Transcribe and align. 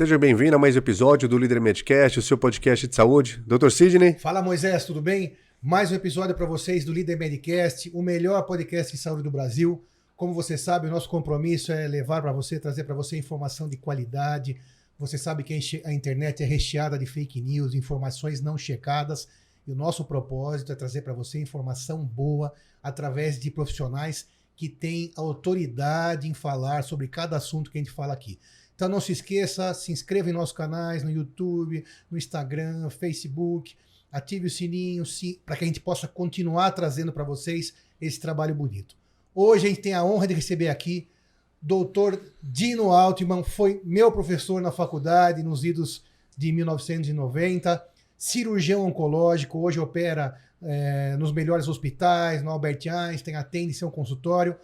Seja 0.00 0.16
bem-vindo 0.16 0.56
a 0.56 0.58
mais 0.58 0.76
um 0.76 0.78
episódio 0.78 1.28
do 1.28 1.36
Líder 1.36 1.60
Medcast, 1.60 2.18
o 2.18 2.22
seu 2.22 2.38
podcast 2.38 2.88
de 2.88 2.96
saúde. 2.96 3.44
Dr. 3.46 3.68
Sidney. 3.68 4.14
Fala 4.14 4.40
Moisés, 4.40 4.86
tudo 4.86 5.02
bem? 5.02 5.36
Mais 5.60 5.92
um 5.92 5.94
episódio 5.94 6.34
para 6.34 6.46
vocês 6.46 6.86
do 6.86 6.92
Líder 6.94 7.18
Medcast, 7.18 7.90
o 7.92 8.00
melhor 8.00 8.40
podcast 8.44 8.96
de 8.96 8.98
saúde 8.98 9.22
do 9.22 9.30
Brasil. 9.30 9.84
Como 10.16 10.32
você 10.32 10.56
sabe, 10.56 10.86
o 10.86 10.90
nosso 10.90 11.06
compromisso 11.06 11.70
é 11.70 11.86
levar 11.86 12.22
para 12.22 12.32
você, 12.32 12.58
trazer 12.58 12.84
para 12.84 12.94
você 12.94 13.18
informação 13.18 13.68
de 13.68 13.76
qualidade. 13.76 14.56
Você 14.98 15.18
sabe 15.18 15.44
que 15.44 15.52
a 15.84 15.92
internet 15.92 16.42
é 16.42 16.46
recheada 16.46 16.98
de 16.98 17.04
fake 17.04 17.38
news, 17.42 17.74
informações 17.74 18.40
não 18.40 18.56
checadas. 18.56 19.28
E 19.66 19.70
o 19.70 19.76
nosso 19.76 20.06
propósito 20.06 20.72
é 20.72 20.74
trazer 20.74 21.02
para 21.02 21.12
você 21.12 21.38
informação 21.38 22.06
boa 22.06 22.54
através 22.82 23.38
de 23.38 23.50
profissionais 23.50 24.26
que 24.56 24.66
têm 24.66 25.12
autoridade 25.14 26.26
em 26.26 26.32
falar 26.32 26.84
sobre 26.84 27.06
cada 27.06 27.36
assunto 27.36 27.70
que 27.70 27.76
a 27.76 27.82
gente 27.82 27.92
fala 27.92 28.14
aqui. 28.14 28.38
Então 28.80 28.88
não 28.88 28.98
se 28.98 29.12
esqueça, 29.12 29.74
se 29.74 29.92
inscreva 29.92 30.30
em 30.30 30.32
nossos 30.32 30.56
canais 30.56 31.02
no 31.02 31.10
YouTube, 31.10 31.84
no 32.10 32.16
Instagram, 32.16 32.88
Facebook, 32.88 33.76
ative 34.10 34.46
o 34.46 34.50
sininho 34.50 35.04
para 35.44 35.54
que 35.54 35.64
a 35.64 35.66
gente 35.66 35.82
possa 35.82 36.08
continuar 36.08 36.70
trazendo 36.70 37.12
para 37.12 37.22
vocês 37.22 37.74
esse 38.00 38.18
trabalho 38.18 38.54
bonito. 38.54 38.96
Hoje 39.34 39.66
a 39.66 39.68
gente 39.68 39.82
tem 39.82 39.92
a 39.92 40.02
honra 40.02 40.26
de 40.26 40.32
receber 40.32 40.70
aqui 40.70 41.06
Dr. 41.60 42.16
Dino 42.42 42.90
Altman, 42.90 43.44
foi 43.44 43.82
meu 43.84 44.10
professor 44.10 44.62
na 44.62 44.72
faculdade 44.72 45.42
nos 45.42 45.62
idos 45.62 46.02
de 46.34 46.50
1990, 46.50 47.86
cirurgião 48.16 48.86
oncológico, 48.86 49.58
hoje 49.58 49.78
opera 49.78 50.40
é, 50.62 51.18
nos 51.18 51.32
melhores 51.32 51.68
hospitais, 51.68 52.42
no 52.42 52.50
Albert 52.50 52.88
Einstein, 52.90 53.34
atende 53.34 53.74
seu 53.74 53.90
consultório. 53.90 54.56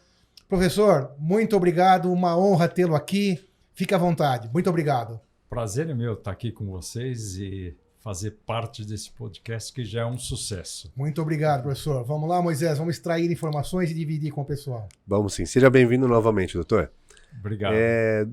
Professor, 0.49 1.15
muito 1.19 1.55
obrigado, 1.55 2.11
uma 2.11 2.35
honra 2.35 2.67
tê-lo 2.67 2.95
aqui. 2.95 3.47
Fique 3.77 3.95
à 3.95 3.99
vontade. 3.99 4.49
Muito 4.55 4.71
obrigado. 4.71 5.21
Prazer 5.51 5.91
é 5.91 5.93
meu 5.93 6.15
estar 6.15 6.31
aqui 6.31 6.51
com 6.51 6.65
vocês 6.65 7.37
e 7.37 7.77
fazer 8.03 8.31
parte 8.47 8.87
desse 8.87 9.11
podcast 9.11 9.71
que 9.71 9.85
já 9.85 10.01
é 10.01 10.07
um 10.07 10.17
sucesso. 10.17 10.91
Muito 10.97 11.21
obrigado, 11.21 11.65
professor. 11.65 12.03
Vamos 12.03 12.27
lá, 12.27 12.41
Moisés, 12.41 12.79
vamos 12.79 12.97
extrair 12.97 13.31
informações 13.31 13.91
e 13.91 13.95
dividir 13.95 14.33
com 14.33 14.41
o 14.41 14.45
pessoal. 14.47 14.89
Vamos 15.07 15.35
sim. 15.35 15.45
Seja 15.45 15.69
bem-vindo 15.69 16.09
novamente, 16.09 16.55
doutor. 16.55 16.91
Obrigado. 17.39 17.75
É, 17.77 18.27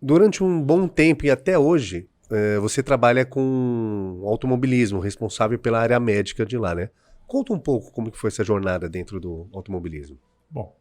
durante 0.00 0.44
um 0.44 0.62
bom 0.62 0.86
tempo 0.86 1.26
e 1.26 1.32
até 1.32 1.58
hoje, 1.58 2.08
é, 2.30 2.60
você 2.60 2.80
trabalha 2.80 3.26
com 3.26 4.22
automobilismo, 4.24 5.00
responsável 5.00 5.58
pela 5.58 5.80
área 5.80 5.98
médica 5.98 6.46
de 6.46 6.56
lá, 6.56 6.76
né? 6.76 6.90
Conta 7.26 7.52
um 7.52 7.58
pouco 7.58 7.90
como 7.90 8.08
que 8.08 8.18
foi 8.18 8.28
essa 8.28 8.44
jornada 8.44 8.88
dentro 8.88 9.18
do 9.18 9.48
automobilismo. 9.52 10.16
Bom, 10.48 10.76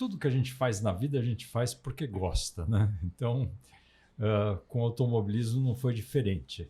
tudo 0.00 0.16
que 0.16 0.26
a 0.26 0.30
gente 0.30 0.54
faz 0.54 0.80
na 0.80 0.94
vida 0.94 1.18
a 1.18 1.22
gente 1.22 1.46
faz 1.46 1.74
porque 1.74 2.06
gosta, 2.06 2.64
né? 2.64 2.90
Então, 3.04 3.52
uh, 4.18 4.56
com 4.66 4.80
automobilismo 4.80 5.60
não 5.60 5.74
foi 5.76 5.92
diferente. 5.92 6.66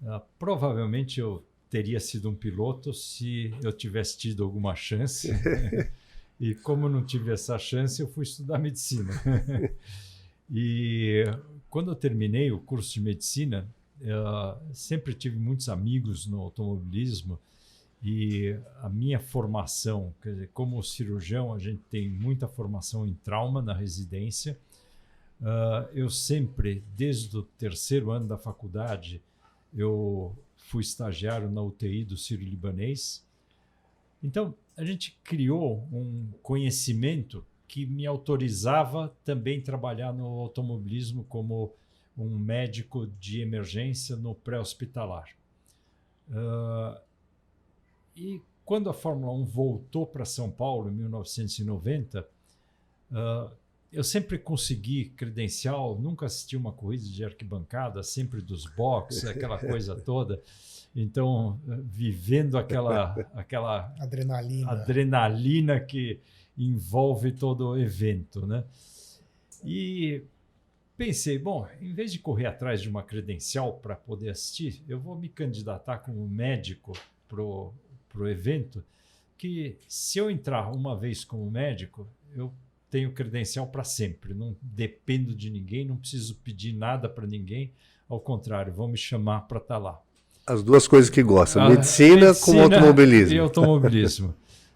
Uh, 0.00 0.18
provavelmente 0.38 1.20
eu 1.20 1.46
teria 1.68 2.00
sido 2.00 2.30
um 2.30 2.34
piloto 2.34 2.94
se 2.94 3.52
eu 3.62 3.70
tivesse 3.70 4.16
tido 4.16 4.42
alguma 4.42 4.74
chance. 4.74 5.28
e 6.40 6.54
como 6.54 6.88
não 6.88 7.04
tive 7.04 7.32
essa 7.32 7.58
chance, 7.58 8.00
eu 8.00 8.08
fui 8.08 8.22
estudar 8.22 8.58
medicina. 8.58 9.12
e 10.50 11.22
quando 11.68 11.90
eu 11.90 11.94
terminei 11.94 12.50
o 12.50 12.58
curso 12.58 12.94
de 12.94 13.00
medicina, 13.02 13.68
uh, 14.00 14.74
sempre 14.74 15.12
tive 15.12 15.36
muitos 15.36 15.68
amigos 15.68 16.26
no 16.26 16.40
automobilismo 16.40 17.38
e 18.04 18.54
a 18.82 18.88
minha 18.90 19.18
formação, 19.18 20.14
quer 20.22 20.34
dizer, 20.34 20.50
como 20.52 20.82
cirurgião, 20.82 21.54
a 21.54 21.58
gente 21.58 21.80
tem 21.90 22.06
muita 22.06 22.46
formação 22.46 23.08
em 23.08 23.14
trauma 23.14 23.62
na 23.62 23.72
residência. 23.72 24.58
Uh, 25.40 25.88
eu 25.94 26.10
sempre, 26.10 26.84
desde 26.94 27.34
o 27.34 27.42
terceiro 27.42 28.10
ano 28.10 28.26
da 28.26 28.36
faculdade, 28.36 29.22
eu 29.72 30.36
fui 30.54 30.82
estagiário 30.82 31.50
na 31.50 31.62
UTI 31.62 32.04
do 32.04 32.14
Sírio-Libanês. 32.14 33.24
Então, 34.22 34.54
a 34.76 34.84
gente 34.84 35.18
criou 35.24 35.88
um 35.90 36.28
conhecimento 36.42 37.42
que 37.66 37.86
me 37.86 38.06
autorizava 38.06 39.16
também 39.24 39.62
trabalhar 39.62 40.12
no 40.12 40.26
automobilismo 40.26 41.24
como 41.24 41.72
um 42.18 42.38
médico 42.38 43.06
de 43.18 43.40
emergência 43.40 44.14
no 44.14 44.34
pré-hospitalar. 44.34 45.30
Uh, 46.28 47.13
e 48.16 48.40
quando 48.64 48.88
a 48.88 48.94
Fórmula 48.94 49.32
1 49.32 49.44
voltou 49.44 50.06
para 50.06 50.24
São 50.24 50.50
Paulo 50.50 50.88
em 50.88 50.92
1990, 50.92 52.20
uh, 52.20 52.24
ah, 53.12 53.52
eu 53.92 54.02
sempre 54.02 54.38
consegui 54.38 55.06
credencial, 55.10 55.96
nunca 55.98 56.26
assisti 56.26 56.56
uma 56.56 56.72
corrida 56.72 57.04
de 57.04 57.24
arquibancada, 57.24 58.02
sempre 58.02 58.40
dos 58.40 58.66
boxes, 58.66 59.24
aquela 59.24 59.56
coisa 59.58 59.94
toda. 59.94 60.42
Então, 60.96 61.60
vivendo 61.84 62.56
aquela, 62.56 63.12
aquela 63.34 63.94
adrenalina. 63.98 64.70
adrenalina 64.70 65.80
que 65.80 66.20
envolve 66.56 67.32
todo 67.32 67.70
o 67.70 67.78
evento, 67.78 68.46
né? 68.46 68.64
E 69.64 70.22
pensei, 70.96 71.38
bom, 71.38 71.66
em 71.80 71.92
vez 71.92 72.12
de 72.12 72.18
correr 72.18 72.46
atrás 72.46 72.80
de 72.80 72.88
uma 72.88 73.02
credencial 73.02 73.74
para 73.74 73.96
poder 73.96 74.30
assistir, 74.30 74.82
eu 74.88 75.00
vou 75.00 75.16
me 75.16 75.28
candidatar 75.28 75.98
como 75.98 76.28
médico 76.28 76.92
pro 77.28 77.72
para 78.14 78.22
o 78.22 78.28
evento, 78.28 78.82
que 79.36 79.76
se 79.88 80.18
eu 80.18 80.30
entrar 80.30 80.70
uma 80.70 80.96
vez 80.96 81.24
como 81.24 81.50
médico, 81.50 82.06
eu 82.36 82.52
tenho 82.88 83.12
credencial 83.12 83.66
para 83.66 83.82
sempre, 83.82 84.32
não 84.32 84.54
dependo 84.62 85.34
de 85.34 85.50
ninguém, 85.50 85.84
não 85.84 85.96
preciso 85.96 86.36
pedir 86.36 86.72
nada 86.72 87.08
para 87.08 87.26
ninguém, 87.26 87.72
ao 88.08 88.20
contrário, 88.20 88.72
vão 88.72 88.86
me 88.86 88.96
chamar 88.96 89.40
para 89.42 89.58
estar 89.58 89.74
tá 89.74 89.80
lá. 89.80 90.00
As 90.46 90.62
duas 90.62 90.86
coisas 90.86 91.10
que 91.10 91.22
gosta, 91.22 91.68
medicina, 91.68 92.26
medicina 92.26 92.34
com 92.34 92.62
automobilismo. 92.62 93.34
E 93.34 93.38
automobilismo. 93.38 94.34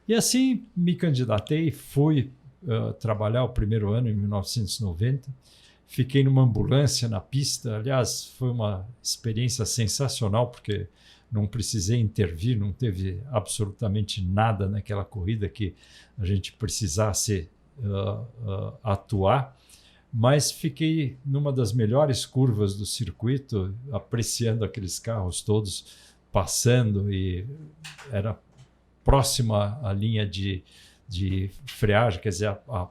e 0.08 0.14
assim 0.14 0.64
me 0.76 0.96
candidatei, 0.96 1.70
fui 1.70 2.32
uh, 2.64 2.92
trabalhar 2.94 3.44
o 3.44 3.50
primeiro 3.50 3.92
ano, 3.92 4.08
em 4.08 4.14
1990. 4.14 5.28
Fiquei 5.86 6.24
numa 6.24 6.42
ambulância 6.42 7.08
na 7.08 7.20
pista. 7.20 7.76
Aliás, 7.76 8.32
foi 8.36 8.50
uma 8.50 8.86
experiência 9.02 9.64
sensacional, 9.64 10.48
porque 10.50 10.88
não 11.30 11.46
precisei 11.46 12.00
intervir, 12.00 12.58
não 12.58 12.72
teve 12.72 13.20
absolutamente 13.30 14.24
nada 14.24 14.68
naquela 14.68 15.04
corrida 15.04 15.48
que 15.48 15.74
a 16.18 16.24
gente 16.24 16.52
precisasse 16.52 17.48
uh, 17.78 18.22
uh, 18.48 18.74
atuar, 18.82 19.56
mas 20.12 20.50
fiquei 20.50 21.18
numa 21.24 21.52
das 21.52 21.72
melhores 21.72 22.24
curvas 22.24 22.74
do 22.74 22.86
circuito, 22.86 23.74
apreciando 23.92 24.64
aqueles 24.64 24.98
carros 24.98 25.42
todos 25.42 25.86
passando 26.32 27.12
e 27.12 27.46
era 28.10 28.38
próxima 29.04 29.78
à 29.82 29.92
linha 29.92 30.26
de, 30.26 30.62
de 31.06 31.50
freagem, 31.66 32.20
quer 32.20 32.28
dizer, 32.30 32.48
a, 32.48 32.58
a 32.68 32.88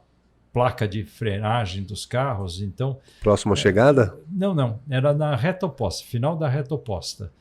placa 0.53 0.87
de 0.87 1.03
frenagem 1.03 1.83
dos 1.83 2.05
carros. 2.05 2.61
Então, 2.61 2.99
próxima 3.21 3.55
chegada? 3.55 4.17
Não, 4.29 4.53
não, 4.55 4.79
era 4.89 5.13
na 5.13 5.35
reta 5.35 5.65
oposta, 5.65 6.03
final 6.05 6.35
da 6.35 6.47
reta 6.47 6.73
oposta. 6.73 7.31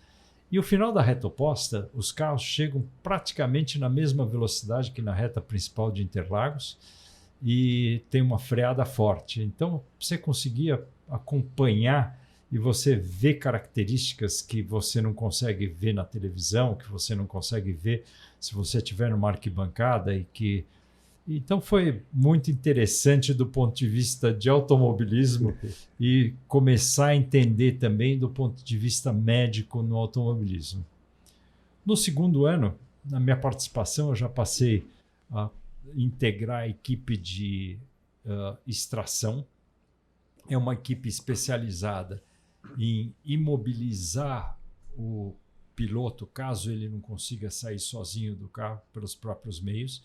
E 0.50 0.58
o 0.58 0.62
final 0.62 0.92
da 0.92 1.02
reta 1.02 1.26
oposta, 1.26 1.90
os 1.92 2.12
carros 2.12 2.42
chegam 2.42 2.84
praticamente 3.02 3.78
na 3.78 3.88
mesma 3.88 4.24
velocidade 4.24 4.92
que 4.92 5.02
na 5.02 5.12
reta 5.12 5.40
principal 5.40 5.90
de 5.90 6.02
Interlagos 6.02 6.78
e 7.42 8.02
tem 8.10 8.22
uma 8.22 8.38
freada 8.38 8.84
forte. 8.84 9.42
Então 9.42 9.82
você 9.98 10.16
conseguia 10.16 10.82
acompanhar 11.08 12.18
e 12.50 12.58
você 12.58 12.94
vê 12.94 13.34
características 13.34 14.40
que 14.40 14.62
você 14.62 15.00
não 15.00 15.12
consegue 15.12 15.66
ver 15.66 15.92
na 15.92 16.04
televisão, 16.04 16.76
que 16.76 16.88
você 16.88 17.14
não 17.14 17.26
consegue 17.26 17.72
ver 17.72 18.04
se 18.38 18.54
você 18.54 18.78
estiver 18.78 19.10
numa 19.10 19.28
arquibancada 19.28 20.14
e 20.14 20.24
que 20.32 20.64
então 21.28 21.60
foi 21.60 22.02
muito 22.12 22.50
interessante 22.50 23.34
do 23.34 23.46
ponto 23.46 23.76
de 23.76 23.88
vista 23.88 24.32
de 24.32 24.48
automobilismo 24.48 25.56
e 25.98 26.34
começar 26.46 27.06
a 27.06 27.16
entender 27.16 27.78
também 27.78 28.18
do 28.18 28.28
ponto 28.28 28.62
de 28.64 28.78
vista 28.78 29.12
médico 29.12 29.82
no 29.82 29.96
automobilismo. 29.96 30.84
No 31.84 31.96
segundo 31.96 32.46
ano, 32.46 32.76
na 33.04 33.18
minha 33.20 33.36
participação, 33.36 34.08
eu 34.10 34.14
já 34.14 34.28
passei 34.28 34.86
a 35.30 35.50
integrar 35.94 36.62
a 36.62 36.68
equipe 36.68 37.16
de 37.16 37.78
uh, 38.24 38.56
extração. 38.66 39.46
É 40.48 40.56
uma 40.56 40.74
equipe 40.74 41.08
especializada 41.08 42.22
em 42.78 43.14
imobilizar 43.24 44.58
o 44.96 45.34
piloto 45.74 46.26
caso 46.26 46.72
ele 46.72 46.88
não 46.88 47.00
consiga 47.00 47.50
sair 47.50 47.78
sozinho 47.78 48.34
do 48.34 48.48
carro 48.48 48.80
pelos 48.92 49.14
próprios 49.14 49.60
meios. 49.60 50.02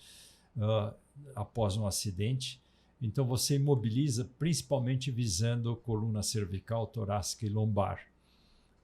Uh, 0.56 0.94
após 1.35 1.77
um 1.77 1.85
acidente. 1.88 2.62
Então 3.01 3.25
você 3.25 3.56
imobiliza 3.56 4.29
principalmente 4.38 5.09
visando 5.09 5.75
coluna 5.75 6.21
cervical, 6.21 6.85
torácica 6.85 7.45
e 7.45 7.50
lombar. 7.50 8.06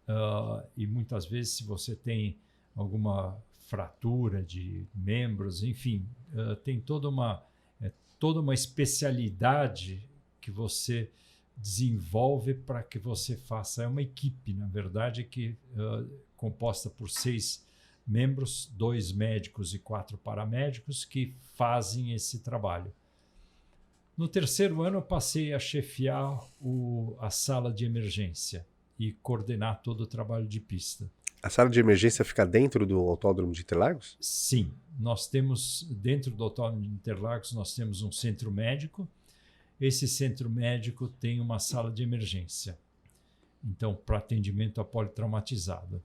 Uh, 0.08 0.66
e 0.76 0.88
muitas 0.88 1.26
vezes, 1.26 1.54
se 1.54 1.64
você 1.64 1.96
tem 1.96 2.38
alguma 2.76 3.38
fratura 3.68 4.42
de 4.42 4.88
membros, 4.96 5.62
enfim, 5.62 6.06
uh, 6.34 6.56
tem 6.56 6.80
toda 6.80 7.10
uma, 7.10 7.44
é, 7.82 7.92
toda 8.18 8.40
uma 8.40 8.54
especialidade 8.54 10.02
que 10.40 10.50
você 10.50 11.12
desenvolve 11.58 12.54
para 12.54 12.82
que 12.82 12.98
você 12.98 13.36
faça. 13.36 13.84
É 13.84 13.88
uma 13.88 14.02
equipe, 14.02 14.54
na 14.54 14.68
verdade, 14.68 15.24
que 15.26 15.58
uh, 15.74 16.10
composta 16.38 16.90
por 16.90 17.10
seis 17.10 17.67
membros, 18.08 18.72
dois 18.74 19.12
médicos 19.12 19.74
e 19.74 19.80
quatro 19.80 20.18
paramédicos 20.18 21.04
que 21.04 21.36
fazem 21.56 22.14
esse 22.14 22.40
trabalho. 22.40 22.94
No 24.16 24.28
terceiro 24.28 24.82
ano, 24.82 24.98
eu 24.98 25.02
passei 25.02 25.54
a 25.54 25.60
chefiar 25.60 26.44
o, 26.60 27.16
a 27.20 27.30
sala 27.30 27.72
de 27.72 27.86
emergência 27.86 28.66
e 28.98 29.12
coordenar 29.12 29.82
todo 29.84 30.02
o 30.02 30.08
trabalho 30.08 30.48
de 30.48 30.60
pista. 30.60 31.10
A 31.42 31.50
sala 31.50 31.70
de 31.70 31.80
emergência 31.80 32.26
fica 32.26 32.46
dentro 32.46 32.84
do 32.86 32.98
Autódromo 32.98 33.52
de 33.52 33.62
Interlagos? 33.62 34.18
Sim, 34.20 34.74
nós 35.00 35.28
temos 35.28 35.88
dentro 35.92 36.32
do 36.32 36.44
Autódromo 36.44 36.82
de 36.82 36.90
Interlagos 36.90 37.54
nós 37.54 37.76
temos 37.76 38.02
um 38.02 38.12
centro 38.12 38.52
médico. 38.52 39.08
Esse 39.80 40.08
centro 40.08 40.50
médico 40.50 41.08
tem 41.08 41.40
uma 41.40 41.60
sala 41.60 41.92
de 41.92 42.02
emergência. 42.02 42.78
Então, 43.64 43.94
para 43.94 44.18
atendimento 44.18 44.82
a 44.82 44.86
politraumatizado. 44.86 46.02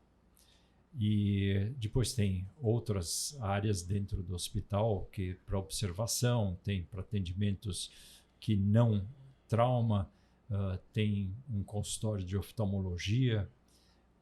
E 0.99 1.73
depois 1.79 2.12
tem 2.12 2.47
outras 2.61 3.37
áreas 3.41 3.83
dentro 3.83 4.23
do 4.23 4.35
hospital 4.35 5.09
que 5.11 5.35
para 5.47 5.59
observação, 5.59 6.59
tem 6.62 6.83
para 6.83 7.00
atendimentos 7.00 7.91
que 8.39 8.56
não 8.56 9.06
trauma, 9.49 10.11
uh, 10.50 10.79
tem 10.93 11.35
um 11.50 11.62
consultório 11.62 12.25
de 12.25 12.37
oftalmologia, 12.37 13.49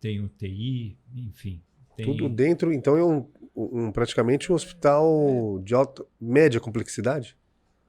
tem 0.01 0.21
UTI, 0.21 0.97
enfim. 1.15 1.61
Tem... 1.97 2.07
Tudo 2.07 2.29
dentro, 2.29 2.73
então 2.73 2.97
é 2.97 3.05
um, 3.05 3.27
um, 3.57 3.93
praticamente 3.93 4.53
um 4.53 4.55
hospital 4.55 5.61
de 5.65 5.75
alta, 5.75 6.07
média 6.21 6.61
complexidade? 6.61 7.37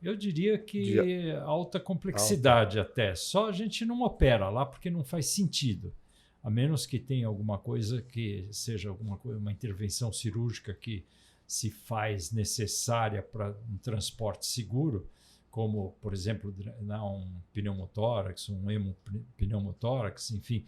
Eu 0.01 0.16
diria 0.16 0.57
que 0.57 0.81
de... 0.81 1.31
alta 1.33 1.80
complexidade 1.80 2.80
alta. 2.80 2.92
até. 2.92 3.13
Só 3.13 3.50
a 3.50 3.51
gente 3.51 3.86
não 3.86 4.01
opera 4.01 4.50
lá 4.50 4.66
porque 4.66 4.89
não 4.89 5.04
faz 5.04 5.28
sentido 5.28 5.94
a 6.43 6.49
menos 6.49 6.85
que 6.85 6.99
tenha 6.99 7.27
alguma 7.27 7.57
coisa 7.57 8.01
que 8.01 8.47
seja 8.51 8.89
alguma 8.89 9.17
coisa, 9.17 9.39
uma 9.39 9.51
intervenção 9.51 10.11
cirúrgica 10.11 10.73
que 10.73 11.05
se 11.45 11.69
faz 11.69 12.31
necessária 12.31 13.21
para 13.21 13.55
um 13.69 13.77
transporte 13.77 14.45
seguro, 14.45 15.07
como, 15.49 15.91
por 16.01 16.13
exemplo, 16.13 16.55
um 16.79 17.41
pneumotórax, 17.51 18.49
um 18.49 18.71
hemopneumotórax, 18.71 20.31
enfim. 20.31 20.65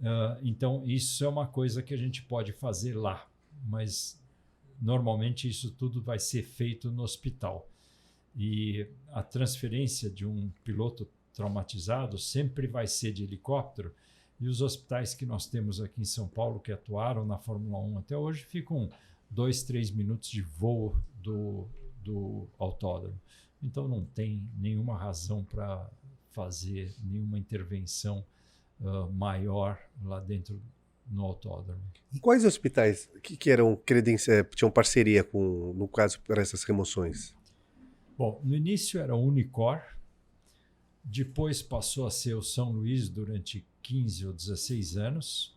Uh, 0.00 0.38
então, 0.42 0.84
isso 0.86 1.24
é 1.24 1.28
uma 1.28 1.46
coisa 1.46 1.82
que 1.82 1.92
a 1.92 1.96
gente 1.96 2.22
pode 2.22 2.52
fazer 2.52 2.94
lá, 2.94 3.28
mas 3.64 4.20
normalmente 4.80 5.48
isso 5.48 5.72
tudo 5.72 6.00
vai 6.00 6.18
ser 6.18 6.44
feito 6.44 6.90
no 6.90 7.02
hospital. 7.02 7.68
E 8.34 8.86
a 9.08 9.22
transferência 9.22 10.08
de 10.08 10.24
um 10.24 10.50
piloto 10.64 11.08
traumatizado 11.34 12.16
sempre 12.16 12.66
vai 12.66 12.86
ser 12.86 13.12
de 13.12 13.24
helicóptero, 13.24 13.92
e 14.42 14.48
os 14.48 14.60
hospitais 14.60 15.14
que 15.14 15.24
nós 15.24 15.46
temos 15.46 15.80
aqui 15.80 16.00
em 16.00 16.04
São 16.04 16.26
Paulo, 16.26 16.58
que 16.58 16.72
atuaram 16.72 17.24
na 17.24 17.38
Fórmula 17.38 17.78
1 17.78 17.98
até 17.98 18.16
hoje, 18.16 18.44
ficam 18.44 18.90
dois, 19.30 19.62
três 19.62 19.88
minutos 19.88 20.28
de 20.28 20.42
voo 20.42 20.96
do, 21.22 21.68
do 22.02 22.48
autódromo. 22.58 23.16
Então 23.62 23.86
não 23.86 24.04
tem 24.04 24.42
nenhuma 24.58 24.98
razão 24.98 25.44
para 25.44 25.88
fazer 26.32 26.92
nenhuma 27.04 27.38
intervenção 27.38 28.26
uh, 28.80 29.08
maior 29.12 29.78
lá 30.02 30.18
dentro 30.18 30.60
no 31.06 31.22
autódromo. 31.22 31.80
E 32.12 32.18
quais 32.18 32.44
hospitais 32.44 33.08
que, 33.22 33.36
que 33.36 33.48
eram 33.48 33.76
credenciais, 33.76 34.44
tinham 34.56 34.72
parceria 34.72 35.22
com, 35.22 35.72
no 35.72 35.86
caso, 35.86 36.18
para 36.22 36.42
essas 36.42 36.64
remoções? 36.64 37.32
Bom, 38.18 38.40
no 38.42 38.56
início 38.56 38.98
era 38.98 39.14
o 39.14 39.24
Unicor, 39.24 39.80
depois 41.04 41.62
passou 41.62 42.08
a 42.08 42.10
ser 42.10 42.34
o 42.34 42.42
São 42.42 42.72
Luís 42.72 43.08
durante 43.08 43.64
15 43.82 44.26
ou 44.26 44.32
16 44.32 44.96
anos. 44.96 45.56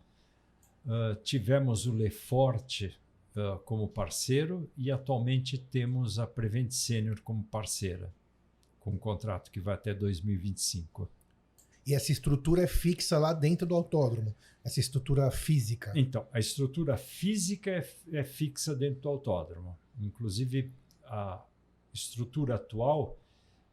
Uh, 0.85 1.15
tivemos 1.23 1.85
o 1.85 1.93
Leforte 1.93 2.97
uh, 3.35 3.59
como 3.59 3.87
parceiro 3.87 4.69
e 4.77 4.91
atualmente 4.91 5.57
temos 5.57 6.19
a 6.19 6.27
Prevent 6.27 6.71
Senior 6.71 7.21
como 7.21 7.43
parceira, 7.43 8.13
com 8.79 8.91
um 8.91 8.97
contrato 8.97 9.51
que 9.51 9.59
vai 9.59 9.73
até 9.73 9.93
2025. 9.93 11.09
E 11.85 11.93
essa 11.93 12.11
estrutura 12.11 12.63
é 12.63 12.67
fixa 12.67 13.17
lá 13.17 13.31
dentro 13.31 13.67
do 13.67 13.75
autódromo, 13.75 14.35
essa 14.63 14.79
estrutura 14.79 15.29
física. 15.29 15.91
Então, 15.95 16.27
a 16.31 16.39
estrutura 16.39 16.97
física 16.97 17.69
é, 17.69 17.87
é 18.11 18.23
fixa 18.23 18.75
dentro 18.75 19.01
do 19.01 19.09
autódromo. 19.09 19.77
Inclusive, 19.99 20.71
a 21.03 21.43
estrutura 21.93 22.55
atual 22.55 23.19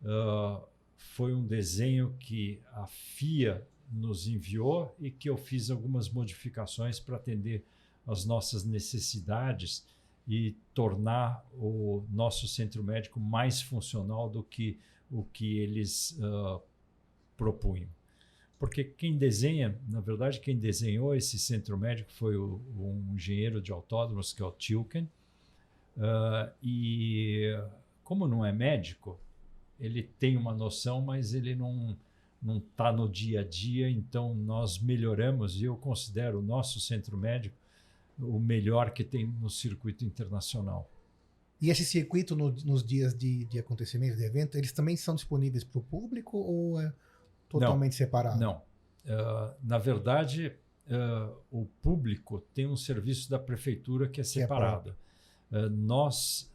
uh, 0.02 0.62
foi 0.96 1.34
um 1.34 1.46
desenho 1.46 2.14
que 2.20 2.60
a 2.72 2.86
FIA 2.86 3.66
nos 3.92 4.26
enviou 4.26 4.94
e 4.98 5.10
que 5.10 5.28
eu 5.28 5.36
fiz 5.36 5.70
algumas 5.70 6.08
modificações 6.08 6.98
para 6.98 7.16
atender 7.16 7.64
às 8.06 8.24
nossas 8.24 8.64
necessidades 8.64 9.84
e 10.26 10.56
tornar 10.72 11.44
o 11.52 12.04
nosso 12.10 12.46
centro 12.46 12.82
médico 12.82 13.20
mais 13.20 13.60
funcional 13.60 14.28
do 14.30 14.42
que 14.42 14.78
o 15.10 15.24
que 15.24 15.58
eles 15.58 16.18
uh, 16.18 16.60
propunham. 17.36 17.88
Porque 18.58 18.84
quem 18.84 19.18
desenha, 19.18 19.76
na 19.88 20.00
verdade, 20.00 20.40
quem 20.40 20.56
desenhou 20.56 21.14
esse 21.14 21.38
centro 21.38 21.76
médico 21.76 22.12
foi 22.12 22.36
o, 22.36 22.60
um 22.78 23.14
engenheiro 23.14 23.60
de 23.60 23.72
autódromos, 23.72 24.32
que 24.32 24.40
é 24.40 24.44
o 24.44 24.52
Tilken. 24.52 25.08
Uh, 25.96 26.50
e 26.62 27.52
como 28.04 28.26
não 28.28 28.46
é 28.46 28.52
médico, 28.52 29.18
ele 29.78 30.02
tem 30.02 30.36
uma 30.36 30.54
noção, 30.54 31.02
mas 31.02 31.34
ele 31.34 31.54
não 31.54 31.96
não 32.42 32.58
está 32.58 32.92
no 32.92 33.08
dia 33.08 33.40
a 33.40 33.44
dia, 33.44 33.88
então 33.88 34.34
nós 34.34 34.78
melhoramos 34.78 35.60
e 35.60 35.64
eu 35.64 35.76
considero 35.76 36.40
o 36.40 36.42
nosso 36.42 36.80
centro 36.80 37.16
médico 37.16 37.56
o 38.18 38.38
melhor 38.38 38.90
que 38.90 39.04
tem 39.04 39.26
no 39.26 39.48
circuito 39.48 40.04
internacional. 40.04 40.90
E 41.60 41.70
esse 41.70 41.84
circuito 41.84 42.34
no, 42.34 42.50
nos 42.64 42.84
dias 42.84 43.14
de, 43.14 43.44
de 43.44 43.58
acontecimento, 43.58 44.16
de 44.16 44.24
evento, 44.24 44.58
eles 44.58 44.72
também 44.72 44.96
são 44.96 45.14
disponíveis 45.14 45.62
para 45.62 45.78
o 45.78 45.82
público 45.82 46.36
ou 46.36 46.80
é 46.80 46.92
totalmente 47.48 47.92
não, 47.92 47.98
separado? 47.98 48.40
Não. 48.40 48.56
Uh, 49.04 49.54
na 49.62 49.78
verdade, 49.78 50.52
uh, 50.88 51.36
o 51.50 51.66
público 51.80 52.40
tem 52.52 52.66
um 52.66 52.76
serviço 52.76 53.30
da 53.30 53.38
prefeitura 53.38 54.08
que 54.08 54.20
é 54.20 54.24
separado. 54.24 54.96
Que 55.48 55.56
é 55.56 55.66
uh, 55.66 55.70
nós 55.70 56.50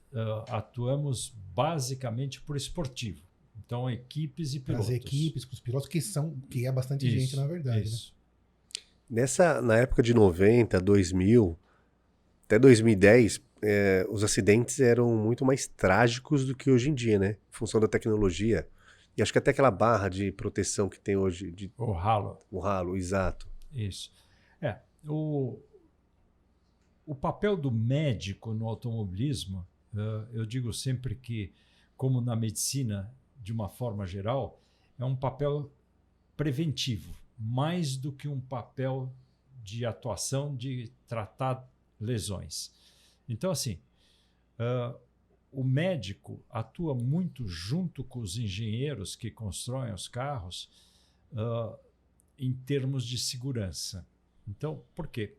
atuamos 0.49 1.35
basicamente 1.53 2.41
por 2.41 2.55
esportivo. 2.55 3.21
Então, 3.67 3.89
equipes 3.89 4.53
e 4.53 4.61
pilotos. 4.61 4.87
As 4.87 4.93
equipes 4.95 5.43
com 5.43 5.53
os 5.53 5.59
pilotos, 5.59 5.89
que 5.89 5.99
são 5.99 6.39
que 6.49 6.65
é 6.65 6.71
bastante 6.71 7.05
isso, 7.05 7.19
gente, 7.19 7.35
na 7.35 7.45
verdade. 7.45 7.79
Né? 7.79 7.83
Isso. 7.83 8.15
Né? 9.09 9.21
Nessa, 9.21 9.61
na 9.61 9.75
época 9.77 10.01
de 10.01 10.13
90, 10.13 10.79
2000, 10.79 11.59
até 12.45 12.57
2010, 12.57 13.41
é, 13.61 14.07
os 14.09 14.23
acidentes 14.23 14.79
eram 14.79 15.17
muito 15.17 15.43
mais 15.43 15.67
trágicos 15.67 16.45
do 16.45 16.55
que 16.55 16.71
hoje 16.71 16.89
em 16.89 16.93
dia, 16.93 17.19
né? 17.19 17.31
Em 17.31 17.51
função 17.51 17.81
da 17.81 17.89
tecnologia. 17.89 18.65
E 19.17 19.21
acho 19.21 19.33
que 19.33 19.37
até 19.37 19.51
aquela 19.51 19.71
barra 19.71 20.07
de 20.07 20.31
proteção 20.31 20.87
que 20.87 20.99
tem 20.99 21.17
hoje. 21.17 21.51
De... 21.51 21.69
O 21.77 21.91
ralo. 21.91 22.39
O 22.49 22.59
ralo, 22.59 22.95
exato. 22.95 23.49
Isso. 23.73 24.13
É, 24.61 24.77
o, 25.05 25.59
o 27.05 27.13
papel 27.13 27.57
do 27.57 27.69
médico 27.69 28.53
no 28.53 28.65
automobilismo, 28.65 29.67
uh, 29.93 30.27
eu 30.31 30.45
digo 30.45 30.71
sempre 30.71 31.15
que, 31.15 31.53
como 31.97 32.21
na 32.21 32.35
medicina, 32.35 33.11
de 33.47 33.53
uma 33.53 33.69
forma 33.69 34.05
geral, 34.05 34.59
é 34.99 35.05
um 35.05 35.15
papel 35.15 35.71
preventivo, 36.35 37.15
mais 37.39 37.95
do 37.95 38.11
que 38.11 38.27
um 38.27 38.41
papel 38.41 39.09
de 39.63 39.85
atuação 39.85 40.53
de 40.53 40.91
tratar 41.07 41.65
lesões. 41.97 42.73
Então, 43.27 43.49
assim, 43.49 43.79
uh, 44.59 44.99
o 45.49 45.63
médico 45.63 46.43
atua 46.49 46.93
muito 46.93 47.47
junto 47.47 48.03
com 48.03 48.19
os 48.19 48.37
engenheiros 48.37 49.15
que 49.15 49.31
constroem 49.31 49.93
os 49.93 50.09
carros 50.09 50.69
uh, 51.31 51.77
em 52.37 52.51
termos 52.51 53.05
de 53.05 53.17
segurança. 53.17 54.05
Então, 54.45 54.83
por 54.93 55.07
quê? 55.07 55.37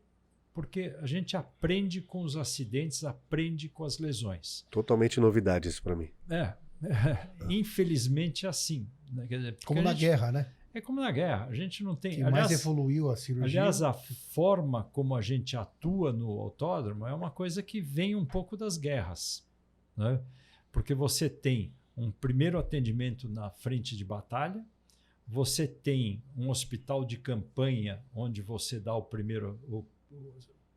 Porque 0.55 0.97
a 1.03 1.07
gente 1.07 1.37
aprende 1.37 2.01
com 2.01 2.23
os 2.23 2.39
acidentes, 2.39 3.05
aprende 3.05 3.69
com 3.69 3.85
as 3.85 3.99
lesões. 3.99 4.67
Totalmente 4.71 5.21
novidade 5.21 5.69
isso 5.69 5.83
para 5.83 5.95
mim. 5.95 6.09
É, 6.31 6.55
Infelizmente 7.49 8.47
é 8.47 8.49
assim. 8.49 8.87
Né? 9.11 9.27
Dizer, 9.27 9.59
como 9.65 9.83
na 9.83 9.93
gente, 9.93 10.01
guerra, 10.01 10.33
né? 10.33 10.53
É 10.75 10.81
como 10.81 11.01
na 11.01 11.11
guerra. 11.11 11.47
A 11.47 11.55
gente 11.55 11.83
não 11.83 11.97
tem. 11.97 12.17
Que 12.17 12.23
aliás, 12.23 12.49
mais 12.49 12.61
evoluiu 12.61 13.11
a 13.11 13.17
cirurgia. 13.17 13.61
Aliás, 13.61 13.83
a 13.83 13.93
forma 13.93 14.85
como 14.93 15.17
a 15.17 15.23
gente 15.23 15.57
atua 15.57 16.13
no 16.13 16.29
autódromo 16.41 17.07
é 17.07 17.15
uma 17.15 17.31
coisa 17.31 17.63
que 17.63 17.81
vem 17.81 18.15
um 18.15 18.25
pouco 18.25 18.57
das 18.57 18.77
guerras. 18.77 19.45
Né? 19.97 20.21
Porque 20.71 20.95
você 20.95 21.29
tem 21.29 21.73
um 21.97 22.11
primeiro 22.11 22.59
atendimento 22.59 23.29
na 23.29 23.51
frente 23.51 23.97
de 23.97 24.05
batalha, 24.05 24.65
você 25.27 25.67
tem 25.67 26.23
um 26.37 26.49
hospital 26.49 27.05
de 27.05 27.19
campanha 27.19 28.01
onde 28.15 28.41
você 28.41 28.79
dá 28.79 28.95
o 28.95 29.03
primeiro, 29.03 29.59
o, 29.69 29.85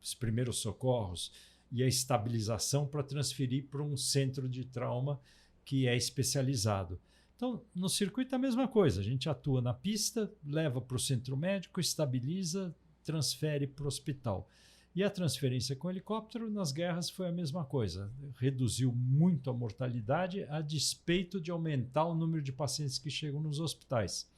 os 0.00 0.14
primeiros 0.14 0.58
socorros 0.58 1.32
e 1.70 1.82
a 1.82 1.86
estabilização 1.86 2.86
para 2.86 3.02
transferir 3.02 3.66
para 3.66 3.82
um 3.82 3.96
centro 3.96 4.48
de 4.48 4.64
trauma 4.64 5.20
que 5.64 5.86
é 5.86 5.96
especializado. 5.96 7.00
Então, 7.36 7.60
no 7.74 7.88
circuito 7.88 8.34
é 8.34 8.36
a 8.36 8.40
mesma 8.40 8.68
coisa. 8.68 9.00
A 9.00 9.04
gente 9.04 9.28
atua 9.28 9.60
na 9.60 9.74
pista, 9.74 10.32
leva 10.44 10.80
para 10.80 10.96
o 10.96 11.00
centro 11.00 11.36
médico, 11.36 11.80
estabiliza, 11.80 12.74
transfere 13.04 13.66
para 13.66 13.84
o 13.84 13.88
hospital. 13.88 14.48
E 14.94 15.02
a 15.02 15.10
transferência 15.10 15.74
com 15.74 15.90
helicóptero 15.90 16.50
nas 16.50 16.70
guerras 16.70 17.08
foi 17.08 17.26
a 17.26 17.32
mesma 17.32 17.64
coisa. 17.64 18.12
Reduziu 18.36 18.92
muito 18.92 19.48
a 19.48 19.52
mortalidade 19.54 20.44
a 20.44 20.60
despeito 20.60 21.40
de 21.40 21.50
aumentar 21.50 22.04
o 22.04 22.14
número 22.14 22.42
de 22.42 22.52
pacientes 22.52 22.98
que 22.98 23.10
chegam 23.10 23.40
nos 23.40 23.58
hospitais. 23.58 24.30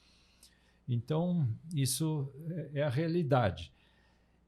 Então, 0.88 1.48
isso 1.74 2.32
é, 2.74 2.80
é 2.80 2.82
a 2.84 2.88
realidade. 2.88 3.72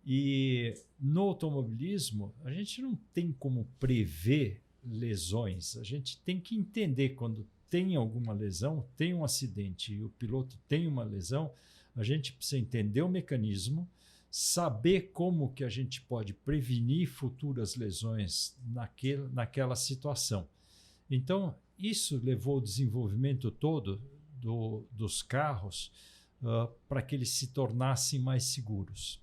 E 0.07 0.75
no 1.01 1.23
automobilismo, 1.23 2.33
a 2.45 2.53
gente 2.53 2.81
não 2.81 2.95
tem 3.13 3.33
como 3.33 3.69
prever 3.81 4.63
lesões. 4.87 5.77
A 5.77 5.83
gente 5.83 6.19
tem 6.23 6.41
que 6.41 6.57
entender 6.57 7.11
quando 7.11 7.47
tem 7.69 7.97
alguma 7.97 8.33
lesão, 8.33 8.87
tem 8.97 9.13
um 9.15 9.25
acidente 9.25 9.93
e 9.93 10.03
o 10.03 10.09
piloto 10.11 10.59
tem 10.69 10.87
uma 10.87 11.03
lesão, 11.03 11.53
a 11.95 12.03
gente 12.03 12.33
precisa 12.33 12.59
entender 12.59 13.03
o 13.03 13.09
mecanismo, 13.09 13.89
saber 14.31 15.13
como 15.13 15.53
que 15.53 15.65
a 15.65 15.69
gente 15.69 16.01
pode 16.03 16.33
prevenir 16.33 17.09
futuras 17.09 17.75
lesões 17.75 18.57
naquele, 18.67 19.29
naquela 19.29 19.75
situação. 19.75 20.49
Então, 21.11 21.57
isso 21.79 22.21
levou 22.23 22.59
o 22.59 22.63
desenvolvimento 22.63 23.51
todo 23.51 24.01
do, 24.41 24.87
dos 24.93 25.23
carros 25.23 25.91
uh, 26.43 26.71
para 26.89 27.03
que 27.03 27.15
eles 27.15 27.31
se 27.31 27.49
tornassem 27.49 28.21
mais 28.21 28.45
seguros. 28.45 29.21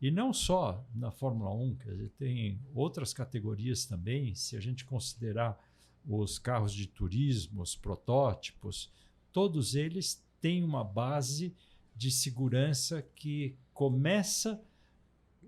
E 0.00 0.10
não 0.10 0.32
só 0.32 0.82
na 0.94 1.10
Fórmula 1.10 1.52
1, 1.52 1.76
quer 1.76 1.90
dizer, 1.90 2.10
tem 2.16 2.60
outras 2.74 3.12
categorias 3.12 3.84
também, 3.84 4.34
se 4.34 4.56
a 4.56 4.60
gente 4.60 4.84
considerar 4.84 5.58
os 6.06 6.38
carros 6.38 6.72
de 6.72 6.86
turismo, 6.86 7.60
os 7.60 7.76
protótipos, 7.76 8.90
todos 9.30 9.74
eles 9.74 10.24
têm 10.40 10.64
uma 10.64 10.82
base 10.82 11.54
de 11.94 12.10
segurança 12.10 13.02
que 13.14 13.54
começa 13.74 14.60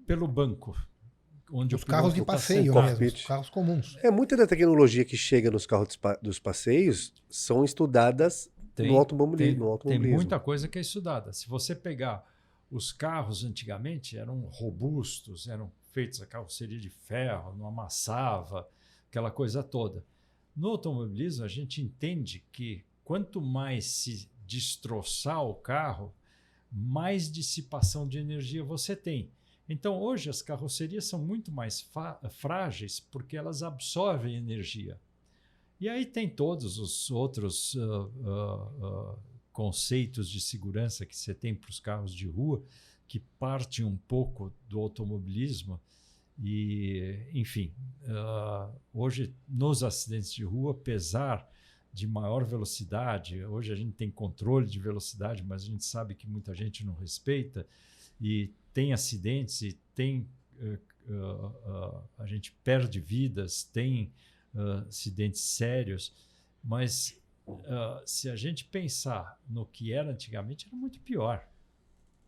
pelo 0.06 0.28
banco. 0.28 0.76
Onde 1.50 1.74
os 1.74 1.84
carros 1.84 2.14
de 2.14 2.20
tá 2.20 2.26
passeio 2.26 2.74
mesmo, 2.74 3.06
os 3.06 3.24
carros 3.24 3.50
comuns. 3.50 3.98
É, 4.02 4.10
muita 4.10 4.36
da 4.36 4.46
tecnologia 4.46 5.04
que 5.04 5.16
chega 5.16 5.50
nos 5.50 5.66
carros 5.66 5.98
dos 6.22 6.38
passeios 6.38 7.14
são 7.28 7.64
estudadas 7.64 8.50
tem, 8.74 8.88
no, 8.88 8.96
automobilismo, 8.96 9.52
tem, 9.52 9.58
no 9.60 9.70
automobilismo. 9.70 10.08
Tem 10.08 10.14
muita 10.14 10.40
coisa 10.40 10.66
que 10.68 10.78
é 10.78 10.80
estudada. 10.80 11.32
Se 11.32 11.46
você 11.48 11.74
pegar 11.74 12.24
os 12.72 12.90
carros 12.90 13.44
antigamente 13.44 14.16
eram 14.16 14.40
robustos, 14.46 15.46
eram 15.46 15.70
feitos 15.92 16.22
a 16.22 16.26
carroceria 16.26 16.80
de 16.80 16.88
ferro, 16.88 17.54
não 17.54 17.66
amassava, 17.66 18.66
aquela 19.10 19.30
coisa 19.30 19.62
toda. 19.62 20.02
No 20.56 20.68
automobilismo, 20.68 21.44
a 21.44 21.48
gente 21.48 21.82
entende 21.82 22.42
que 22.50 22.82
quanto 23.04 23.42
mais 23.42 23.84
se 23.84 24.26
destroçar 24.46 25.44
o 25.44 25.54
carro, 25.54 26.14
mais 26.70 27.30
dissipação 27.30 28.08
de 28.08 28.18
energia 28.18 28.64
você 28.64 28.96
tem. 28.96 29.30
Então, 29.68 30.00
hoje, 30.00 30.30
as 30.30 30.40
carrocerias 30.40 31.04
são 31.04 31.18
muito 31.18 31.52
mais 31.52 31.86
frágeis 32.30 32.98
porque 32.98 33.36
elas 33.36 33.62
absorvem 33.62 34.34
energia. 34.34 34.98
E 35.78 35.88
aí 35.88 36.06
tem 36.06 36.28
todos 36.28 36.78
os 36.78 37.10
outros 37.10 37.74
uh, 37.74 37.80
uh, 37.82 39.12
uh, 39.12 39.18
conceitos 39.52 40.28
de 40.28 40.40
segurança 40.40 41.04
que 41.04 41.16
você 41.16 41.34
tem 41.34 41.54
para 41.54 41.70
os 41.70 41.78
carros 41.78 42.14
de 42.14 42.26
rua, 42.26 42.62
que 43.06 43.20
partem 43.38 43.84
um 43.84 43.96
pouco 43.96 44.52
do 44.68 44.80
automobilismo. 44.80 45.78
E, 46.42 47.28
enfim, 47.34 47.72
uh, 48.04 48.74
hoje 48.92 49.34
nos 49.46 49.82
acidentes 49.82 50.32
de 50.32 50.42
rua, 50.42 50.72
apesar 50.72 51.46
de 51.92 52.06
maior 52.06 52.42
velocidade, 52.42 53.44
hoje 53.44 53.70
a 53.70 53.76
gente 53.76 53.92
tem 53.92 54.10
controle 54.10 54.66
de 54.66 54.80
velocidade, 54.80 55.44
mas 55.44 55.62
a 55.62 55.66
gente 55.66 55.84
sabe 55.84 56.14
que 56.14 56.26
muita 56.26 56.54
gente 56.54 56.86
não 56.86 56.94
respeita 56.94 57.66
e 58.18 58.50
tem 58.72 58.94
acidentes 58.94 59.60
e 59.60 59.78
tem 59.94 60.26
uh, 60.58 60.78
uh, 61.10 62.02
a 62.16 62.26
gente 62.26 62.52
perde 62.64 62.98
vidas, 62.98 63.62
tem 63.64 64.10
acidentes 64.86 65.40
sérios, 65.40 66.12
mas 66.62 67.18
uh, 67.54 68.02
se 68.06 68.28
a 68.28 68.36
gente 68.36 68.64
pensar 68.64 69.38
no 69.48 69.66
que 69.66 69.92
era 69.92 70.10
antigamente, 70.10 70.66
era 70.66 70.76
muito 70.76 70.98
pior. 71.00 71.46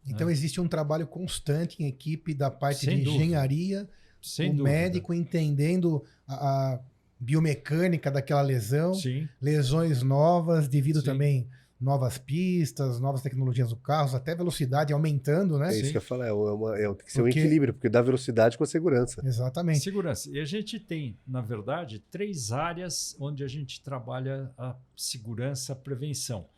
Então 0.07 0.27
né? 0.27 0.33
existe 0.33 0.61
um 0.61 0.69
trabalho 0.69 1.07
constante 1.07 1.83
em 1.83 1.87
equipe 1.87 2.35
da 2.35 2.51
parte 2.51 2.85
Sem 2.85 2.99
de 2.99 3.05
dúvida. 3.05 3.25
engenharia, 3.25 3.89
Sem 4.21 4.51
o 4.51 4.57
dúvida. 4.57 4.71
médico 4.71 5.15
entendendo 5.15 6.05
a, 6.27 6.75
a, 6.75 6.81
biomecânica 7.19 8.11
daquela 8.11 8.43
lesão, 8.43 8.93
Sim. 8.93 9.29
lesões 9.41 10.03
novas 10.03 10.69
devido 10.69 11.01
Sim. 11.01 11.07
também 11.07 11.49
novas 11.85 12.17
pistas, 12.17 12.99
novas 12.99 13.21
tecnologias 13.21 13.69
do 13.69 13.77
carro, 13.77 14.17
até 14.17 14.35
velocidade 14.35 14.93
aumentando, 14.93 15.59
né? 15.59 15.69
É 15.69 15.77
isso 15.77 15.87
Sim. 15.87 15.91
que 15.93 15.99
eu 15.99 16.03
falo, 16.03 16.23
é, 16.23 16.33
uma, 16.33 16.79
é, 16.79 16.87
tem 16.87 17.05
que 17.05 17.13
ser 17.13 17.21
porque... 17.21 17.39
um 17.39 17.43
equilíbrio, 17.43 17.75
porque 17.75 17.91
dá 17.91 18.01
velocidade 18.01 18.57
com 18.57 18.65
a 18.65 18.67
segurança. 18.67 19.21
Exatamente. 19.23 19.81
Segurança. 19.81 20.31
E 20.31 20.41
a 20.41 20.47
gente 20.47 20.81
tem, 20.81 21.19
na 21.27 21.43
verdade, 21.43 21.99
três 22.11 22.53
áreas 22.53 23.15
onde 23.21 23.45
a 23.45 23.49
gente 23.49 23.83
trabalha 23.83 24.51
a 24.57 24.75
segurança, 24.97 25.75
a 25.75 25.77
prevenção. 25.77 26.49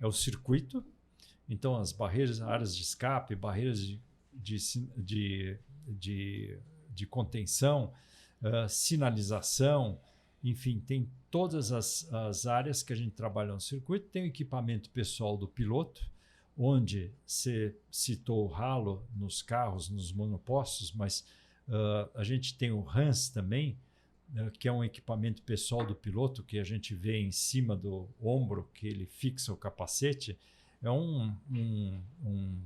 É 0.00 0.06
o 0.06 0.12
circuito, 0.12 0.84
então 1.48 1.74
as 1.74 1.90
barreiras, 1.90 2.40
áreas 2.40 2.76
de 2.76 2.82
escape, 2.84 3.34
barreiras 3.34 3.80
de, 3.80 4.00
de, 4.32 4.56
de, 4.96 5.58
de, 5.88 6.58
de 6.94 7.06
contenção, 7.06 7.92
uh, 8.40 8.68
sinalização, 8.68 9.98
enfim, 10.44 10.78
tem 10.78 11.10
todas 11.36 11.70
as, 11.70 12.10
as 12.14 12.46
áreas 12.46 12.82
que 12.82 12.94
a 12.94 12.96
gente 12.96 13.10
trabalha 13.10 13.52
no 13.52 13.60
circuito. 13.60 14.08
Tem 14.08 14.22
o 14.22 14.26
equipamento 14.26 14.88
pessoal 14.88 15.36
do 15.36 15.46
piloto, 15.46 16.10
onde 16.56 17.12
você 17.26 17.76
citou 17.90 18.44
o 18.44 18.46
ralo 18.46 19.06
nos 19.14 19.42
carros, 19.42 19.90
nos 19.90 20.10
monopostos, 20.14 20.92
mas 20.92 21.26
uh, 21.68 22.08
a 22.14 22.24
gente 22.24 22.56
tem 22.56 22.70
o 22.70 22.88
Hans 22.88 23.28
também, 23.28 23.76
uh, 24.34 24.50
que 24.52 24.66
é 24.66 24.72
um 24.72 24.82
equipamento 24.82 25.42
pessoal 25.42 25.84
do 25.84 25.94
piloto 25.94 26.42
que 26.42 26.58
a 26.58 26.64
gente 26.64 26.94
vê 26.94 27.20
em 27.20 27.30
cima 27.30 27.76
do 27.76 28.08
ombro, 28.18 28.70
que 28.72 28.88
ele 28.88 29.04
fixa 29.04 29.52
o 29.52 29.58
capacete. 29.58 30.38
É 30.82 30.90
um, 30.90 31.36
um, 31.50 32.00
um 32.24 32.58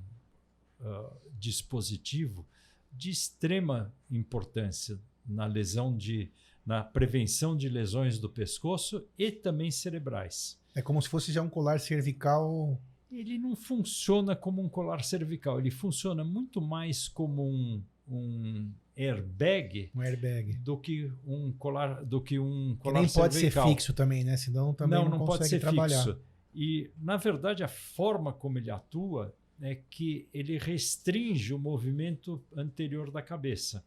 uh, 0.80 1.16
dispositivo 1.40 2.46
de 2.92 3.10
extrema 3.10 3.92
importância 4.08 4.96
na 5.26 5.46
lesão 5.46 5.96
de 5.96 6.30
na 6.70 6.84
prevenção 6.84 7.56
de 7.56 7.68
lesões 7.68 8.20
do 8.20 8.30
pescoço 8.30 9.04
e 9.18 9.32
também 9.32 9.72
cerebrais. 9.72 10.56
É 10.72 10.80
como 10.80 11.02
se 11.02 11.08
fosse 11.08 11.32
já 11.32 11.42
um 11.42 11.48
colar 11.48 11.80
cervical. 11.80 12.80
Ele 13.10 13.38
não 13.38 13.56
funciona 13.56 14.36
como 14.36 14.62
um 14.62 14.68
colar 14.68 15.02
cervical, 15.02 15.58
ele 15.58 15.72
funciona 15.72 16.22
muito 16.22 16.60
mais 16.60 17.08
como 17.08 17.44
um, 17.44 17.82
um 18.08 18.70
airbag, 18.96 19.90
um 19.92 20.00
airbag 20.00 20.58
do 20.58 20.78
que 20.78 21.10
um 21.26 21.50
colar 21.50 22.04
do 22.04 22.20
que 22.20 22.38
um 22.38 22.76
colar 22.76 23.00
que 23.00 23.06
nem 23.06 23.12
pode 23.12 23.34
cervical. 23.34 23.66
ser 23.66 23.70
fixo 23.70 23.92
também, 23.92 24.22
né? 24.22 24.36
Senão 24.36 24.72
também 24.72 24.96
não, 24.96 25.08
não, 25.08 25.18
não 25.18 25.26
pode 25.26 25.48
ser 25.48 25.58
trabalhar. 25.58 26.04
fixo. 26.04 26.20
E 26.54 26.88
na 26.96 27.16
verdade 27.16 27.64
a 27.64 27.68
forma 27.68 28.32
como 28.32 28.58
ele 28.58 28.70
atua 28.70 29.34
é 29.60 29.74
que 29.74 30.28
ele 30.32 30.56
restringe 30.56 31.52
o 31.52 31.58
movimento 31.58 32.40
anterior 32.56 33.10
da 33.10 33.20
cabeça. 33.20 33.84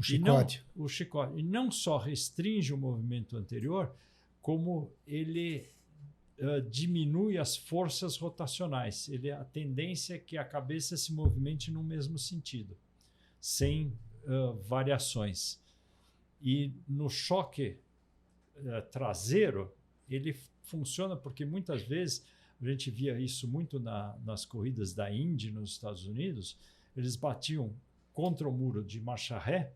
O 0.00 0.02
chicote. 0.02 0.64
E 0.74 0.78
não, 0.78 0.84
o 0.84 0.88
chicote. 0.88 1.38
E 1.38 1.42
não 1.42 1.70
só 1.70 1.98
restringe 1.98 2.72
o 2.72 2.78
movimento 2.78 3.36
anterior, 3.36 3.94
como 4.40 4.90
ele 5.06 5.68
uh, 6.38 6.62
diminui 6.62 7.36
as 7.36 7.56
forças 7.56 8.16
rotacionais. 8.16 9.08
Ele, 9.08 9.30
a 9.30 9.44
tendência 9.44 10.14
é 10.14 10.18
que 10.18 10.38
a 10.38 10.44
cabeça 10.44 10.96
se 10.96 11.12
movimente 11.12 11.70
no 11.70 11.82
mesmo 11.82 12.18
sentido, 12.18 12.76
sem 13.40 13.92
uh, 14.24 14.54
variações. 14.62 15.60
E 16.40 16.72
no 16.88 17.10
choque 17.10 17.78
uh, 18.56 18.82
traseiro, 18.90 19.70
ele 20.08 20.34
funciona 20.62 21.14
porque 21.14 21.44
muitas 21.44 21.82
vezes 21.82 22.24
a 22.60 22.64
gente 22.64 22.90
via 22.90 23.18
isso 23.18 23.46
muito 23.46 23.78
na, 23.78 24.16
nas 24.24 24.44
corridas 24.44 24.94
da 24.94 25.12
Indy 25.12 25.50
nos 25.50 25.72
Estados 25.72 26.06
Unidos, 26.06 26.58
eles 26.96 27.16
batiam 27.16 27.74
contra 28.12 28.48
o 28.48 28.52
muro 28.52 28.84
de 28.84 29.00
marcha 29.00 29.38
ré 29.38 29.72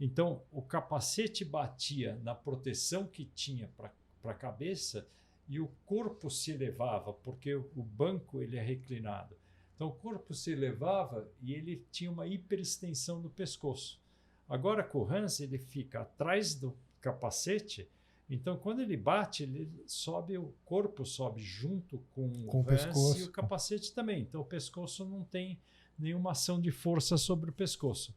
então, 0.00 0.42
o 0.50 0.62
capacete 0.62 1.44
batia 1.44 2.18
na 2.24 2.34
proteção 2.34 3.06
que 3.06 3.26
tinha 3.26 3.68
para 3.76 3.92
a 4.24 4.34
cabeça 4.34 5.06
e 5.46 5.60
o 5.60 5.68
corpo 5.84 6.30
se 6.30 6.52
elevava, 6.52 7.12
porque 7.12 7.54
o 7.54 7.82
banco 7.82 8.42
ele 8.42 8.56
é 8.56 8.62
reclinado. 8.62 9.36
Então, 9.76 9.88
o 9.88 9.92
corpo 9.92 10.32
se 10.32 10.52
elevava 10.52 11.28
e 11.42 11.52
ele 11.52 11.84
tinha 11.92 12.10
uma 12.10 12.26
hiperextensão 12.26 13.20
do 13.20 13.28
pescoço. 13.28 14.00
Agora, 14.48 14.82
com 14.82 15.00
o 15.00 15.10
Hans, 15.10 15.38
ele 15.40 15.58
fica 15.58 16.00
atrás 16.00 16.54
do 16.54 16.74
capacete, 17.00 17.88
então, 18.30 18.56
quando 18.56 18.80
ele 18.80 18.96
bate, 18.96 19.42
ele 19.42 19.68
sobe, 19.88 20.38
o 20.38 20.54
corpo 20.64 21.04
sobe 21.04 21.42
junto 21.42 21.98
com, 22.14 22.30
com 22.46 22.58
o, 22.58 22.60
o 22.60 22.64
pescoço. 22.64 23.18
e 23.18 23.24
o 23.24 23.32
capacete 23.32 23.92
também. 23.92 24.22
Então, 24.22 24.40
o 24.40 24.44
pescoço 24.44 25.04
não 25.04 25.24
tem 25.24 25.58
nenhuma 25.98 26.30
ação 26.30 26.60
de 26.60 26.70
força 26.70 27.16
sobre 27.16 27.50
o 27.50 27.52
pescoço. 27.52 28.14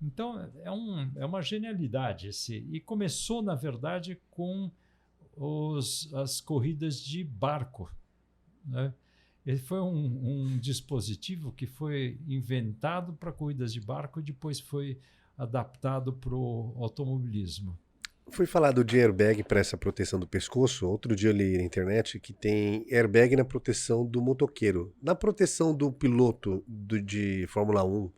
Então, 0.00 0.50
é, 0.62 0.70
um, 0.70 1.10
é 1.16 1.24
uma 1.24 1.40
genialidade 1.40 2.28
esse. 2.28 2.56
E 2.70 2.80
começou, 2.80 3.42
na 3.42 3.54
verdade, 3.54 4.20
com 4.30 4.70
os, 5.36 6.12
as 6.14 6.40
corridas 6.40 7.00
de 7.00 7.24
barco. 7.24 7.90
Né? 8.64 8.92
Ele 9.44 9.58
foi 9.58 9.80
um, 9.80 10.54
um 10.54 10.58
dispositivo 10.58 11.52
que 11.52 11.66
foi 11.66 12.18
inventado 12.26 13.12
para 13.12 13.32
corridas 13.32 13.72
de 13.72 13.80
barco 13.80 14.20
e 14.20 14.22
depois 14.22 14.58
foi 14.58 14.98
adaptado 15.36 16.12
para 16.12 16.34
o 16.34 16.74
automobilismo. 16.78 17.78
Foi 18.32 18.44
falado 18.44 18.82
de 18.82 18.98
airbag 18.98 19.44
para 19.44 19.60
essa 19.60 19.76
proteção 19.76 20.18
do 20.18 20.26
pescoço. 20.26 20.88
Outro 20.88 21.14
dia 21.14 21.30
eu 21.30 21.32
li 21.32 21.56
na 21.56 21.62
internet 21.62 22.18
que 22.18 22.32
tem 22.32 22.84
airbag 22.90 23.36
na 23.36 23.44
proteção 23.44 24.04
do 24.04 24.20
motoqueiro. 24.20 24.92
Na 25.00 25.14
proteção 25.14 25.72
do 25.72 25.92
piloto 25.92 26.64
do, 26.66 27.00
de 27.00 27.46
Fórmula 27.46 27.84
1, 27.84 28.10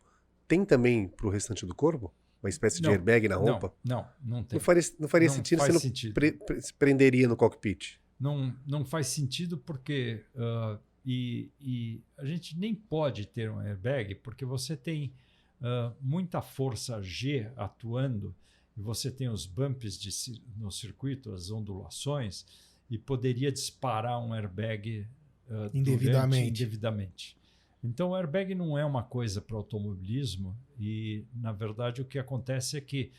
tem 0.48 0.64
também 0.64 1.06
para 1.06 1.26
o 1.26 1.30
restante 1.30 1.64
do 1.66 1.74
corpo? 1.74 2.12
Uma 2.42 2.48
espécie 2.48 2.80
Não, 2.80 2.90
de 2.90 2.96
airbag 2.96 3.28
na 3.28 3.36
roupa? 3.36 3.72
Não, 3.84 4.06
não, 4.24 4.36
não 4.38 4.44
tem. 4.44 4.58
Não 4.58 4.64
faria, 4.64 4.82
não 4.98 5.08
faria 5.08 5.28
Não 5.28 5.34
sentido, 5.34 5.58
faz 5.58 5.68
você 5.68 5.72
não 5.74 5.80
sentido. 5.80 6.14
pre- 6.14 6.32
pre- 6.32 6.60
se 6.60 6.72
prenderia 6.72 7.26
no 7.28 7.36
cockpit. 7.36 7.98
Não, 8.18 8.54
não 8.66 8.84
faz 8.84 9.08
sentido 9.08 9.58
porque 9.58 10.24
ah, 10.36 10.78
e, 11.04 11.50
e 11.60 12.00
a 12.16 12.24
gente 12.24 12.56
nem 12.58 12.74
pode 12.74 13.26
ter 13.26 13.50
um 13.50 13.58
airbag 13.60 14.14
porque 14.16 14.44
você 14.44 14.76
tem 14.76 15.12
ah, 15.60 15.92
muita 16.00 16.40
força 16.40 17.02
G 17.02 17.50
atuando 17.56 18.34
e 18.76 18.80
você 18.82 19.10
tem 19.10 19.28
os 19.28 19.44
bumps 19.44 19.98
de, 19.98 20.40
no 20.56 20.70
circuito, 20.70 21.32
as 21.34 21.50
ondulações 21.50 22.46
e 22.88 22.96
poderia 22.96 23.50
disparar 23.50 24.18
um 24.24 24.32
airbag 24.32 25.06
ah, 25.48 25.68
durante- 25.72 25.78
Indevidamente. 25.78 27.36
Então 27.82 28.10
o 28.10 28.14
airbag 28.14 28.54
não 28.54 28.76
é 28.76 28.84
uma 28.84 29.02
coisa 29.02 29.40
para 29.40 29.56
automobilismo 29.56 30.56
e 30.78 31.24
na 31.32 31.52
verdade 31.52 32.02
o 32.02 32.04
que 32.04 32.18
acontece 32.18 32.76
é 32.76 32.80
que 32.80 33.12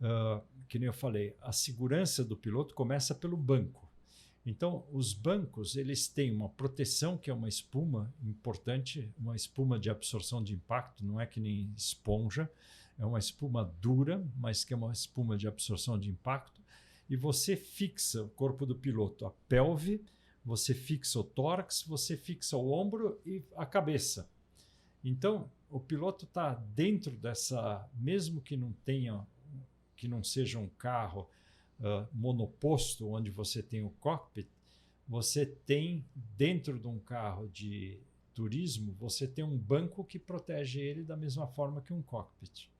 ah, 0.00 0.40
que 0.68 0.78
nem 0.78 0.86
eu 0.86 0.92
falei, 0.92 1.36
a 1.40 1.52
segurança 1.52 2.24
do 2.24 2.36
piloto 2.36 2.74
começa 2.74 3.14
pelo 3.14 3.36
banco. 3.36 3.88
Então, 4.46 4.86
os 4.90 5.12
bancos 5.12 5.76
eles 5.76 6.08
têm 6.08 6.32
uma 6.32 6.48
proteção 6.48 7.18
que 7.18 7.28
é 7.28 7.34
uma 7.34 7.48
espuma 7.48 8.12
importante, 8.22 9.12
uma 9.18 9.36
espuma 9.36 9.78
de 9.78 9.90
absorção 9.90 10.42
de 10.42 10.54
impacto, 10.54 11.04
não 11.04 11.20
é 11.20 11.26
que 11.26 11.40
nem 11.40 11.72
esponja, 11.76 12.48
é 12.96 13.04
uma 13.04 13.18
espuma 13.18 13.64
dura, 13.80 14.24
mas 14.36 14.64
que 14.64 14.72
é 14.72 14.76
uma 14.76 14.92
espuma 14.92 15.36
de 15.36 15.46
absorção 15.46 15.98
de 15.98 16.08
impacto. 16.08 16.60
E 17.08 17.16
você 17.16 17.56
fixa 17.56 18.22
o 18.22 18.28
corpo 18.28 18.64
do 18.64 18.74
piloto, 18.74 19.26
a 19.26 19.30
pelve, 19.48 20.00
você 20.44 20.74
fixa 20.74 21.18
o 21.18 21.24
tórax, 21.24 21.82
você 21.82 22.16
fixa 22.16 22.56
o 22.56 22.72
ombro 22.72 23.20
e 23.24 23.42
a 23.56 23.66
cabeça. 23.66 24.28
Então, 25.04 25.50
o 25.70 25.78
piloto 25.78 26.24
está 26.24 26.54
dentro 26.74 27.16
dessa, 27.16 27.88
mesmo 27.94 28.40
que 28.40 28.56
não 28.56 28.72
tenha, 28.84 29.26
que 29.96 30.08
não 30.08 30.24
seja 30.24 30.58
um 30.58 30.68
carro 30.68 31.28
ah, 31.82 32.06
monoposto, 32.12 33.08
onde 33.08 33.30
você 33.30 33.62
tem 33.62 33.82
o 33.82 33.90
cockpit, 34.00 34.48
você 35.08 35.46
tem 35.46 36.04
dentro 36.36 36.78
de 36.78 36.86
um 36.86 36.98
carro 36.98 37.48
de 37.48 37.98
turismo, 38.34 38.94
você 38.98 39.26
tem 39.26 39.44
um 39.44 39.56
banco 39.56 40.04
que 40.04 40.18
protege 40.18 40.80
ele 40.80 41.02
da 41.02 41.16
mesma 41.16 41.46
forma 41.46 41.80
que 41.80 41.92
um 41.92 42.02
cockpit. 42.02 42.70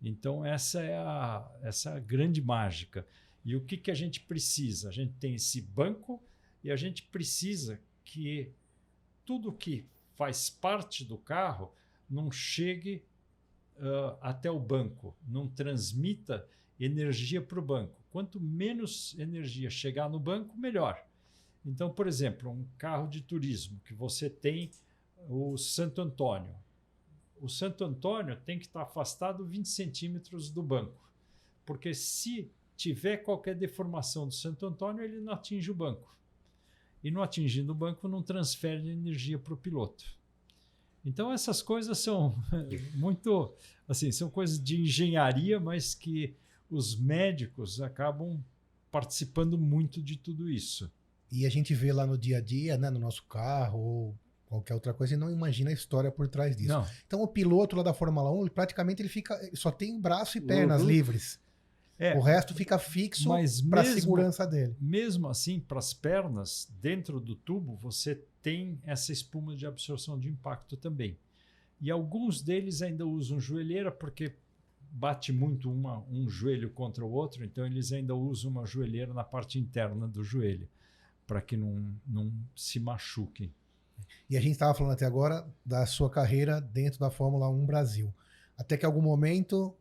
Então 0.00 0.44
essa 0.44 0.80
é 0.82 0.96
a, 0.96 1.58
essa 1.62 1.90
é 1.90 1.96
a 1.96 2.00
grande 2.00 2.40
mágica. 2.40 3.06
E 3.44 3.54
o 3.56 3.60
que, 3.60 3.76
que 3.76 3.90
a 3.90 3.94
gente 3.94 4.20
precisa? 4.20 4.88
A 4.88 4.92
gente 4.92 5.14
tem 5.14 5.34
esse 5.34 5.60
banco 5.60 6.22
e 6.66 6.70
a 6.72 6.76
gente 6.76 7.04
precisa 7.04 7.80
que 8.04 8.50
tudo 9.24 9.52
que 9.52 9.86
faz 10.16 10.50
parte 10.50 11.04
do 11.04 11.16
carro 11.16 11.72
não 12.10 12.28
chegue 12.28 13.04
ah, 13.78 14.18
até 14.20 14.50
o 14.50 14.58
banco, 14.58 15.16
não 15.28 15.46
transmita 15.46 16.44
energia 16.80 17.40
para 17.40 17.60
o 17.60 17.62
banco. 17.62 17.94
Quanto 18.10 18.40
menos 18.40 19.14
energia 19.16 19.70
chegar 19.70 20.10
no 20.10 20.18
banco, 20.18 20.56
melhor. 20.58 21.06
Então, 21.64 21.88
por 21.88 22.08
exemplo, 22.08 22.50
um 22.50 22.66
carro 22.76 23.06
de 23.06 23.20
turismo 23.20 23.80
que 23.84 23.94
você 23.94 24.28
tem 24.28 24.68
o 25.28 25.56
Santo 25.56 26.00
Antônio. 26.02 26.56
O 27.40 27.48
Santo 27.48 27.84
Antônio 27.84 28.36
tem 28.44 28.58
que 28.58 28.66
estar 28.66 28.82
afastado 28.82 29.46
20 29.46 29.68
centímetros 29.68 30.50
do 30.50 30.64
banco, 30.64 31.08
porque 31.64 31.94
se 31.94 32.50
tiver 32.76 33.18
qualquer 33.18 33.54
deformação 33.54 34.26
do 34.26 34.34
Santo 34.34 34.66
Antônio, 34.66 35.04
ele 35.04 35.20
não 35.20 35.34
atinge 35.34 35.70
o 35.70 35.74
banco. 35.74 36.16
E 37.06 37.10
não 37.10 37.22
atingindo 37.22 37.70
o 37.70 37.74
banco, 37.74 38.08
não 38.08 38.20
transfere 38.22 38.88
energia 38.90 39.38
para 39.38 39.54
o 39.54 39.56
piloto. 39.56 40.04
Então 41.04 41.32
essas 41.32 41.62
coisas 41.62 41.98
são 41.98 42.34
muito, 42.96 43.52
assim, 43.86 44.10
são 44.10 44.28
coisas 44.28 44.58
de 44.60 44.80
engenharia, 44.82 45.60
mas 45.60 45.94
que 45.94 46.34
os 46.68 46.96
médicos 46.98 47.80
acabam 47.80 48.42
participando 48.90 49.56
muito 49.56 50.02
de 50.02 50.16
tudo 50.16 50.50
isso. 50.50 50.90
E 51.30 51.46
a 51.46 51.48
gente 51.48 51.74
vê 51.74 51.92
lá 51.92 52.06
no 52.06 52.18
dia 52.18 52.38
a 52.38 52.40
dia, 52.40 52.76
né, 52.76 52.90
no 52.90 52.98
nosso 52.98 53.22
carro 53.24 53.78
ou 53.78 54.18
qualquer 54.46 54.74
outra 54.74 54.94
coisa, 54.94 55.14
e 55.14 55.16
não 55.16 55.30
imagina 55.30 55.70
a 55.70 55.72
história 55.72 56.10
por 56.10 56.28
trás 56.28 56.56
disso. 56.56 56.68
Não, 56.68 56.86
Então 57.06 57.22
o 57.22 57.28
piloto 57.28 57.76
lá 57.76 57.82
da 57.82 57.92
Fórmula 57.94 58.32
1, 58.32 58.40
ele 58.42 58.50
praticamente 58.50 59.02
ele 59.02 59.08
fica, 59.08 59.38
só 59.54 59.70
tem 59.70 60.00
braço 60.00 60.38
e 60.38 60.40
pernas 60.40 60.82
Uhum. 60.82 60.88
livres. 60.88 61.38
É, 61.98 62.16
O 62.16 62.20
resto 62.20 62.54
fica 62.54 62.78
fixo 62.78 63.28
para 63.28 63.82
mesmo, 63.82 64.00
segurança 64.00 64.46
dele. 64.46 64.76
mesmo 64.80 65.28
assim, 65.28 65.60
para 65.60 65.78
as 65.78 65.94
pernas, 65.94 66.68
dentro 66.80 67.18
do 67.20 67.34
tubo, 67.34 67.76
você 67.76 68.22
tem 68.42 68.78
essa 68.84 69.12
espuma 69.12 69.56
de 69.56 69.66
absorção 69.66 70.18
de 70.18 70.28
impacto 70.28 70.76
também. 70.76 71.18
E 71.80 71.90
alguns 71.90 72.42
deles 72.42 72.82
ainda 72.82 73.06
usam 73.06 73.40
joelheira 73.40 73.90
porque 73.90 74.34
bate 74.90 75.32
muito 75.32 75.70
uma, 75.70 76.02
um 76.10 76.28
joelho 76.28 76.70
contra 76.70 77.04
o 77.04 77.10
outro, 77.10 77.44
então 77.44 77.66
eles 77.66 77.92
ainda 77.92 78.14
usam 78.14 78.50
uma 78.50 78.66
joelheira 78.66 79.12
na 79.12 79.24
parte 79.24 79.58
interna 79.58 80.06
do 80.08 80.24
joelho, 80.24 80.68
para 81.26 81.40
que 81.42 81.56
não, 81.56 81.94
não 82.06 82.32
se 82.54 82.80
machuquem. 82.80 83.52
E 84.28 84.36
a 84.36 84.40
gente 84.40 84.52
estava 84.52 84.74
falando 84.74 84.92
até 84.92 85.06
agora 85.06 85.46
da 85.64 85.84
sua 85.86 86.10
carreira 86.10 86.60
dentro 86.60 87.00
da 87.00 87.10
Fórmula 87.10 87.48
1 87.48 87.66
Brasil. 87.66 88.14
Até 88.56 88.76
que 88.76 88.86
algum 88.86 89.02
momento 89.02 89.74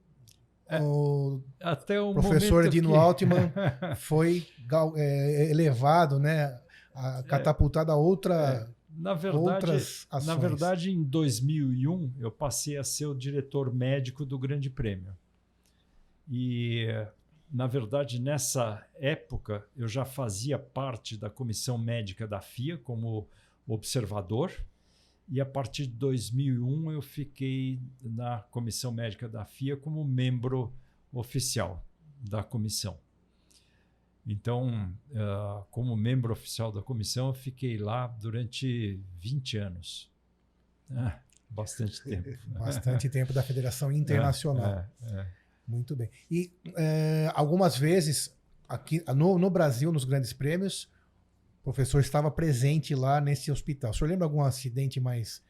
É. 0.68 0.82
o 0.82 1.42
Até 1.62 2.02
o 2.02 2.14
professor 2.14 2.68
Dino 2.70 2.92
que... 2.92 2.98
Altman 2.98 3.54
foi 3.98 4.48
é, 4.96 5.52
elevado, 5.52 6.20
né, 6.20 6.60
a, 6.94 7.22
catapultado 7.24 7.92
a 7.92 7.96
outra, 7.96 8.68
Na 8.90 9.14
verdade, 9.14 9.44
outras 9.44 10.08
ações. 10.10 10.28
Na 10.28 10.36
verdade, 10.36 10.92
em 10.92 11.04
2001, 11.04 12.14
eu 12.20 12.32
passei 12.32 12.78
a 12.78 12.84
ser 12.84 13.06
o 13.06 13.14
diretor 13.14 13.74
médico 13.74 14.26
do 14.26 14.40
Grande 14.40 14.70
Prêmio. 14.70 15.16
E, 16.28 16.88
na 17.52 17.68
verdade, 17.68 18.20
nessa 18.20 18.84
época, 18.96 19.64
eu 19.76 19.88
já 19.88 20.04
fazia 20.04 20.58
parte 20.58 21.18
da 21.18 21.30
comissão 21.30 21.78
médica 21.78 22.28
da 22.28 22.42
FIA 22.42 22.78
como 22.78 23.28
observador. 23.68 24.52
E 25.28 25.42
a 25.42 25.46
partir 25.46 25.88
de 25.88 25.94
2001, 25.94 26.92
eu 26.92 27.02
fiquei 27.02 27.82
na 28.02 28.40
comissão 28.52 28.92
médica 28.92 29.28
da 29.28 29.44
FIA 29.44 29.76
como 29.76 30.04
membro 30.04 30.74
oficial 31.12 31.84
da 32.22 32.44
comissão. 32.44 32.98
Então, 34.26 34.92
ah, 35.16 35.64
como 35.70 35.96
membro 35.96 36.34
oficial 36.34 36.72
da 36.72 36.82
comissão, 36.82 37.28
eu 37.28 37.34
fiquei 37.34 37.78
lá 37.78 38.08
durante 38.08 39.00
20 39.20 39.58
anos. 39.58 40.12
Ah, 40.90 41.20
bastante 41.50 42.04
tempo. 42.04 42.30
bastante 42.48 43.10
tempo 43.10 43.34
da 43.34 43.44
Federação 43.44 43.92
Internacional. 43.94 44.86
É, 45.04 45.12
é. 45.12 45.28
Muito 45.68 45.96
bem. 45.96 46.10
E 46.30 46.52
é, 46.76 47.32
algumas 47.34 47.78
vezes, 47.78 48.36
aqui 48.68 49.04
no, 49.16 49.40
no 49.40 49.50
Brasil, 49.50 49.92
nos 49.92 50.06
grandes 50.06 50.34
prêmios, 50.34 50.88
professor 51.66 52.00
estava 52.00 52.30
presente 52.30 52.94
lá 52.94 53.20
nesse 53.20 53.52
hospital. 53.52 53.90
O 53.90 53.94
senhor 53.94 54.10
lembra 54.10 54.26
algum 54.26 54.42
acidente 54.42 55.00
mais 55.00 55.42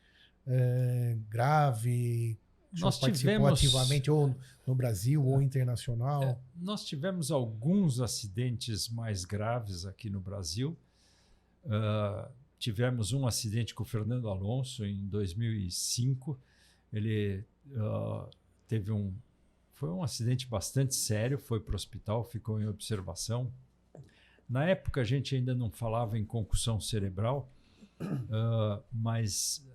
é, 0.48 1.18
grave? 1.30 2.40
O 2.74 2.80
Nós 2.80 2.98
participou 2.98 3.34
tivemos- 3.34 3.60
ativamente, 3.60 4.10
ou 4.10 4.34
no 4.66 4.74
Brasil, 4.74 5.24
ou 5.26 5.42
internacional? 5.42 6.24
É, 6.24 6.38
nós 6.56 6.86
tivemos 6.86 7.32
alguns 7.32 8.00
acidentes 8.00 8.88
mais 8.88 9.26
graves 9.26 9.86
aqui 9.86 10.10
no 10.10 10.22
Brasil. 10.22 10.78
Ah, 11.66 12.30
tivemos 12.58 13.12
um 13.12 13.28
acidente 13.28 13.74
com 13.74 13.84
o 13.84 13.86
Fernando 13.86 14.30
Alonso 14.30 14.86
em 14.86 15.06
2005. 15.08 16.40
Ele 16.94 17.44
ah, 17.76 18.28
teve 18.68 18.92
um. 18.92 19.14
Foi 19.74 19.90
um 19.90 20.02
acidente 20.02 20.48
bastante 20.48 20.96
sério, 20.96 21.38
foi 21.38 21.60
para 21.60 21.74
o 21.74 21.76
hospital, 21.76 22.24
ficou 22.24 22.62
em 22.62 22.68
observação. 22.68 23.52
Na 24.48 24.66
época 24.66 25.02
a 25.02 25.04
gente 25.04 25.36
ainda 25.36 25.56
não 25.56 25.72
falava 25.72 26.18
em 26.18 26.26
concussão 26.26 26.80
cerebral, 26.80 27.52
ah, 28.00 28.82
mas 28.92 29.66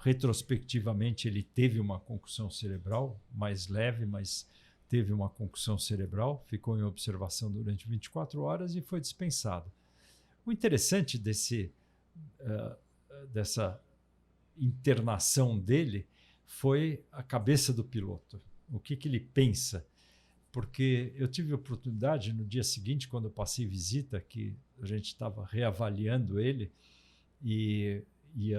retrospectivamente 0.00 1.26
ele 1.26 1.42
teve 1.42 1.80
uma 1.80 1.98
concussão 1.98 2.50
cerebral 2.50 3.20
mais 3.34 3.68
leve, 3.68 4.06
mas 4.06 4.46
teve 4.88 5.12
uma 5.12 5.28
concussão 5.28 5.78
cerebral, 5.78 6.42
ficou 6.46 6.78
em 6.78 6.82
observação 6.82 7.50
durante 7.50 7.88
24 7.88 8.40
horas 8.40 8.74
e 8.74 8.80
foi 8.80 9.00
dispensado. 9.00 9.70
O 10.46 10.52
interessante 10.52 11.18
desse, 11.18 11.70
eh, 12.40 12.76
dessa 13.30 13.78
internação 14.56 15.58
dele 15.58 16.06
foi 16.46 17.04
a 17.12 17.22
cabeça 17.22 17.72
do 17.72 17.84
piloto. 17.84 18.40
O 18.72 18.80
que, 18.80 18.96
que 18.96 19.08
ele 19.08 19.20
pensa? 19.20 19.86
Porque 20.50 21.12
eu 21.16 21.28
tive 21.28 21.52
a 21.52 21.56
oportunidade 21.56 22.32
no 22.32 22.44
dia 22.44 22.64
seguinte, 22.64 23.08
quando 23.08 23.26
eu 23.26 23.30
passei 23.30 23.66
visita, 23.66 24.20
que 24.20 24.56
a 24.80 24.86
gente 24.86 25.06
estava 25.06 25.44
reavaliando 25.44 26.40
ele 26.40 26.72
e, 27.42 28.02
e, 28.34 28.52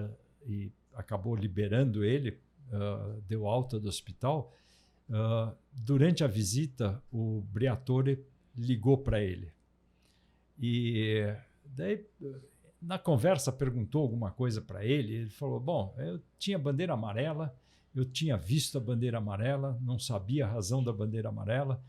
e, 0.46 0.72
acabou 0.94 1.36
liberando 1.36 2.04
ele, 2.04 2.38
uh, 2.72 3.22
deu 3.28 3.48
alta 3.48 3.80
do 3.80 3.88
hospital. 3.88 4.54
Uh, 5.10 5.56
durante 5.74 6.24
a 6.24 6.28
visita, 6.28 7.02
o 7.12 7.42
Briatore 7.52 8.24
ligou 8.56 8.98
para 8.98 9.22
ele. 9.22 9.52
E 10.60 11.34
daí, 11.66 12.06
na 12.82 13.00
conversa, 13.00 13.52
perguntou 13.52 14.02
alguma 14.02 14.32
coisa 14.32 14.62
para 14.62 14.86
ele. 14.86 15.16
Ele 15.16 15.30
falou: 15.30 15.60
Bom, 15.60 15.96
eu 15.98 16.22
tinha 16.38 16.60
bandeira 16.60 16.94
amarela, 16.94 17.56
eu 17.96 18.06
tinha 18.06 18.38
visto 18.38 18.78
a 18.78 18.82
bandeira 18.82 19.18
amarela, 19.18 19.78
não 19.82 19.98
sabia 19.98 20.46
a 20.46 20.52
razão 20.52 20.84
da 20.84 20.94
bandeira 20.94 21.30
amarela, 21.30 21.82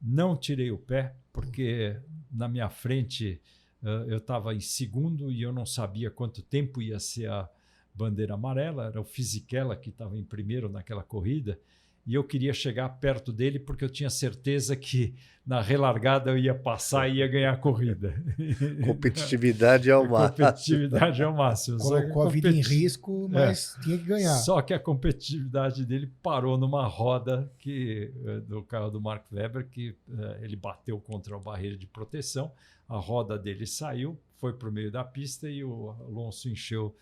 não 0.00 0.36
tirei 0.36 0.70
o 0.70 0.78
pé, 0.78 1.14
porque 1.32 1.98
na 2.30 2.48
minha 2.48 2.68
frente 2.68 3.40
uh, 3.82 4.08
eu 4.08 4.18
estava 4.18 4.54
em 4.54 4.60
segundo 4.60 5.30
e 5.30 5.42
eu 5.42 5.52
não 5.52 5.64
sabia 5.64 6.10
quanto 6.10 6.42
tempo 6.42 6.82
ia 6.82 7.00
ser 7.00 7.30
a 7.30 7.48
bandeira 7.94 8.34
amarela, 8.34 8.86
era 8.86 9.00
o 9.00 9.04
Fisichella 9.04 9.74
que 9.74 9.88
estava 9.88 10.18
em 10.18 10.24
primeiro 10.24 10.68
naquela 10.68 11.02
corrida 11.02 11.58
e 12.06 12.14
eu 12.14 12.22
queria 12.22 12.52
chegar 12.52 12.88
perto 12.88 13.32
dele 13.32 13.58
porque 13.58 13.84
eu 13.84 13.90
tinha 13.90 14.08
certeza 14.08 14.76
que 14.76 15.14
na 15.44 15.60
relargada 15.60 16.30
eu 16.30 16.38
ia 16.38 16.54
passar 16.54 17.08
e 17.08 17.16
ia 17.16 17.28
ganhar 17.28 17.52
a 17.52 17.56
corrida. 17.56 18.14
Competitividade 18.84 19.90
é 19.90 19.96
o 19.96 20.02
máximo. 20.10 20.46
Competitividade 20.46 21.22
é 21.22 21.26
o 21.26 21.36
máximo. 21.36 21.78
Colocou 21.78 22.22
a 22.22 22.28
vida 22.28 22.48
em 22.48 22.60
risco, 22.60 23.28
mas 23.30 23.76
é. 23.78 23.82
tinha 23.82 23.98
que 23.98 24.04
ganhar. 24.04 24.34
Só 24.34 24.60
que 24.62 24.74
a 24.74 24.78
competitividade 24.78 25.84
dele 25.84 26.12
parou 26.22 26.56
numa 26.56 26.86
roda 26.86 27.50
que, 27.58 28.12
eh, 28.24 28.40
do 28.40 28.62
carro 28.62 28.90
do 28.90 29.00
Mark 29.00 29.24
Webber, 29.32 29.68
que 29.68 29.90
uh, 30.08 30.42
ele 30.42 30.56
bateu 30.56 31.00
contra 31.00 31.36
a 31.36 31.38
barreira 31.38 31.76
de 31.76 31.86
proteção, 31.86 32.52
a 32.88 32.98
roda 32.98 33.38
dele 33.38 33.66
saiu, 33.66 34.18
foi 34.38 34.52
para 34.52 34.68
o 34.68 34.72
meio 34.72 34.90
da 34.90 35.04
pista 35.04 35.48
e 35.48 35.62
o 35.62 35.90
Alonso 35.90 36.48
encheu 36.48 36.94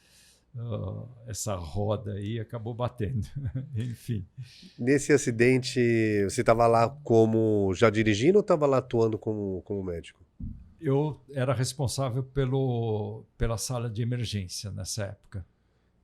uh, 0.56 1.08
essa 1.26 1.54
roda 1.54 2.12
aí 2.12 2.38
acabou 2.38 2.74
batendo. 2.74 3.26
Enfim. 3.74 4.26
Nesse 4.78 5.12
acidente, 5.12 5.80
você 6.24 6.40
estava 6.40 6.66
lá 6.66 6.88
como 7.02 7.72
já 7.74 7.90
dirigindo 7.90 8.38
ou 8.38 8.42
estava 8.42 8.66
lá 8.66 8.78
atuando 8.78 9.18
como, 9.18 9.62
como 9.62 9.82
médico? 9.82 10.24
Eu 10.80 11.20
era 11.32 11.54
responsável 11.54 12.22
pelo, 12.22 13.24
pela 13.38 13.56
sala 13.56 13.88
de 13.88 14.02
emergência 14.02 14.70
nessa 14.70 15.04
época. 15.04 15.44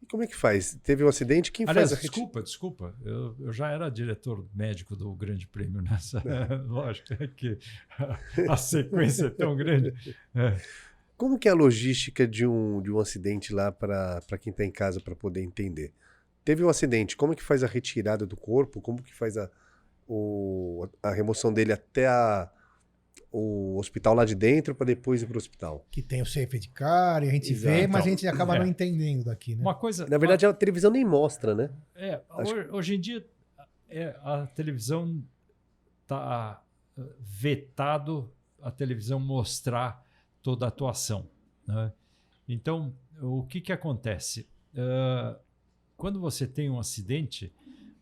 E 0.03 0.07
como 0.07 0.23
é 0.23 0.27
que 0.27 0.35
faz? 0.35 0.75
Teve 0.83 1.05
um 1.05 1.09
acidente? 1.09 1.53
Quem 1.53 1.67
Aliás, 1.69 1.91
faz 1.91 1.99
a 1.99 2.03
Desculpa, 2.03 2.43
desculpa. 2.43 2.95
Eu, 3.05 3.37
eu, 3.39 3.53
já 3.53 3.71
era 3.71 3.91
diretor 3.91 4.47
médico 4.55 4.97
do 4.97 5.13
Grande 5.15 5.47
Prêmio 5.47 5.83
nessa. 5.83 6.23
Lógico 6.67 7.13
é 7.13 7.27
que 7.27 7.59
a, 7.99 8.55
a, 8.55 8.57
sequência 8.57 9.27
é 9.27 9.31
tão 9.31 9.55
grande. 9.55 9.93
É. 10.35 10.57
Como 11.21 11.39
que 11.39 11.49
é 11.49 11.51
a 11.51 11.55
logística 11.55 12.27
de 12.27 12.47
um, 12.47 12.81
de 12.81 12.91
um 12.91 12.99
acidente 12.99 13.53
lá 13.53 13.71
para 13.71 14.39
quem 14.41 14.51
está 14.51 14.65
em 14.65 14.71
casa 14.71 15.03
para 15.03 15.15
poder 15.15 15.43
entender? 15.43 15.93
Teve 16.43 16.65
um 16.65 16.69
acidente, 16.71 17.15
como 17.15 17.37
que 17.37 17.43
faz 17.43 17.63
a 17.63 17.67
retirada 17.67 18.25
do 18.25 18.39
corpo? 18.39 18.81
Como 18.81 19.03
que 19.03 19.15
faz 19.15 19.37
a, 19.37 19.51
o, 20.09 20.89
a 21.03 21.13
remoção 21.13 21.53
dele 21.53 21.75
até 21.75 22.07
a, 22.07 22.51
o 23.31 23.77
hospital 23.79 24.15
lá 24.15 24.25
de 24.25 24.35
dentro 24.35 24.75
para 24.75 24.87
depois 24.87 25.21
ir 25.21 25.27
para 25.27 25.35
o 25.35 25.37
hospital? 25.37 25.87
Que 25.91 26.01
tem 26.01 26.23
o 26.23 26.25
safety 26.25 26.71
car, 26.71 27.23
e 27.23 27.29
a 27.29 27.33
gente 27.33 27.53
Exato. 27.53 27.77
vê, 27.77 27.87
mas 27.87 28.07
a 28.07 28.09
gente 28.09 28.27
acaba 28.27 28.57
é. 28.57 28.61
não 28.61 28.67
entendendo 28.67 29.25
daqui, 29.25 29.55
né? 29.55 29.61
Uma 29.61 29.75
coisa, 29.75 30.07
Na 30.09 30.17
verdade, 30.17 30.47
uma... 30.47 30.53
a 30.53 30.55
televisão 30.55 30.91
nem 30.91 31.05
mostra, 31.05 31.55
né? 31.55 31.69
É, 31.97 32.19
Acho... 32.31 32.55
hoje 32.75 32.95
em 32.95 32.99
dia 32.99 33.27
é, 33.91 34.17
a 34.23 34.47
televisão 34.47 35.23
está 36.03 36.65
eh, 36.99 37.03
vetado 37.21 38.33
a 38.63 38.71
televisão 38.71 39.21
mostrar 39.21 40.03
toda 40.43 40.67
a 40.67 40.69
atuação. 40.69 41.29
Né? 41.67 41.93
Então, 42.49 42.95
o 43.21 43.45
que, 43.45 43.61
que 43.61 43.73
acontece? 43.73 44.49
Uh, 44.75 45.39
quando 45.97 46.21
você 46.21 46.47
tem 46.47 46.71
um 46.71 46.79
acidente, 46.79 47.53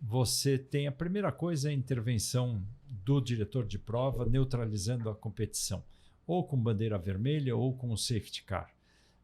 você 0.00 0.56
tem 0.56 0.86
a 0.86 0.92
primeira 0.92 1.32
coisa 1.32 1.68
é 1.68 1.72
a 1.72 1.74
intervenção 1.74 2.62
do 2.88 3.20
diretor 3.20 3.66
de 3.66 3.78
prova 3.78 4.24
neutralizando 4.24 5.10
a 5.10 5.14
competição, 5.14 5.82
ou 6.26 6.44
com 6.44 6.56
bandeira 6.56 6.96
vermelha 6.98 7.56
ou 7.56 7.74
com 7.74 7.90
o 7.90 7.96
safety 7.96 8.44
car. 8.44 8.72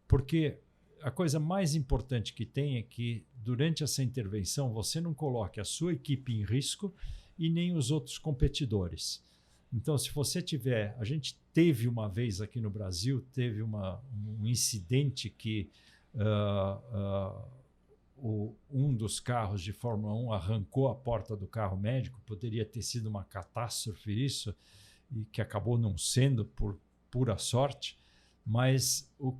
Porque 0.08 0.58
a 1.02 1.10
coisa 1.10 1.38
mais 1.38 1.74
importante 1.74 2.32
que 2.32 2.44
tem 2.44 2.78
é 2.78 2.82
que 2.82 3.24
durante 3.36 3.84
essa 3.84 4.02
intervenção 4.02 4.72
você 4.72 5.00
não 5.00 5.14
coloque 5.14 5.60
a 5.60 5.64
sua 5.64 5.92
equipe 5.92 6.32
em 6.32 6.42
risco 6.42 6.94
e 7.38 7.50
nem 7.50 7.76
os 7.76 7.90
outros 7.90 8.18
competidores. 8.18 9.22
Então, 9.74 9.98
se 9.98 10.08
você 10.12 10.40
tiver, 10.40 10.94
a 11.00 11.04
gente 11.04 11.36
teve 11.52 11.88
uma 11.88 12.08
vez 12.08 12.40
aqui 12.40 12.60
no 12.60 12.70
Brasil, 12.70 13.26
teve 13.32 13.60
uma, 13.60 14.00
um 14.40 14.46
incidente 14.46 15.28
que 15.28 15.68
uh, 16.14 16.96
uh, 16.96 17.48
o, 18.16 18.56
um 18.70 18.94
dos 18.94 19.18
carros 19.18 19.60
de 19.60 19.72
Fórmula 19.72 20.14
1 20.14 20.32
arrancou 20.32 20.86
a 20.86 20.94
porta 20.94 21.36
do 21.36 21.48
carro 21.48 21.76
médico, 21.76 22.22
poderia 22.24 22.64
ter 22.64 22.82
sido 22.82 23.06
uma 23.08 23.24
catástrofe 23.24 24.12
isso, 24.12 24.54
e 25.10 25.24
que 25.24 25.42
acabou 25.42 25.76
não 25.76 25.98
sendo 25.98 26.44
por 26.44 26.78
pura 27.10 27.36
sorte, 27.36 27.98
mas 28.46 29.12
o 29.18 29.36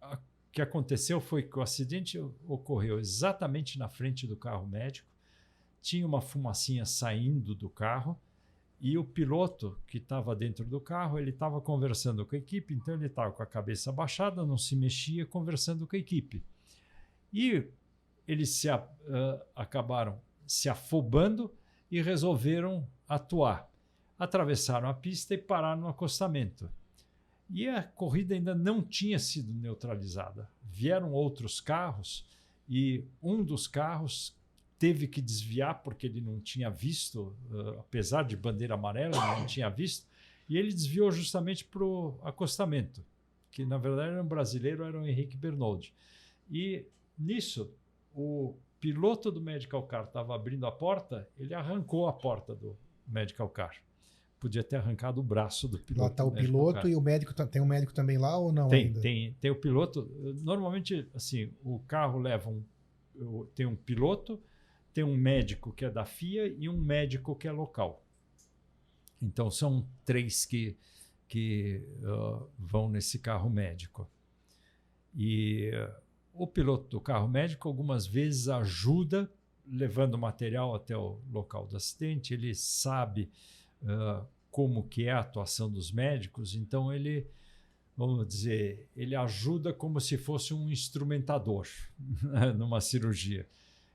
a, 0.00 0.18
que 0.50 0.60
aconteceu 0.60 1.20
foi 1.20 1.44
que 1.44 1.56
o 1.56 1.62
acidente 1.62 2.18
ocorreu 2.48 2.98
exatamente 2.98 3.78
na 3.78 3.88
frente 3.88 4.26
do 4.26 4.36
carro 4.36 4.66
médico, 4.66 5.08
tinha 5.80 6.04
uma 6.04 6.20
fumacinha 6.20 6.84
saindo 6.84 7.54
do 7.54 7.70
carro, 7.70 8.20
e 8.80 8.96
o 8.96 9.04
piloto 9.04 9.78
que 9.86 9.98
estava 9.98 10.34
dentro 10.34 10.64
do 10.64 10.80
carro, 10.80 11.18
ele 11.18 11.30
estava 11.30 11.60
conversando 11.60 12.24
com 12.24 12.34
a 12.34 12.38
equipe, 12.38 12.72
então 12.72 12.94
ele 12.94 13.06
estava 13.06 13.30
com 13.30 13.42
a 13.42 13.46
cabeça 13.46 13.90
abaixada, 13.90 14.46
não 14.46 14.56
se 14.56 14.74
mexia, 14.74 15.26
conversando 15.26 15.86
com 15.86 15.94
a 15.94 15.98
equipe. 15.98 16.42
E 17.30 17.66
eles 18.26 18.48
se, 18.50 18.70
uh, 18.70 18.80
acabaram 19.54 20.18
se 20.46 20.68
afobando 20.68 21.52
e 21.90 22.00
resolveram 22.00 22.88
atuar. 23.06 23.70
Atravessaram 24.18 24.88
a 24.88 24.94
pista 24.94 25.34
e 25.34 25.38
pararam 25.38 25.82
no 25.82 25.88
acostamento. 25.88 26.70
E 27.50 27.68
a 27.68 27.82
corrida 27.82 28.34
ainda 28.34 28.54
não 28.54 28.80
tinha 28.80 29.18
sido 29.18 29.52
neutralizada. 29.52 30.48
Vieram 30.62 31.12
outros 31.12 31.60
carros 31.60 32.24
e 32.68 33.04
um 33.22 33.42
dos 33.42 33.66
carros 33.66 34.34
teve 34.80 35.06
que 35.06 35.20
desviar 35.20 35.82
porque 35.82 36.06
ele 36.06 36.22
não 36.22 36.40
tinha 36.40 36.70
visto, 36.70 37.36
uh, 37.50 37.80
apesar 37.80 38.24
de 38.24 38.34
bandeira 38.34 38.74
amarela, 38.74 39.14
ele 39.14 39.40
não 39.40 39.46
tinha 39.46 39.68
visto, 39.68 40.08
e 40.48 40.56
ele 40.56 40.72
desviou 40.72 41.12
justamente 41.12 41.66
para 41.66 41.84
o 41.84 42.18
acostamento, 42.24 43.04
que 43.50 43.66
na 43.66 43.76
verdade 43.76 44.12
era 44.12 44.22
um 44.22 44.26
brasileiro, 44.26 44.82
era 44.82 44.98
o 44.98 45.06
Henrique 45.06 45.36
Bernoldi. 45.36 45.92
E 46.50 46.86
nisso, 47.16 47.70
o 48.14 48.56
piloto 48.80 49.30
do 49.30 49.38
Medical 49.38 49.82
Car 49.82 50.04
estava 50.04 50.34
abrindo 50.34 50.64
a 50.64 50.72
porta, 50.72 51.28
ele 51.38 51.52
arrancou 51.52 52.08
a 52.08 52.12
porta 52.14 52.54
do 52.54 52.74
Medical 53.06 53.50
Car. 53.50 53.76
Podia 54.40 54.64
ter 54.64 54.76
arrancado 54.76 55.20
o 55.20 55.22
braço 55.22 55.68
do 55.68 55.78
piloto. 55.78 56.00
Lá 56.00 56.10
está 56.10 56.24
o 56.24 56.32
piloto 56.32 56.88
e 56.88 56.96
o 56.96 57.00
médico. 57.02 57.34
Tem 57.46 57.60
um 57.60 57.66
médico 57.66 57.92
também 57.92 58.16
lá 58.16 58.38
ou 58.38 58.50
não? 58.50 58.70
Tem, 58.70 58.86
ainda? 58.86 59.00
tem, 59.02 59.36
tem 59.38 59.50
o 59.50 59.54
piloto. 59.54 60.10
Normalmente, 60.42 61.06
assim, 61.14 61.52
o 61.62 61.78
carro 61.80 62.18
leva 62.18 62.48
um. 62.48 62.64
Tem 63.54 63.66
um 63.66 63.76
piloto, 63.76 64.40
tem 64.92 65.04
um 65.04 65.16
médico 65.16 65.72
que 65.72 65.84
é 65.84 65.90
da 65.90 66.04
FIA 66.04 66.48
e 66.48 66.68
um 66.68 66.78
médico 66.78 67.34
que 67.34 67.48
é 67.48 67.52
local. 67.52 68.04
Então 69.22 69.50
são 69.50 69.86
três 70.04 70.44
que, 70.44 70.76
que 71.28 71.82
uh, 72.02 72.48
vão 72.58 72.88
nesse 72.88 73.18
carro 73.18 73.50
médico. 73.50 74.08
E 75.14 75.70
uh, 75.74 76.00
o 76.32 76.46
piloto 76.46 76.88
do 76.88 77.00
carro 77.00 77.28
médico 77.28 77.68
algumas 77.68 78.06
vezes 78.06 78.48
ajuda 78.48 79.30
levando 79.70 80.18
material 80.18 80.74
até 80.74 80.96
o 80.96 81.18
local 81.30 81.66
do 81.66 81.76
acidente, 81.76 82.34
ele 82.34 82.54
sabe 82.54 83.30
uh, 83.82 84.26
como 84.50 84.88
que 84.88 85.04
é 85.04 85.12
a 85.12 85.20
atuação 85.20 85.70
dos 85.70 85.92
médicos, 85.92 86.54
então 86.54 86.92
ele, 86.92 87.26
vamos 87.96 88.26
dizer, 88.26 88.88
ele 88.96 89.14
ajuda 89.14 89.72
como 89.72 90.00
se 90.00 90.18
fosse 90.18 90.52
um 90.52 90.70
instrumentador 90.70 91.68
numa 92.56 92.80
cirurgia. 92.80 93.48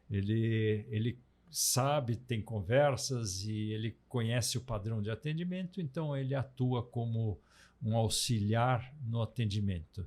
Ele, 0.09 0.85
ele 0.89 1.19
sabe, 1.49 2.15
tem 2.15 2.41
conversas 2.41 3.43
e 3.43 3.71
ele 3.71 3.97
conhece 4.07 4.57
o 4.57 4.61
padrão 4.61 5.01
de 5.01 5.09
atendimento, 5.09 5.81
então 5.81 6.15
ele 6.15 6.35
atua 6.35 6.83
como 6.83 7.39
um 7.81 7.95
auxiliar 7.95 8.93
no 9.07 9.21
atendimento. 9.21 10.05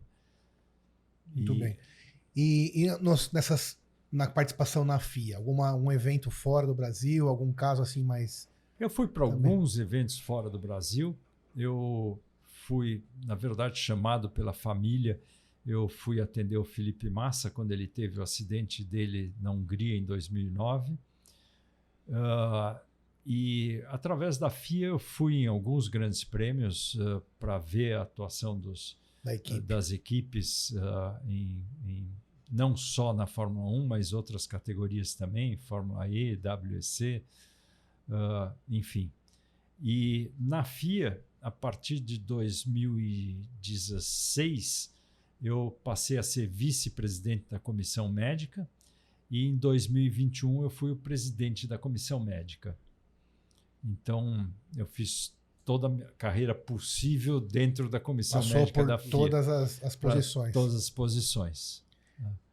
Muito 1.35 1.55
e... 1.55 1.59
bem. 1.59 1.77
E, 2.37 2.85
e 2.85 3.03
nos, 3.03 3.33
nessas, 3.33 3.79
na 4.13 4.29
participação 4.29 4.85
na 4.85 4.99
FIA, 4.99 5.37
alguma 5.37 5.75
um 5.75 5.91
evento 5.91 6.31
fora 6.31 6.67
do 6.67 6.75
Brasil, 6.75 7.29
algum 7.29 7.53
caso 7.53 7.83
assim 7.83 8.03
mais. 8.03 8.49
Eu 8.79 8.89
fui 8.89 9.09
para 9.09 9.25
alguns 9.25 9.79
eventos 9.79 10.21
fora 10.21 10.49
do 10.49 10.59
Brasil. 10.59 11.19
Eu 11.57 12.21
fui, 12.45 13.03
na 13.25 13.35
verdade, 13.35 13.79
chamado 13.79 14.31
pela 14.31 14.53
família 14.53 15.21
eu 15.69 15.89
fui 15.89 16.21
atender 16.21 16.57
o 16.57 16.65
Felipe 16.65 17.11
Massa 17.11 17.51
quando 17.51 17.73
ele 17.73 17.87
teve 17.87 18.19
o 18.19 18.23
acidente 18.23 18.83
dele 18.83 19.35
na 19.39 19.51
Hungria 19.51 19.95
em 19.97 20.05
2009. 20.05 20.95
Uh, 20.95 20.99
ah, 22.15 22.83
e 23.27 23.85
através 23.89 24.39
da 24.39 24.49
FIA 24.49 24.87
eu 24.87 24.99
fui 24.99 25.43
em 25.43 25.47
alguns 25.47 25.89
grandes 25.89 26.25
prêmios 26.25 26.95
uh, 26.95 27.21
para 27.39 27.59
ver 27.59 27.99
a 27.99 28.03
atuação 28.03 28.59
dos, 28.59 28.97
da 29.23 29.35
equipe. 29.35 29.61
das 29.61 29.93
equipes 29.93 30.71
uh, 30.71 31.21
em, 31.27 31.63
em, 31.85 32.11
não 32.51 32.75
só 32.75 33.13
na 33.13 33.27
Fórmula 33.27 33.71
1, 33.71 33.87
mas 33.87 34.15
outras 34.15 34.47
categorias 34.47 35.15
também, 35.15 35.59
Fórmula 35.59 36.09
E, 36.09 36.41
WEC, 36.43 37.23
uh, 38.09 38.51
enfim. 38.67 39.13
E 39.79 40.33
na 40.39 40.65
FIA, 40.65 41.23
a 41.43 41.51
partir 41.51 42.01
de 42.01 42.19
2016, 42.19 44.97
eu 45.42 45.79
passei 45.85 46.18
a 46.18 46.22
ser 46.22 46.46
vice-presidente 46.46 47.44
da 47.51 47.59
comissão 47.59 48.11
médica 48.11 48.68
e 49.31 49.46
em 49.46 49.57
2021 49.57 50.62
eu 50.62 50.70
fui 50.70 50.90
o 50.90 50.96
presidente 50.96 51.66
da 51.66 51.79
comissão 51.79 52.18
médica. 52.18 52.77
Então, 53.85 54.48
eu 54.77 54.87
fiz 54.87 55.33
toda 55.64 55.88
a 55.88 56.12
carreira 56.12 56.55
possível 56.55 57.40
dentro 57.40 57.88
da 57.88 58.01
comissão 58.01 58.40
Passou 58.40 58.57
médica 58.57 58.81
por 58.81 58.87
da 58.87 58.98
FIA. 58.98 59.11
todas 59.11 59.48
as, 59.48 59.83
as 59.83 59.94
posições. 59.94 60.53
Todas 60.53 60.74
as 60.74 60.90
posições. 60.90 61.85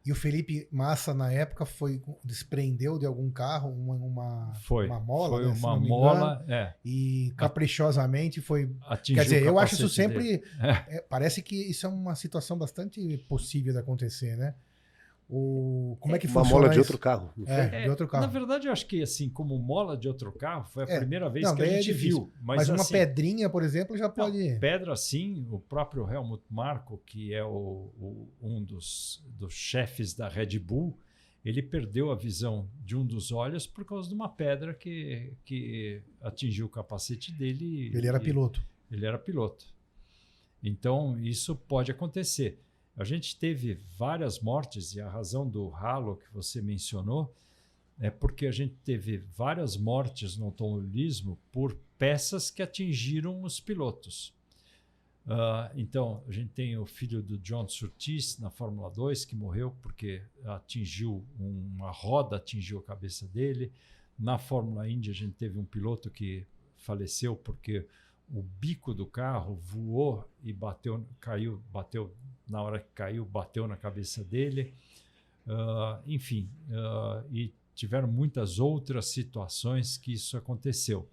E 0.06 0.12
o 0.12 0.14
Felipe 0.14 0.68
Massa, 0.70 1.12
na 1.12 1.32
época, 1.32 1.66
foi 1.66 2.00
desprendeu 2.24 2.96
de 2.96 3.04
algum 3.04 3.28
carro 3.28 3.70
uma, 3.72 3.96
uma, 3.96 4.54
foi, 4.62 4.86
uma 4.86 5.00
mola. 5.00 5.38
Foi 5.38 5.46
né, 5.46 5.52
uma 5.52 5.80
mola, 5.80 6.44
é. 6.48 6.72
E 6.84 7.34
caprichosamente 7.36 8.40
foi. 8.40 8.72
Atingiu 8.86 9.16
Quer 9.16 9.24
dizer, 9.24 9.42
eu 9.42 9.58
acho 9.58 9.74
isso 9.74 9.88
sempre. 9.88 10.44
É, 10.60 11.00
parece 11.08 11.42
que 11.42 11.56
isso 11.56 11.86
é 11.86 11.88
uma 11.88 12.14
situação 12.14 12.56
bastante 12.56 13.18
possível 13.28 13.72
de 13.72 13.80
acontecer, 13.80 14.36
né? 14.36 14.54
O, 15.28 15.96
como 15.98 16.14
é 16.14 16.18
que 16.20 16.26
uma 16.28 16.44
funciona 16.44 16.60
mola 16.62 16.68
de 16.72 16.78
isso? 16.80 16.92
outro 16.92 16.98
carro. 16.98 17.32
É, 17.48 17.82
de 17.82 17.90
outro 17.90 18.06
carro. 18.06 18.24
Na 18.26 18.30
verdade, 18.32 18.68
eu 18.68 18.72
acho 18.72 18.86
que 18.86 19.02
assim, 19.02 19.28
como 19.28 19.58
mola 19.58 19.96
de 19.96 20.06
outro 20.06 20.30
carro, 20.30 20.66
foi 20.70 20.84
a 20.84 20.86
É. 20.88 20.98
primeira 20.98 21.28
vez 21.28 21.44
Não, 21.46 21.56
que 21.56 21.62
a 21.62 21.66
é 21.66 21.82
gente 21.82 21.92
viu. 21.92 22.30
Mas, 22.40 22.58
Mas, 22.58 22.68
uma 22.68 22.76
assim, 22.82 22.92
pedrinha, 22.94 23.50
por 23.50 23.64
exemplo, 23.64 23.96
já 23.96 24.06
não, 24.06 24.14
pode. 24.14 24.56
pedra, 24.60 24.94
sim, 24.94 25.44
o 25.50 25.58
próprio 25.58 26.08
Helmut 26.08 26.44
Marko, 26.48 27.02
que 27.04 27.34
é 27.34 27.42
o, 27.44 27.48
o- 27.98 28.28
um 28.40 28.62
dos, 28.62 29.20
dos 29.36 29.52
chefes 29.52 30.14
da 30.14 30.28
Red 30.28 30.60
Bull, 30.60 30.96
ele 31.44 31.60
perdeu 31.60 32.12
a 32.12 32.14
visão 32.14 32.68
de 32.84 32.96
um 32.96 33.04
dos 33.04 33.32
olhos 33.32 33.66
por 33.66 33.84
causa 33.84 34.08
de 34.08 34.14
uma 34.14 34.28
pedra 34.28 34.72
que, 34.74 35.32
que 35.44 36.02
atingiu 36.22 36.66
o 36.66 36.68
capacete 36.68 37.32
dele. 37.32 37.90
Ele 37.92 38.06
era 38.06 38.18
e- 38.18 38.20
piloto. 38.20 38.62
ele 38.92 39.04
era 39.04 39.18
piloto. 39.18 39.66
Então, 40.62 41.18
isso 41.20 41.54
pode 41.54 41.90
acontecer. 41.90 42.60
A 42.96 43.04
gente 43.04 43.36
teve 43.36 43.74
várias 43.98 44.40
mortes, 44.40 44.94
e 44.94 45.00
a 45.00 45.08
razão 45.08 45.48
do 45.48 45.68
ralo 45.68 46.16
que 46.16 46.32
você 46.32 46.62
mencionou 46.62 47.34
é 47.98 48.10
porque 48.10 48.46
a 48.46 48.52
gente 48.52 48.74
teve 48.84 49.18
várias 49.18 49.76
mortes 49.76 50.36
no 50.36 50.46
automobilismo 50.46 51.38
por 51.52 51.76
peças 51.98 52.50
que 52.50 52.62
atingiram 52.62 53.42
os 53.42 53.60
pilotos. 53.60 54.34
Ah, 55.28 55.72
então, 55.74 56.22
a 56.28 56.32
gente 56.32 56.50
tem 56.50 56.76
o 56.78 56.86
filho 56.86 57.22
do 57.22 57.36
John 57.38 57.68
Surtees 57.68 58.38
na 58.38 58.48
Fórmula 58.48 58.88
2, 58.90 59.24
que 59.24 59.34
morreu 59.34 59.74
porque 59.82 60.22
atingiu 60.44 61.24
uma 61.38 61.90
roda, 61.90 62.36
atingiu 62.36 62.78
a 62.78 62.82
cabeça 62.82 63.26
dele. 63.26 63.72
Na 64.18 64.38
Fórmula 64.38 64.88
Indy, 64.88 65.10
a 65.10 65.14
gente 65.14 65.34
teve 65.34 65.58
um 65.58 65.64
piloto 65.64 66.10
que 66.10 66.46
faleceu 66.76 67.34
porque 67.34 67.86
o 68.30 68.42
bico 68.42 68.94
do 68.94 69.06
carro 69.06 69.56
voou 69.56 70.24
e 70.42 70.52
bateu, 70.52 71.04
caiu, 71.20 71.62
bateu 71.72 72.14
na 72.48 72.62
hora 72.62 72.78
que 72.80 72.90
caiu, 72.94 73.24
bateu 73.24 73.66
na 73.66 73.76
cabeça 73.76 74.22
dele. 74.22 74.72
Ah, 75.46 76.00
enfim, 76.06 76.48
ah, 76.70 77.24
e 77.30 77.52
tiveram 77.74 78.08
muitas 78.08 78.58
outras 78.58 79.06
situações 79.06 79.96
que 79.96 80.12
isso 80.12 80.36
aconteceu. 80.36 81.08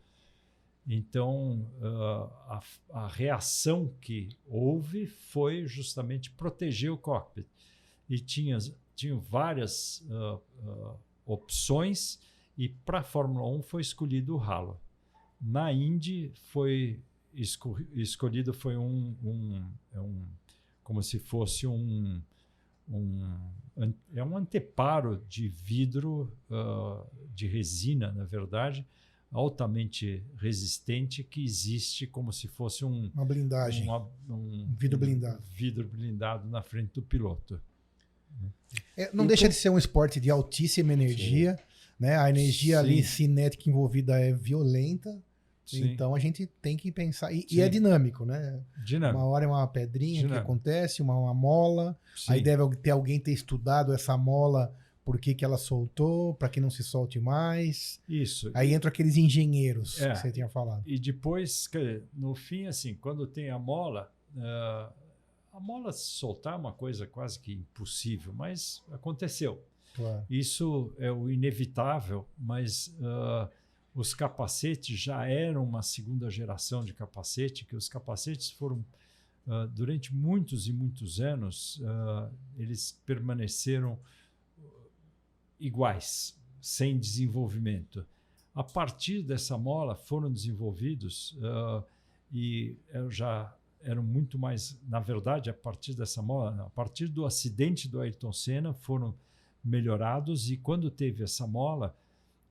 Então, 0.88 1.65
ah, 1.82 2.62
a, 2.91 3.04
a 3.06 3.08
reação 3.08 3.93
que 4.02 4.30
houve 4.48 5.06
foi 5.06 5.65
justamente 5.67 6.30
proteger 6.32 6.91
o 6.91 6.98
cockpit. 6.98 7.46
E 8.10 8.19
tinha, 8.19 8.58
tinham 8.96 9.19
várias 9.19 10.06
opções, 11.26 12.19
e 12.58 12.67
para 12.67 13.00
a 13.00 13.04
Fórmula 13.04 13.48
1 13.48 13.63
foi 13.63 13.82
escolhido 13.82 14.36
o 14.36 14.39
halo. 14.39 14.80
Na 15.41 15.72
Indy 15.72 16.32
foi 16.36 17.00
esco- 17.34 17.80
escolhido 17.96 18.54
foi 18.54 18.78
um, 18.78 19.15
um, 19.24 19.72
é 19.93 20.00
um 20.00 20.26
como 20.84 21.02
se 21.02 21.19
fosse 21.19 21.65
um, 21.67 22.22
um 22.89 23.39
é 24.13 24.24
um 24.24 24.38
anteparo 24.38 25.24
de 25.28 25.48
vidro 25.48 26.32
ah, 26.52 27.04
de 27.34 27.48
resina, 27.48 28.12
na 28.12 28.24
verdade, 28.24 28.86
altamente 29.32 30.24
resistente 30.38 31.24
que 31.24 31.43
existe 31.43 32.06
como 32.06 32.32
se 32.32 32.48
fosse 32.48 32.86
um 32.86 33.10
Uma 33.15 33.26
blindagem. 33.26 33.84
uma- 33.84 34.08
um, 34.30 34.67
vidro 34.78 35.00
blindado. 35.00 35.41
vidro 35.56 35.88
blindado 35.88 36.48
na 36.48 36.62
frente 36.62 36.93
do 36.93 37.02
piloto. 37.02 37.60
É, 38.96 39.10
não 39.13 39.26
deixa 39.26 39.48
de 39.50 39.56
ser 39.56 39.69
um 39.69 39.78
esporte 39.78 40.19
de 40.19 40.30
altíssima 40.30 40.93
energia. 40.93 41.58
Né? 42.00 42.17
A 42.17 42.30
energia 42.30 42.80
Sim. 42.80 42.86
ali 42.86 43.04
cinética 43.04 43.69
envolvida 43.69 44.19
é 44.19 44.34
violenta. 44.34 45.22
Sim. 45.65 45.91
Então 45.93 46.13
a 46.13 46.19
gente 46.19 46.45
tem 46.62 46.76
que 46.76 46.91
pensar. 46.91 47.32
E, 47.32 47.45
e 47.49 47.62
é 47.62 47.69
dinâmico, 47.69 48.26
né? 48.26 48.60
Dinâmico. 48.86 49.19
Uma 49.19 49.28
hora 49.30 49.45
é 49.45 49.47
uma 49.47 49.67
pedrinha 49.67 50.21
que 50.21 50.28
Dinâmico. 50.28 50.52
acontece, 50.52 51.02
uma, 51.02 51.17
uma 51.17 51.34
mola. 51.34 51.97
Sim. 52.15 52.34
Aí 52.34 52.41
deve 52.41 52.76
ter 52.78 52.91
alguém 52.91 53.19
ter 53.19 53.32
estudado 53.32 53.93
essa 53.93 54.17
mola, 54.17 54.76
por 55.06 55.19
que, 55.19 55.34
que 55.34 55.43
ela 55.43 55.58
soltou, 55.58 56.34
para 56.34 56.49
que 56.49 56.60
não 56.62 56.69
se 56.69 56.84
solte 56.84 57.19
mais. 57.19 57.99
Isso. 58.08 58.52
Aí 58.54 58.73
entram 58.73 58.89
aqueles 58.89 59.15
engenheiros 59.17 60.02
É. 60.02 60.12
que 60.12 60.19
você 60.19 60.32
tinha 60.32 60.49
falado. 60.49 60.84
E 60.86 60.99
depois, 60.99 61.69
no 62.13 62.36
fim, 62.36 62.67
assim, 62.67 62.93
quando 62.95 63.26
tem 63.28 63.49
a 63.49 63.58
mola, 63.60 64.12
ah, 64.38 64.91
a 65.54 65.60
mola 65.60 65.91
se 65.93 66.06
soltar 66.10 66.54
é 66.54 66.58
uma 66.58 66.73
coisa 66.73 67.06
quase 67.08 67.39
que 67.39 67.54
impossível, 67.54 68.34
mas 68.34 68.82
aconteceu. 68.91 69.63
Claro. 69.95 70.26
Isso 70.30 70.91
é 70.97 71.12
o 71.12 71.30
inevitável, 71.30 72.26
mas 72.38 72.95
ah, 73.04 73.49
os 73.95 74.13
capacetes 74.13 74.97
já 74.97 75.27
eram 75.27 75.63
uma 75.63 75.84
segunda 75.84 76.29
geração 76.29 76.84
de 76.84 76.93
capacete, 76.93 77.65
que 77.65 77.75
os 77.75 77.88
capacetes 77.88 78.49
foram, 78.49 78.84
ah, 79.47 79.67
durante 79.67 80.13
muitos 80.13 80.67
e 80.67 80.73
muitos 80.73 81.21
anos, 81.21 81.82
ah, 81.86 82.29
eles 82.58 82.99
permaneceram 83.06 83.99
iguais, 85.60 86.36
sem 86.60 86.97
desenvolvimento. 86.97 88.06
A 88.56 88.63
partir 88.63 89.21
dessa 89.21 89.58
mola 89.58 89.95
foram 89.95 90.32
desenvolvidos 90.32 91.38
ah, 91.43 91.84
e 92.32 92.75
já 93.10 93.56
eram 93.82 94.01
muito 94.01 94.39
mais, 94.39 94.79
na 94.88 94.99
verdade, 94.99 95.49
a 95.49 95.53
partir 95.53 95.93
dessa 95.93 96.21
mola, 96.21 96.65
a 96.65 96.69
partir 96.69 97.08
do 97.08 97.25
acidente 97.25 97.88
do 97.88 97.99
Ayrton 97.99 98.32
Senna 98.32 98.73
foram 98.73 99.13
melhorados 99.63 100.49
e 100.49 100.58
quando 100.58 100.89
teve 100.89 101.23
essa 101.23 101.45
mola 101.45 101.95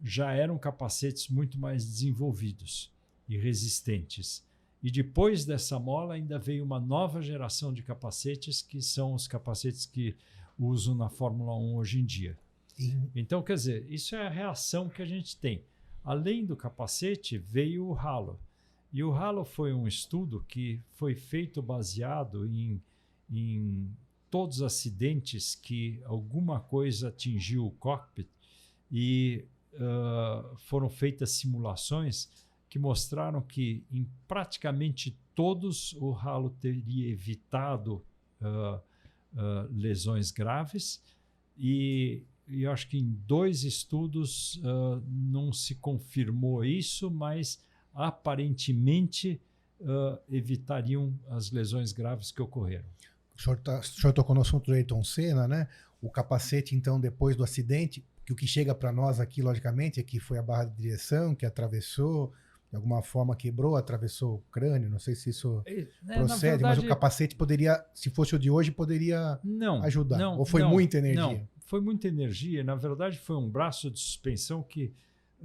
já 0.02 0.32
eram 0.32 0.58
capacetes 0.58 1.28
muito 1.28 1.58
mais 1.58 1.84
desenvolvidos 1.84 2.90
e 3.28 3.36
resistentes. 3.36 4.44
E 4.82 4.90
depois 4.90 5.44
dessa 5.44 5.78
mola 5.78 6.14
ainda 6.14 6.38
veio 6.38 6.64
uma 6.64 6.80
nova 6.80 7.22
geração 7.22 7.72
de 7.72 7.82
capacetes 7.82 8.60
que 8.60 8.82
são 8.82 9.14
os 9.14 9.28
capacetes 9.28 9.86
que 9.86 10.16
usam 10.58 10.94
na 10.94 11.08
Fórmula 11.08 11.54
1 11.56 11.76
hoje 11.76 12.00
em 12.00 12.04
dia. 12.04 12.36
E- 12.78 12.94
Então, 13.14 13.42
quer 13.42 13.54
dizer, 13.54 13.86
isso 13.90 14.16
é 14.16 14.26
a 14.26 14.30
reação 14.30 14.88
que 14.88 15.00
a 15.02 15.06
gente 15.06 15.36
tem. 15.36 15.62
Além 16.04 16.44
do 16.44 16.56
capacete, 16.56 17.38
veio 17.38 17.86
o 17.86 17.94
halo. 17.96 18.40
E 18.92 19.04
o 19.04 19.12
halo 19.12 19.44
foi 19.44 19.72
um 19.72 19.86
estudo 19.86 20.44
que 20.48 20.80
foi 20.90 21.14
feito 21.14 21.62
baseado 21.62 22.44
em, 22.46 22.82
em 23.30 23.88
todos 24.28 24.56
os 24.56 24.62
acidentes 24.62 25.54
que 25.54 26.00
alguma 26.04 26.58
coisa 26.60 27.08
atingiu 27.08 27.66
o 27.66 27.70
cockpit 27.70 28.28
e 28.90 29.44
foram 30.58 30.88
feitas 30.88 31.30
simulações 31.32 32.28
que 32.68 32.78
mostraram 32.78 33.40
que 33.40 33.84
em 33.92 34.08
praticamente 34.26 35.18
todos 35.34 35.94
o 35.94 36.14
halo 36.14 36.50
teria 36.50 37.10
evitado 37.10 38.04
ah, 38.40 38.80
ah, 39.36 39.66
lesões 39.70 40.30
graves 40.30 41.02
e, 41.56 42.22
e 42.48 42.66
acho 42.66 42.88
que 42.88 42.98
em 42.98 43.10
dois 43.26 43.64
estudos 43.64 44.60
não 45.06 45.52
se 45.52 45.74
confirmou 45.74 46.64
isso, 46.64 47.10
mas 47.10 47.62
aparentemente 47.94 49.40
evitariam 50.30 51.14
as 51.28 51.50
lesões 51.50 51.92
graves 51.92 52.30
que 52.30 52.40
ocorreram. 52.40 52.86
O 53.36 53.42
senhor, 53.42 53.58
tá, 53.58 53.80
o 53.80 53.82
senhor 53.82 54.12
tocou 54.12 54.34
no 54.34 54.40
assunto 54.40 54.66
do 54.66 54.72
Ayrton 54.72 55.02
Senna, 55.04 55.46
né? 55.46 55.68
O 56.00 56.10
capacete, 56.10 56.74
então, 56.74 57.00
depois 57.00 57.36
do 57.36 57.44
acidente, 57.44 58.04
que 58.24 58.32
o 58.32 58.36
que 58.36 58.46
chega 58.46 58.74
para 58.74 58.92
nós 58.92 59.20
aqui, 59.20 59.42
logicamente, 59.42 60.00
é 60.00 60.02
que 60.02 60.20
foi 60.20 60.38
a 60.38 60.42
barra 60.42 60.64
de 60.64 60.76
direção 60.76 61.34
que 61.34 61.44
atravessou, 61.44 62.32
de 62.70 62.76
alguma 62.76 63.02
forma 63.02 63.36
quebrou, 63.36 63.76
atravessou 63.76 64.36
o 64.36 64.38
crânio. 64.50 64.88
Não 64.88 64.98
sei 64.98 65.14
se 65.14 65.30
isso 65.30 65.62
É, 65.66 65.86
na 66.02 66.14
procede, 66.14 66.62
mas 66.62 66.78
o 66.78 66.80
verdade, 66.80 66.88
capacete 66.88 67.36
poderia, 67.36 67.84
se 67.94 68.08
fosse 68.10 68.34
o 68.34 68.38
de 68.38 68.50
hoje, 68.50 68.70
poderia 68.70 69.38
não, 69.44 69.82
ajudar. 69.82 70.18
não, 70.18 70.38
Ou 70.38 70.46
foi 70.46 70.62
não, 70.62 70.70
muita 70.70 70.98
energia? 70.98 71.22
Não, 71.22 71.48
foi 71.58 71.80
muita 71.80 72.08
energia. 72.08 72.64
Na 72.64 72.74
verdade, 72.74 73.18
foi 73.18 73.36
um 73.36 73.50
braço 73.50 73.90
de 73.90 73.98
suspensão 73.98 74.62
que 74.62 74.94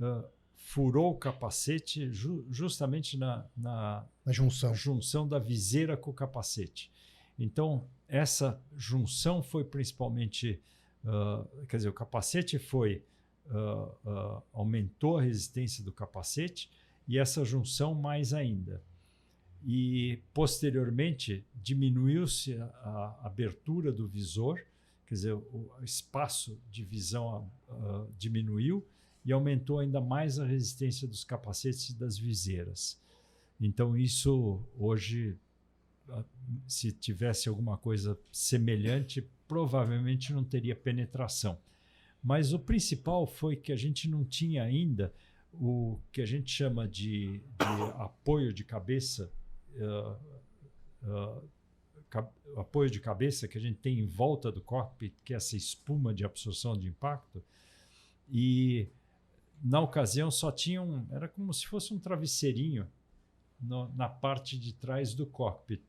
ah, 0.01 0.23
furou 0.53 1.11
o 1.11 1.15
capacete 1.17 2.11
ju 2.11 2.45
justamente 2.49 3.17
na, 3.17 3.45
na, 3.55 4.05
na 4.25 4.31
junção. 4.31 4.73
junção 4.75 5.27
da 5.27 5.39
viseira 5.39 5.97
com 5.97 6.11
o 6.11 6.13
capacete. 6.13 6.91
Então, 7.37 7.87
essa 8.07 8.61
junção 8.75 9.41
foi 9.43 9.63
principalmente. 9.63 10.61
Uh, 11.07 11.65
quer 11.67 11.77
dizer, 11.77 11.89
o 11.89 11.93
capacete 11.93 12.59
foi. 12.59 13.01
Uh, 13.49 14.09
uh, 14.09 14.43
aumentou 14.51 15.17
a 15.17 15.21
resistência 15.21 15.81
do 15.81 15.89
capacete 15.89 16.69
e 17.07 17.17
essa 17.17 17.45
junção 17.45 17.95
mais 17.95 18.33
ainda. 18.33 18.83
E, 19.65 20.19
posteriormente, 20.33 21.45
diminuiu-se 21.55 22.57
a, 22.57 22.65
a, 22.65 23.27
abertura 23.27 23.89
do 23.89 24.05
visor, 24.05 24.59
quer 25.07 25.15
dizer, 25.15 25.33
o 25.33 25.71
espaço 25.81 26.59
de 26.69 26.83
visão 26.83 27.49
diminuiu 28.19 28.85
e 29.25 29.31
aumentou 29.31 29.79
ainda 29.79 30.01
mais 30.01 30.39
a 30.39 30.45
resistência 30.45 31.07
dos 31.07 31.23
capacetes 31.23 31.89
e 31.89 31.95
das 31.95 32.17
viseiras. 32.17 32.99
Então, 33.59 33.97
isso 33.97 34.61
hoje 34.77 35.37
se 36.67 36.91
tivesse 36.91 37.49
alguma 37.49 37.77
coisa 37.77 38.17
semelhante, 38.31 39.25
provavelmente 39.47 40.33
não 40.33 40.43
teria 40.43 40.75
penetração. 40.75 41.57
Mas 42.21 42.53
o 42.53 42.59
principal 42.59 43.25
foi 43.25 43.55
que 43.55 43.71
a 43.71 43.75
gente 43.75 44.09
não 44.09 44.25
tinha 44.25 44.63
ainda 44.63 45.13
o 45.53 45.99
que 46.11 46.21
a 46.21 46.25
gente 46.25 46.51
chama 46.51 46.87
de, 46.87 47.39
de 47.39 47.83
apoio 47.97 48.53
de 48.53 48.63
cabeça, 48.63 49.31
uh, 49.75 51.09
uh, 51.09 52.29
apoio 52.57 52.89
de 52.89 52.99
cabeça 52.99 53.47
que 53.47 53.57
a 53.57 53.61
gente 53.61 53.79
tem 53.79 53.99
em 53.99 54.05
volta 54.05 54.51
do 54.51 54.61
cockpit, 54.61 55.13
que 55.23 55.33
é 55.33 55.37
essa 55.37 55.55
espuma 55.55 56.13
de 56.13 56.25
absorção 56.25 56.77
de 56.77 56.87
impacto. 56.87 57.43
E 58.29 58.87
na 59.63 59.79
ocasião 59.79 60.29
só 60.29 60.51
tinha 60.51 60.81
um, 60.81 61.07
era 61.11 61.27
como 61.27 61.53
se 61.53 61.65
fosse 61.65 61.93
um 61.93 61.99
travesseirinho 61.99 62.87
no, 63.59 63.89
na 63.95 64.09
parte 64.09 64.59
de 64.59 64.73
trás 64.73 65.13
do 65.13 65.25
cockpit. 65.25 65.81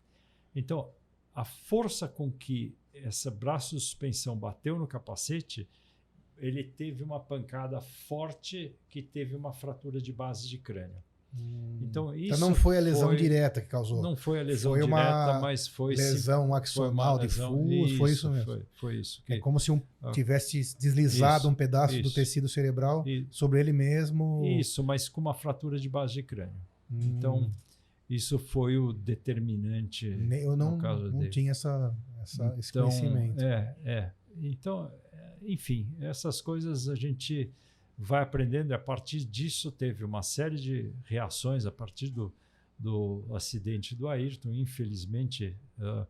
Então, 0.55 0.90
a 1.35 1.44
força 1.44 2.09
com 2.09 2.31
que 2.31 2.75
esse 2.94 3.31
braço 3.31 3.74
de 3.77 3.81
suspensão 3.81 4.37
bateu 4.37 4.79
no 4.79 4.87
capacete, 4.87 5.68
ele 6.37 6.62
teve 6.64 7.03
uma 7.03 7.20
pancada 7.20 7.81
forte 7.81 8.74
que 8.88 9.03
teve 9.03 9.35
uma 9.35 9.53
fratura 9.53 10.01
de 10.01 10.12
base 10.12 10.48
de 10.48 10.59
crânio. 10.59 11.03
Hum. 11.37 11.79
Então, 11.83 12.14
isso 12.14 12.35
então 12.35 12.48
não 12.48 12.55
foi 12.55 12.79
a 12.79 12.81
lesão 12.81 13.09
foi, 13.09 13.16
direta 13.16 13.61
que 13.61 13.66
causou. 13.66 14.03
Não 14.03 14.16
foi 14.16 14.40
a 14.40 14.42
lesão 14.42 14.72
foi 14.72 14.81
direta, 14.81 15.38
mas 15.40 15.68
foi 15.68 15.94
lesão 15.94 16.55
axonal 16.55 17.18
difuso, 17.18 17.70
isso, 17.70 17.98
foi 17.98 18.11
isso 18.12 18.31
mesmo. 18.31 18.44
Foi, 18.44 18.62
foi 18.74 18.96
isso. 18.96 19.22
Que, 19.27 19.35
é 19.35 19.38
como 19.38 19.61
se 19.61 19.70
um 19.70 19.83
ah, 20.03 20.11
tivesse 20.11 20.77
deslizado 20.79 21.40
isso, 21.40 21.48
um 21.48 21.55
pedaço 21.55 21.94
isso, 21.94 22.03
do 22.03 22.11
tecido 22.11 22.48
cerebral 22.48 23.05
sobre 23.31 23.61
ele 23.61 23.72
mesmo. 23.72 24.42
Isso, 24.44 24.83
mas 24.83 25.09
com 25.09 25.20
uma 25.20 25.35
fratura 25.35 25.79
de 25.79 25.88
base 25.88 26.14
de 26.14 26.22
crânio. 26.22 26.61
Hum. 26.90 26.98
Então, 27.01 27.53
isso 28.09 28.38
foi 28.38 28.79
o 28.79 28.92
determinante. 28.92 30.07
Eu 30.07 30.57
não, 30.57 30.79
não 30.79 31.31
tinha 31.31 31.51
essa, 31.51 31.94
essa 32.23 32.47
então, 32.47 32.59
esse 32.59 32.73
conhecimento. 32.73 33.42
É, 33.42 33.77
é. 33.85 34.12
Então, 34.37 34.90
enfim, 35.42 35.94
essas 36.01 36.40
coisas 36.40 36.88
a 36.88 36.94
gente 36.94 37.53
vai 37.97 38.23
aprendendo 38.23 38.71
e 38.71 38.75
a 38.75 38.79
partir 38.79 39.25
disso 39.25 39.73
teve 39.73 40.05
uma 40.05 40.23
série 40.23 40.57
de 40.57 40.92
reações 41.05 41.66
a 41.66 41.73
partir 41.73 42.09
do, 42.09 42.33
do 42.79 43.25
acidente 43.35 43.94
do 43.94 44.09
Ayrton. 44.09 44.53
Infelizmente, 44.53 45.57
uh, 45.79 46.07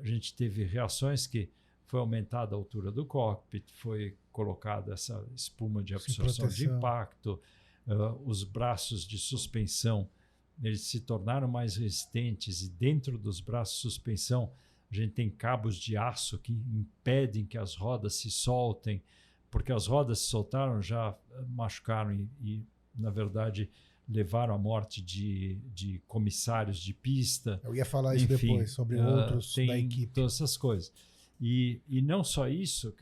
a 0.00 0.04
gente 0.04 0.34
teve 0.34 0.64
reações 0.64 1.26
que 1.26 1.50
foi 1.84 2.00
aumentada 2.00 2.54
a 2.54 2.58
altura 2.58 2.92
do 2.92 3.04
cockpit, 3.04 3.64
foi 3.72 4.16
colocada 4.30 4.92
essa 4.92 5.26
espuma 5.34 5.82
de 5.82 5.94
absorção 5.94 6.48
de 6.48 6.66
impacto, 6.66 7.40
uh, 7.86 8.22
os 8.24 8.44
braços 8.44 9.06
de 9.06 9.18
suspensão 9.18 10.08
eles 10.62 10.82
se 10.82 11.00
tornaram 11.00 11.48
mais 11.48 11.76
resistentes 11.76 12.62
e 12.62 12.70
dentro 12.70 13.18
dos 13.18 13.40
braços 13.40 13.76
de 13.76 13.82
suspensão 13.82 14.52
a 14.90 14.94
gente 14.94 15.12
tem 15.12 15.30
cabos 15.30 15.76
de 15.76 15.96
aço 15.96 16.38
que 16.38 16.52
impedem 16.52 17.44
que 17.44 17.58
as 17.58 17.74
rodas 17.74 18.14
se 18.14 18.30
soltem, 18.30 19.02
porque 19.50 19.70
as 19.70 19.86
rodas 19.86 20.20
se 20.20 20.26
soltaram 20.26 20.80
já 20.80 21.16
machucaram 21.48 22.12
e, 22.12 22.28
e 22.40 22.66
na 22.94 23.10
verdade 23.10 23.70
levaram 24.08 24.54
à 24.54 24.58
morte 24.58 25.02
de, 25.02 25.56
de 25.74 26.00
comissários 26.08 26.78
de 26.78 26.94
pista. 26.94 27.60
Eu 27.62 27.74
ia 27.74 27.84
falar 27.84 28.16
isso 28.16 28.32
Enfim, 28.32 28.46
depois 28.46 28.70
sobre 28.70 28.96
uh, 28.96 29.06
outros 29.06 29.52
tem 29.52 29.66
da 29.66 29.78
equipe. 29.78 30.06
Todas 30.06 30.34
essas 30.34 30.56
coisas. 30.56 30.90
E, 31.38 31.82
e 31.86 32.00
não 32.00 32.24
só 32.24 32.48
isso, 32.48 32.94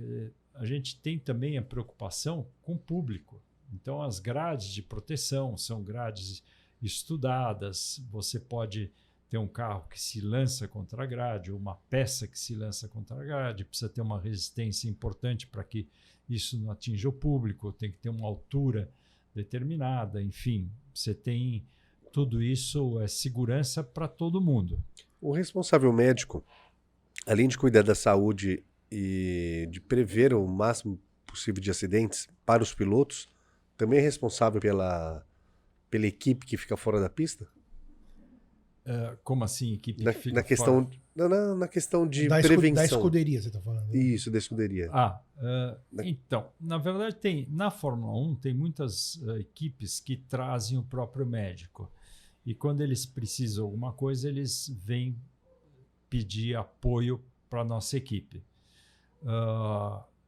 a 0.55 0.67
gente 0.67 0.99
tem 1.01 1.19
também 1.19 1.57
a 1.57 1.63
preocupação 1.63 2.49
com 2.61 2.75
o 2.75 2.79
público. 2.79 3.41
Então, 3.73 4.03
as 4.03 4.19
grades 4.19 4.69
de 4.69 4.83
proteção 4.83 5.57
são 5.57 5.83
grades 5.83 6.43
estudadas. 6.83 8.03
Você 8.11 8.39
pode 8.39 8.91
ter 9.29 9.39
um 9.39 9.49
carro 9.49 9.87
que 9.89 10.01
se 10.01 10.21
lança 10.21 10.69
contra 10.69 11.03
a 11.03 11.07
grade, 11.07 11.51
ou 11.51 11.59
uma 11.59 11.77
peça 11.91 12.29
que 12.29 12.39
se 12.39 12.55
lança 12.55 12.89
contra 12.89 13.21
a 13.21 13.25
grade, 13.25 13.65
precisa 13.65 13.89
ter 13.89 14.01
uma 14.01 14.21
resistência 14.21 14.89
importante 14.89 15.47
para 15.47 15.65
que 15.65 15.89
isso 16.29 16.59
não 16.59 16.71
atinja 16.71 17.09
o 17.09 17.13
público, 17.13 17.73
tem 17.73 17.91
que 17.91 17.99
ter 17.99 18.09
uma 18.09 18.27
altura 18.27 18.91
determinada, 19.35 20.23
enfim, 20.23 20.71
você 20.95 21.15
tem 21.15 21.67
tudo 22.13 22.43
isso 22.43 22.99
é 23.01 23.07
segurança 23.07 23.85
para 23.85 24.09
todo 24.09 24.41
mundo. 24.41 24.83
O 25.21 25.33
responsável 25.33 25.93
médico, 25.93 26.43
além 27.27 27.47
de 27.47 27.59
cuidar 27.59 27.83
da 27.83 27.95
saúde 27.95 28.65
e 28.91 29.69
de 29.71 29.83
prever 29.83 30.33
o 30.33 30.47
máximo 30.47 30.99
possível 31.27 31.61
de 31.61 31.71
acidentes 31.71 32.27
para 32.47 32.63
os 32.63 32.73
pilotos, 32.73 33.29
também 33.77 33.99
é 33.99 34.03
responsável 34.03 34.59
pela 34.63 35.23
pela 35.91 36.07
equipe 36.07 36.45
que 36.45 36.57
fica 36.57 36.77
fora 36.77 37.01
da 37.01 37.09
pista? 37.09 37.47
Uh, 38.87 39.19
como 39.25 39.43
assim, 39.43 39.75
equipe 39.75 40.05
na, 40.05 40.13
que 40.13 40.21
fica 40.21 40.37
na 40.37 40.43
questão, 40.45 40.85
fora? 40.85 40.97
Na, 41.15 41.29
na, 41.29 41.55
na 41.57 41.69
questão 41.69 42.07
de 42.07 42.29
da 42.29 42.41
prevenção. 42.41 42.75
da 42.75 42.85
escuderia, 42.85 43.43
você 43.43 43.49
está 43.49 43.61
falando. 43.61 43.89
Né? 43.89 43.99
Isso, 43.99 44.31
da 44.31 44.39
escuderia. 44.39 44.89
Ah, 44.93 45.21
uh, 45.39 46.03
então, 46.05 46.53
na 46.61 46.79
verdade, 46.79 47.17
tem 47.17 47.49
na 47.51 47.69
Fórmula 47.69 48.17
1 48.31 48.37
tem 48.37 48.55
muitas 48.55 49.17
uh, 49.17 49.39
equipes 49.39 49.99
que 49.99 50.17
trazem 50.17 50.79
o 50.79 50.85
próprio 50.85 51.27
médico. 51.27 51.91
E 52.45 52.55
quando 52.55 52.81
eles 52.81 53.05
precisam 53.05 53.57
de 53.57 53.61
alguma 53.63 53.93
coisa, 53.93 54.29
eles 54.29 54.73
vêm 54.79 55.19
pedir 56.09 56.55
apoio 56.55 57.21
para 57.51 57.63
a 57.63 57.65
nossa 57.65 57.97
equipe. 57.97 58.45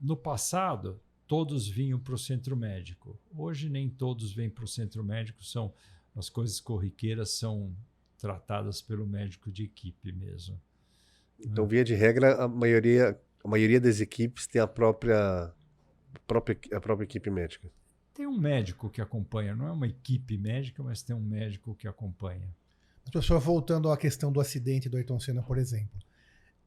no 0.01 0.16
passado, 0.16 1.01
todos 1.28 1.68
vinham 1.68 2.00
para 2.00 2.14
o 2.14 2.18
centro 2.18 2.56
médico. 2.56 3.16
Hoje 3.36 3.68
nem 3.68 3.88
todos 3.88 4.32
vêm 4.32 4.48
para 4.48 4.64
o 4.64 4.68
centro 4.68 5.04
médico, 5.04 5.44
são 5.44 5.72
as 6.16 6.28
coisas 6.28 6.58
corriqueiras 6.58 7.30
são 7.30 7.76
tratadas 8.16 8.82
pelo 8.82 9.06
médico 9.06 9.52
de 9.52 9.62
equipe 9.62 10.10
mesmo. 10.10 10.60
Então, 11.38 11.66
via 11.66 11.84
de 11.84 11.94
regra, 11.94 12.42
a 12.42 12.48
maioria, 12.48 13.20
a 13.44 13.48
maioria 13.48 13.80
das 13.80 14.00
equipes 14.00 14.46
tem 14.48 14.60
a 14.60 14.66
própria, 14.66 15.16
a 15.16 16.18
própria, 16.26 16.58
a 16.72 16.80
própria 16.80 17.04
equipe 17.04 17.30
médica. 17.30 17.70
Tem 18.12 18.26
um 18.26 18.36
médico 18.36 18.90
que 18.90 19.00
acompanha, 19.00 19.54
não 19.54 19.68
é 19.68 19.70
uma 19.70 19.86
equipe 19.86 20.36
médica, 20.36 20.82
mas 20.82 21.02
tem 21.02 21.14
um 21.14 21.20
médico 21.20 21.76
que 21.76 21.86
acompanha. 21.86 22.52
Mas, 23.04 23.12
professor, 23.12 23.38
voltando 23.38 23.92
à 23.92 23.96
questão 23.96 24.32
do 24.32 24.40
acidente 24.40 24.88
do 24.88 24.96
Ayrton 24.96 25.20
Senna, 25.20 25.42
por 25.42 25.56
exemplo. 25.56 26.08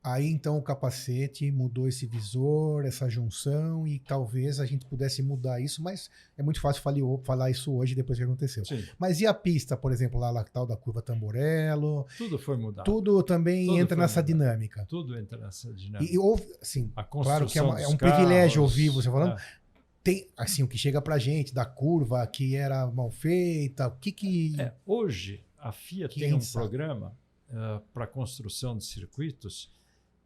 Aí 0.03 0.27
então 0.27 0.57
o 0.57 0.63
capacete 0.63 1.51
mudou 1.51 1.87
esse 1.87 2.07
visor, 2.07 2.85
essa 2.85 3.07
junção, 3.07 3.87
e 3.87 3.99
talvez 3.99 4.59
a 4.59 4.65
gente 4.65 4.83
pudesse 4.87 5.21
mudar 5.21 5.59
isso, 5.61 5.83
mas 5.83 6.09
é 6.35 6.41
muito 6.41 6.59
fácil 6.59 6.81
falar 7.23 7.51
isso 7.51 7.71
hoje 7.71 7.93
depois 7.93 8.17
que 8.17 8.23
aconteceu. 8.23 8.65
Sim. 8.65 8.83
Mas 8.97 9.21
e 9.21 9.27
a 9.27 9.33
pista, 9.33 9.77
por 9.77 9.91
exemplo, 9.91 10.19
lá, 10.19 10.31
lá 10.31 10.43
tal 10.43 10.65
da 10.65 10.75
curva 10.75 11.03
Tamborello? 11.03 12.07
Tudo 12.17 12.39
foi 12.39 12.57
mudado. 12.57 12.83
Tudo 12.83 13.21
também 13.21 13.67
Tudo 13.67 13.79
entra 13.79 13.95
nessa 13.95 14.21
mudado. 14.21 14.25
dinâmica. 14.25 14.85
Tudo 14.89 15.15
entra 15.15 15.37
nessa 15.37 15.71
dinâmica. 15.71 16.11
E, 16.11 16.17
houve, 16.17 16.51
assim, 16.59 16.91
claro 17.11 17.45
que 17.45 17.59
é, 17.59 17.61
uma, 17.61 17.79
é 17.79 17.87
um 17.87 17.95
carros, 17.95 18.15
privilégio 18.15 18.63
ouvir 18.63 18.89
você 18.89 19.09
falando. 19.09 19.37
É. 19.37 19.61
Tem, 20.03 20.27
assim, 20.35 20.63
o 20.63 20.67
que 20.67 20.79
chega 20.79 20.99
pra 20.99 21.19
gente 21.19 21.53
da 21.53 21.63
curva 21.63 22.25
que 22.25 22.55
era 22.55 22.87
mal 22.87 23.11
feita, 23.11 23.87
o 23.87 23.91
que 23.97 24.11
que. 24.11 24.59
É, 24.59 24.73
hoje 24.83 25.43
a 25.59 25.71
FIA 25.71 26.09
tem 26.09 26.33
um 26.33 26.41
sabe? 26.41 26.53
programa 26.53 27.15
uh, 27.49 27.79
para 27.93 28.07
construção 28.07 28.75
de 28.75 28.83
circuitos 28.83 29.69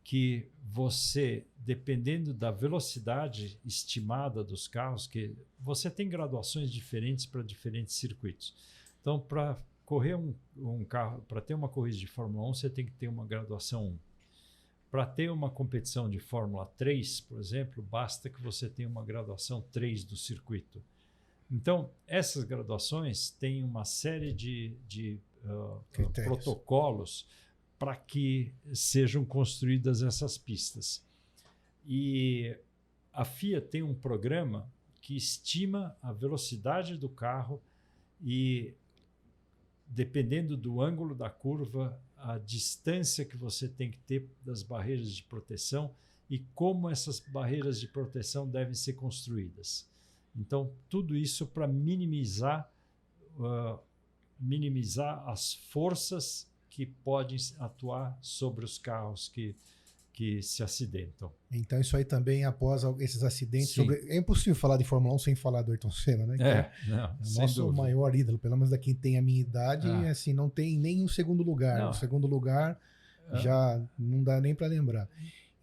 que 0.06 0.48
você, 0.72 1.48
dependendo 1.58 2.32
da 2.32 2.52
velocidade 2.52 3.60
estimada 3.66 4.44
dos 4.44 4.68
carros, 4.68 5.08
que 5.08 5.36
você 5.60 5.90
tem 5.90 6.08
graduações 6.08 6.72
diferentes 6.72 7.26
para 7.26 7.42
diferentes 7.42 7.96
circuitos. 7.96 8.56
Então, 9.02 9.20
para 9.20 9.60
correr 9.84 10.14
um, 10.14 10.36
um 10.56 10.86
carro, 10.86 11.24
para 11.28 11.42
ter 11.42 11.56
uma 11.56 11.68
corrida 11.68 11.98
de 11.98 12.06
Fórmula 12.06 12.48
1, 12.50 12.54
você 12.54 12.70
tem 12.70 12.86
que 12.86 12.92
ter 12.92 13.08
uma 13.08 13.26
graduação 13.26 13.88
1. 13.88 14.00
Para 14.92 15.08
ter 15.08 15.32
uma 15.32 15.50
competição 15.50 16.08
de 16.08 16.20
Fórmula 16.20 16.68
3, 16.78 17.22
por 17.22 17.40
exemplo, 17.40 17.82
basta 17.82 18.30
que 18.30 18.40
você 18.40 18.70
tenha 18.70 18.88
uma 18.88 19.04
graduação 19.04 19.62
3 19.72 20.04
do 20.04 20.16
circuito. 20.16 20.84
Então, 21.50 21.90
essas 22.06 22.44
graduações 22.44 23.32
têm 23.32 23.64
uma 23.64 23.86
série 23.86 24.32
de, 24.32 24.78
de 24.88 25.20
uh, 25.46 25.84
protocolos 26.24 27.28
para 27.78 27.96
que 27.96 28.54
sejam 28.74 29.26
construídas 29.26 30.02
essas 30.02 30.38
pistas. 30.38 31.04
E 31.86 32.56
a 33.14 33.24
FIA 33.24 33.62
tem 33.62 33.84
um 33.84 33.94
programa 33.94 34.70
que 35.02 35.16
estima 35.16 35.96
a 36.02 36.12
velocidade 36.12 36.98
do 36.98 37.08
carro 37.08 37.62
e, 38.22 38.74
dependendo 39.88 40.58
do 40.58 40.82
ângulo 40.82 41.14
da 41.14 41.30
curva, 41.30 42.00
a 42.18 42.38
distância 42.40 43.24
que 43.24 43.38
você 43.38 43.68
tem 43.68 43.92
que 43.92 44.00
ter 44.00 44.28
das 44.44 44.64
barreiras 44.64 45.12
de 45.12 45.24
proteção 45.24 45.94
e 46.30 46.40
como 46.56 46.90
essas 46.90 47.20
barreiras 47.20 47.80
de 47.80 47.88
proteção 47.88 48.50
devem 48.50 48.74
ser 48.74 48.94
construídas. 48.94 49.88
Então, 50.36 50.74
tudo 50.90 51.16
isso 51.16 51.46
para 51.46 51.68
minimizar, 51.68 52.70
uh, 53.38 53.80
minimizar 54.40 55.28
as 55.30 55.54
forças 55.54 56.50
que 56.76 56.86
podem 56.86 57.38
atuar 57.58 58.18
sobre 58.22 58.66
os 58.66 58.78
carros 58.78 59.30
que, 59.30 59.56
que 60.12 60.42
se 60.42 60.62
acidentam. 60.62 61.32
Então, 61.50 61.80
isso 61.80 61.96
aí 61.96 62.04
também, 62.04 62.44
após 62.44 62.84
esses 63.00 63.24
acidentes. 63.24 63.70
Sobre... 63.70 63.96
É 64.10 64.18
impossível 64.18 64.56
falar 64.56 64.76
de 64.76 64.84
Fórmula 64.84 65.16
1 65.16 65.20
sem 65.20 65.36
falar 65.36 65.62
do 65.62 65.72
Ayrton 65.72 65.90
Senna, 65.90 66.26
né? 66.26 66.36
É, 66.38 66.50
é 66.50 66.72
não, 66.90 67.06
é 67.06 67.40
nosso 67.40 67.62
dúvida. 67.62 67.82
maior 67.82 68.14
ídolo, 68.14 68.38
pelo 68.38 68.58
menos 68.58 68.72
daqui 68.72 68.94
tem 68.94 69.18
a 69.18 69.22
minha 69.22 69.40
idade, 69.40 69.88
ah. 69.88 70.10
assim, 70.10 70.34
não 70.34 70.50
tem 70.50 70.78
nem 70.78 71.02
um 71.02 71.08
segundo 71.08 71.44
lugar. 71.44 71.80
Não. 71.80 71.92
O 71.92 71.94
segundo 71.94 72.28
lugar 72.28 72.78
ah. 73.30 73.38
já 73.38 73.82
não 73.98 74.22
dá 74.22 74.42
nem 74.42 74.54
para 74.54 74.68
lembrar. 74.68 75.08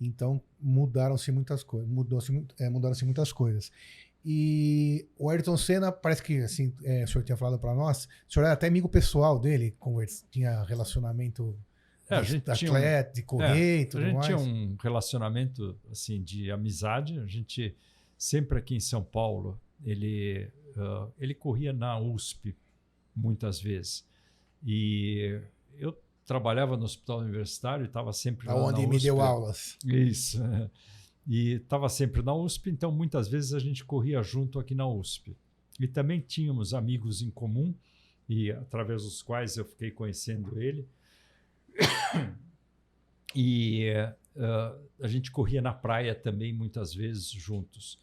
Então, 0.00 0.40
mudaram-se 0.58 1.30
muitas 1.30 1.62
coisas. 1.62 1.90
Mudou-se, 1.90 2.46
é, 2.58 2.70
mudaram-se 2.70 3.04
muitas 3.04 3.34
coisas. 3.34 3.70
E 4.24 5.08
o 5.18 5.28
Ayrton 5.28 5.56
Senna, 5.56 5.90
parece 5.90 6.22
que 6.22 6.38
assim, 6.38 6.72
é, 6.84 7.04
o 7.04 7.08
senhor 7.08 7.24
tinha 7.24 7.36
falado 7.36 7.58
para 7.58 7.74
nós, 7.74 8.04
o 8.28 8.32
senhor 8.32 8.44
era 8.44 8.54
até 8.54 8.68
amigo 8.68 8.88
pessoal 8.88 9.38
dele, 9.38 9.76
tinha 10.30 10.62
relacionamento 10.62 11.58
é, 12.08 12.20
de 12.20 12.36
atleta, 12.36 13.10
um, 13.10 13.12
de 13.14 13.22
correr 13.22 13.78
é, 13.78 13.80
e 13.80 13.86
tudo 13.86 14.00
mais. 14.00 14.14
A 14.14 14.14
gente 14.14 14.14
mais. 14.14 14.26
tinha 14.26 14.38
um 14.38 14.76
relacionamento 14.80 15.76
assim 15.90 16.22
de 16.22 16.50
amizade. 16.50 17.18
A 17.18 17.26
gente 17.26 17.74
sempre 18.16 18.58
aqui 18.58 18.76
em 18.76 18.80
São 18.80 19.02
Paulo, 19.02 19.60
ele 19.84 20.48
uh, 20.76 21.12
ele 21.18 21.34
corria 21.34 21.72
na 21.72 21.98
USP 21.98 22.56
muitas 23.14 23.60
vezes. 23.60 24.06
E 24.64 25.40
eu 25.76 25.96
trabalhava 26.24 26.76
no 26.76 26.84
hospital 26.84 27.18
universitário 27.18 27.84
e 27.84 27.88
estava 27.88 28.12
sempre 28.12 28.46
lá 28.46 28.54
Onde 28.54 28.86
me 28.86 28.98
deu 28.98 29.20
aulas. 29.20 29.76
Isso. 29.84 30.40
E 31.26 31.52
estava 31.52 31.88
sempre 31.88 32.22
na 32.22 32.34
USP, 32.34 32.70
então 32.70 32.90
muitas 32.90 33.28
vezes 33.28 33.54
a 33.54 33.58
gente 33.58 33.84
corria 33.84 34.22
junto 34.22 34.58
aqui 34.58 34.74
na 34.74 34.86
USP. 34.86 35.36
E 35.78 35.86
também 35.86 36.20
tínhamos 36.20 36.74
amigos 36.74 37.22
em 37.22 37.30
comum, 37.30 37.74
e 38.28 38.50
através 38.50 39.02
dos 39.02 39.22
quais 39.22 39.56
eu 39.56 39.64
fiquei 39.64 39.90
conhecendo 39.90 40.60
ele. 40.60 40.86
E 43.34 43.86
uh, 44.36 44.78
a 45.00 45.08
gente 45.08 45.30
corria 45.30 45.62
na 45.62 45.72
praia 45.72 46.14
também 46.14 46.52
muitas 46.52 46.94
vezes 46.94 47.30
juntos. 47.30 47.98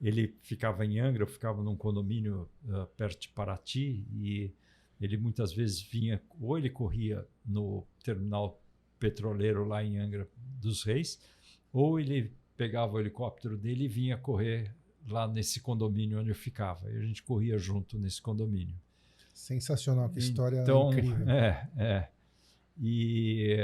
Ele 0.00 0.34
ficava 0.42 0.84
em 0.84 0.98
Angra, 0.98 1.22
eu 1.22 1.26
ficava 1.28 1.62
num 1.62 1.76
condomínio 1.76 2.48
uh, 2.64 2.86
perto 2.96 3.20
de 3.20 3.28
Paraty, 3.28 4.04
e 4.12 4.52
ele 5.00 5.16
muitas 5.16 5.52
vezes 5.52 5.80
vinha, 5.80 6.20
ou 6.40 6.58
ele 6.58 6.68
corria 6.68 7.24
no 7.46 7.86
terminal 8.02 8.60
petroleiro 8.98 9.64
lá 9.64 9.84
em 9.84 9.98
Angra 9.98 10.28
dos 10.60 10.82
Reis, 10.82 11.20
ou 11.72 12.00
ele 12.00 12.32
pegava 12.62 12.92
o 12.94 13.00
helicóptero 13.00 13.56
dele 13.56 13.84
e 13.84 13.88
vinha 13.88 14.16
correr 14.16 14.72
lá 15.08 15.26
nesse 15.26 15.58
condomínio 15.58 16.20
onde 16.20 16.30
eu 16.30 16.34
ficava. 16.34 16.88
E 16.92 16.96
a 16.96 17.00
gente 17.00 17.20
corria 17.20 17.58
junto 17.58 17.98
nesse 17.98 18.22
condomínio. 18.22 18.76
Sensacional, 19.34 20.08
que 20.08 20.20
história 20.20 20.62
então, 20.62 20.92
incrível. 20.92 21.28
É, 21.28 21.68
é. 21.76 22.08
E, 22.80 23.56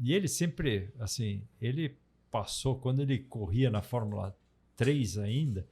e 0.00 0.14
ele 0.14 0.26
sempre, 0.26 0.90
assim, 0.98 1.42
ele 1.60 1.98
passou, 2.30 2.78
quando 2.78 3.02
ele 3.02 3.18
corria 3.18 3.70
na 3.70 3.82
Fórmula 3.82 4.34
3 4.76 5.18
ainda, 5.18 5.66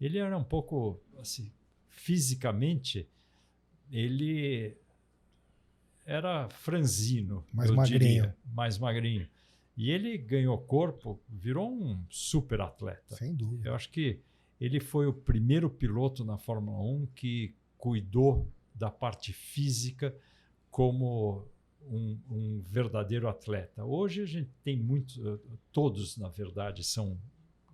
ele 0.00 0.18
era 0.18 0.38
um 0.38 0.44
pouco, 0.44 1.00
assim, 1.18 1.50
fisicamente, 1.88 3.08
ele 3.90 4.76
era 6.04 6.48
franzino, 6.50 7.44
mais 7.52 7.70
magrinho. 7.72 7.98
Diria, 7.98 8.36
mais 8.54 8.78
magrinho. 8.78 9.28
E 9.76 9.90
ele 9.90 10.16
ganhou 10.16 10.56
corpo, 10.58 11.20
virou 11.28 11.70
um 11.70 12.02
super 12.08 12.60
atleta. 12.60 13.14
Sem 13.16 13.34
dúvida. 13.34 13.68
Eu 13.68 13.74
acho 13.74 13.90
que 13.90 14.20
ele 14.60 14.80
foi 14.80 15.06
o 15.06 15.12
primeiro 15.12 15.68
piloto 15.68 16.24
na 16.24 16.38
Fórmula 16.38 16.78
1 16.78 17.08
que 17.14 17.54
cuidou 17.76 18.50
da 18.74 18.90
parte 18.90 19.32
física 19.32 20.14
como 20.70 21.46
um, 21.82 22.18
um 22.30 22.60
verdadeiro 22.62 23.28
atleta. 23.28 23.84
Hoje 23.84 24.22
a 24.22 24.26
gente 24.26 24.50
tem 24.64 24.78
muitos, 24.78 25.18
eh, 25.18 25.38
todos 25.72 26.16
na 26.16 26.28
verdade 26.28 26.82
são 26.82 27.18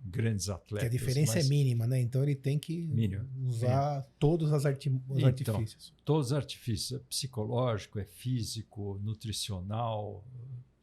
grandes 0.05 0.49
atletas. 0.49 0.89
Que 0.89 0.95
a 0.95 0.99
diferença 0.99 1.39
é 1.39 1.43
mínima, 1.43 1.87
né? 1.87 1.99
Então 2.01 2.21
ele 2.21 2.35
tem 2.35 2.59
que 2.59 2.87
mínimo, 2.87 3.25
usar 3.47 4.01
é. 4.01 4.05
todos 4.19 4.51
as 4.51 4.65
arti 4.65 4.89
os 5.07 5.17
então, 5.17 5.55
artifícios. 5.55 5.93
Todos 6.03 6.27
os 6.27 6.33
artifícios. 6.33 6.99
É 6.99 7.03
psicológico, 7.05 7.99
é 7.99 8.05
físico, 8.05 8.99
nutricional, 9.01 10.23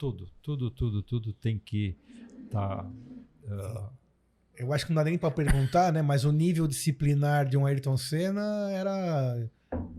tudo, 0.00 0.30
tudo, 0.40 0.70
tudo, 0.70 1.02
tudo 1.02 1.32
tem 1.34 1.58
que 1.58 1.94
estar. 2.46 2.84
Tá, 2.84 2.90
uh... 3.44 3.92
Eu 4.56 4.72
acho 4.72 4.86
que 4.86 4.92
não 4.92 5.02
dá 5.02 5.04
nem 5.04 5.18
para 5.18 5.30
perguntar, 5.30 5.92
né? 5.92 6.00
Mas 6.00 6.24
o 6.24 6.32
nível 6.32 6.66
disciplinar 6.66 7.46
de 7.46 7.56
um 7.56 7.66
Ayrton 7.66 7.98
Senna 7.98 8.70
era 8.70 9.46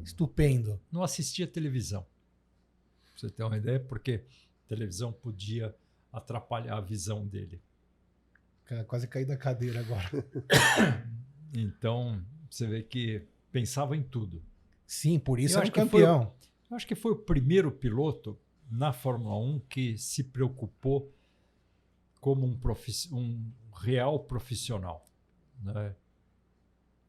estupendo. 0.03 0.79
Não 0.91 1.03
assistia 1.03 1.47
televisão. 1.47 2.01
Pra 2.01 3.13
você 3.15 3.29
ter 3.29 3.43
uma 3.43 3.57
ideia, 3.57 3.79
porque 3.79 4.23
televisão 4.67 5.11
podia 5.11 5.75
atrapalhar 6.11 6.77
a 6.77 6.81
visão 6.81 7.25
dele. 7.25 7.61
Quase 8.87 9.07
caí 9.07 9.25
da 9.25 9.37
cadeira 9.37 9.81
agora. 9.81 10.09
então, 11.53 12.23
você 12.49 12.65
vê 12.65 12.81
que 12.81 13.21
pensava 13.51 13.95
em 13.95 14.01
tudo. 14.01 14.41
Sim, 14.87 15.19
por 15.19 15.39
isso 15.39 15.57
eu 15.57 15.63
é 15.63 15.65
um 15.65 15.71
campeão. 15.71 16.23
Foi, 16.23 16.49
eu 16.71 16.77
acho 16.77 16.87
que 16.87 16.95
foi 16.95 17.11
o 17.11 17.17
primeiro 17.17 17.71
piloto 17.71 18.39
na 18.71 18.93
Fórmula 18.93 19.37
1 19.37 19.59
que 19.69 19.97
se 19.97 20.23
preocupou 20.23 21.13
como 22.21 22.45
um, 22.45 22.57
um 23.11 23.51
real 23.73 24.19
profissional. 24.21 25.05
Né? 25.61 25.95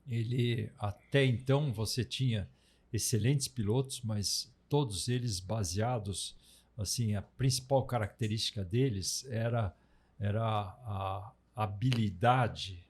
Ele 0.09 0.71
até 0.79 1.25
então 1.25 1.73
você 1.73 2.05
tinha 2.05 2.49
excelentes 2.93 3.47
pilotos, 3.47 4.01
mas 4.03 4.53
todos 4.69 5.09
eles 5.09 5.39
baseados 5.39 6.35
assim 6.77 7.15
a 7.15 7.23
principal 7.23 7.85
característica 7.85 8.65
deles 8.65 9.25
era 9.29 9.75
era 10.19 10.43
a 10.43 11.33
habilidade 11.55 12.85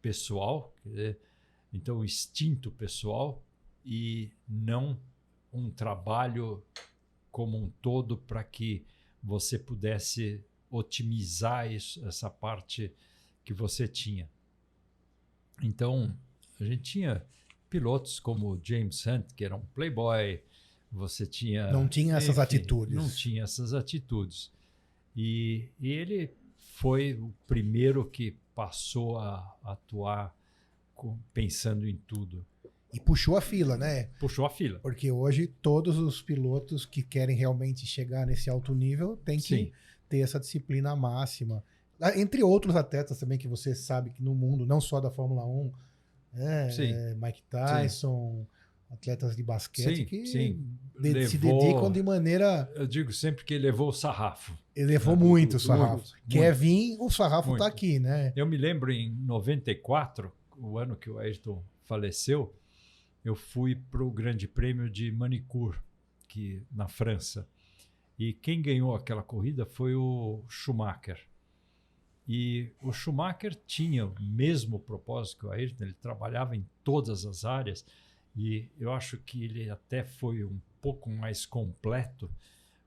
pessoal, 0.00 0.74
dizer, 0.84 1.18
então 1.72 1.98
o 1.98 2.04
instinto 2.04 2.70
pessoal 2.72 3.40
e 3.84 4.30
não 4.48 4.98
um 5.52 5.70
trabalho 5.70 6.62
como 7.32 7.58
um 7.58 7.70
todo 7.80 8.16
para 8.16 8.44
que 8.44 8.84
você 9.22 9.58
pudesse 9.58 10.44
otimizar 10.70 11.72
isso, 11.72 12.06
essa 12.06 12.30
parte 12.30 12.92
que 13.44 13.52
você 13.52 13.88
tinha. 13.88 14.28
Então, 15.62 16.14
a 16.60 16.64
gente 16.64 16.82
tinha 16.82 17.24
pilotos 17.68 18.20
como 18.20 18.60
James 18.62 19.06
Hunt, 19.06 19.32
que 19.34 19.44
era 19.44 19.56
um 19.56 19.64
playboy, 19.74 20.40
você 20.90 21.26
tinha... 21.26 21.72
Não 21.72 21.88
tinha 21.88 22.16
essas 22.16 22.36
enfim, 22.36 22.40
atitudes. 22.40 22.94
Não 22.94 23.08
tinha 23.08 23.42
essas 23.44 23.72
atitudes. 23.72 24.52
E, 25.16 25.68
e, 25.80 25.90
ele 25.90 26.34
foi 26.58 27.14
o 27.14 27.32
primeiro 27.46 28.08
que 28.08 28.36
passou 28.54 29.18
a 29.18 29.56
atuar 29.62 30.34
com, 30.94 31.18
pensando 31.32 31.88
em 31.88 31.96
tudo. 31.96 32.44
E 32.92 33.00
puxou 33.00 33.36
a 33.36 33.40
fila, 33.40 33.76
né? 33.76 34.10
Puxou 34.20 34.44
a 34.44 34.50
fila. 34.50 34.78
Porque 34.80 35.10
hoje 35.10 35.46
todos 35.46 35.96
os 35.96 36.20
pilotos 36.20 36.84
que 36.84 37.02
querem 37.02 37.34
realmente 37.34 37.86
chegar 37.86 38.26
nesse 38.26 38.50
alto 38.50 38.74
nível 38.74 39.16
têm 39.24 39.38
que 39.38 39.46
Sim. 39.56 39.72
ter 40.08 40.18
essa 40.18 40.38
disciplina 40.38 40.94
máxima. 40.94 41.64
Ah, 41.98 42.18
entre 42.18 42.42
outros 42.42 42.76
atletas 42.76 43.18
também 43.18 43.38
que 43.38 43.48
você 43.48 43.74
sabe 43.74 44.10
que 44.10 44.22
no 44.22 44.34
mundo, 44.34 44.66
não 44.66 44.80
só 44.80 45.00
da 45.00 45.10
Fórmula 45.10 45.46
1, 45.46 45.72
né? 46.34 46.68
é, 46.78 47.14
Mike 47.14 47.42
Tyson, 47.48 48.40
Sim. 48.40 48.94
atletas 48.94 49.36
de 49.36 49.42
basquete 49.42 49.96
sim, 49.96 50.04
que. 50.04 50.22
De, 50.22 50.58
levou, 50.98 51.28
se 51.30 51.38
dedicam 51.38 51.90
de 51.90 52.02
maneira. 52.02 52.70
Eu 52.74 52.86
digo 52.86 53.10
sempre 53.10 53.42
que 53.44 53.56
levou 53.56 53.88
o 53.88 53.92
sarrafo. 53.92 54.52
Ele 54.76 54.92
levou 54.92 55.16
né? 55.16 55.24
muito 55.24 55.56
o 55.56 55.60
sarrafo. 55.60 55.96
Muito, 55.96 56.28
Quer 56.28 56.54
vir, 56.54 56.96
o 57.00 57.08
sarrafo 57.08 57.52
está 57.52 57.66
aqui, 57.66 57.98
né? 57.98 58.34
Eu 58.36 58.46
me 58.46 58.58
lembro 58.58 58.92
em 58.92 59.14
94, 59.14 60.30
o 60.58 60.78
ano 60.78 60.94
que 60.94 61.08
o 61.08 61.18
Ayrton 61.18 61.62
faleceu, 61.84 62.54
eu 63.24 63.34
fui 63.34 63.74
para 63.74 64.02
o 64.02 64.10
Grande 64.10 64.48
Prêmio 64.48 64.90
de 64.90 65.10
Manicure, 65.12 65.78
que 66.28 66.62
na 66.70 66.88
França. 66.88 67.48
E 68.18 68.32
quem 68.32 68.60
ganhou 68.60 68.94
aquela 68.94 69.22
corrida 69.22 69.64
foi 69.64 69.94
o 69.94 70.44
Schumacher. 70.48 71.18
E 72.26 72.72
o 72.80 72.92
Schumacher 72.92 73.54
tinha 73.66 74.06
o 74.06 74.14
mesmo 74.20 74.78
propósito 74.78 75.40
que 75.40 75.46
o 75.46 75.50
Ayrton, 75.50 75.84
ele 75.84 75.94
trabalhava 75.94 76.56
em 76.56 76.66
todas 76.84 77.24
as 77.24 77.44
áreas 77.44 77.84
e 78.34 78.70
eu 78.78 78.92
acho 78.92 79.18
que 79.18 79.44
ele 79.44 79.68
até 79.68 80.04
foi 80.04 80.44
um 80.44 80.60
pouco 80.80 81.10
mais 81.10 81.44
completo 81.44 82.26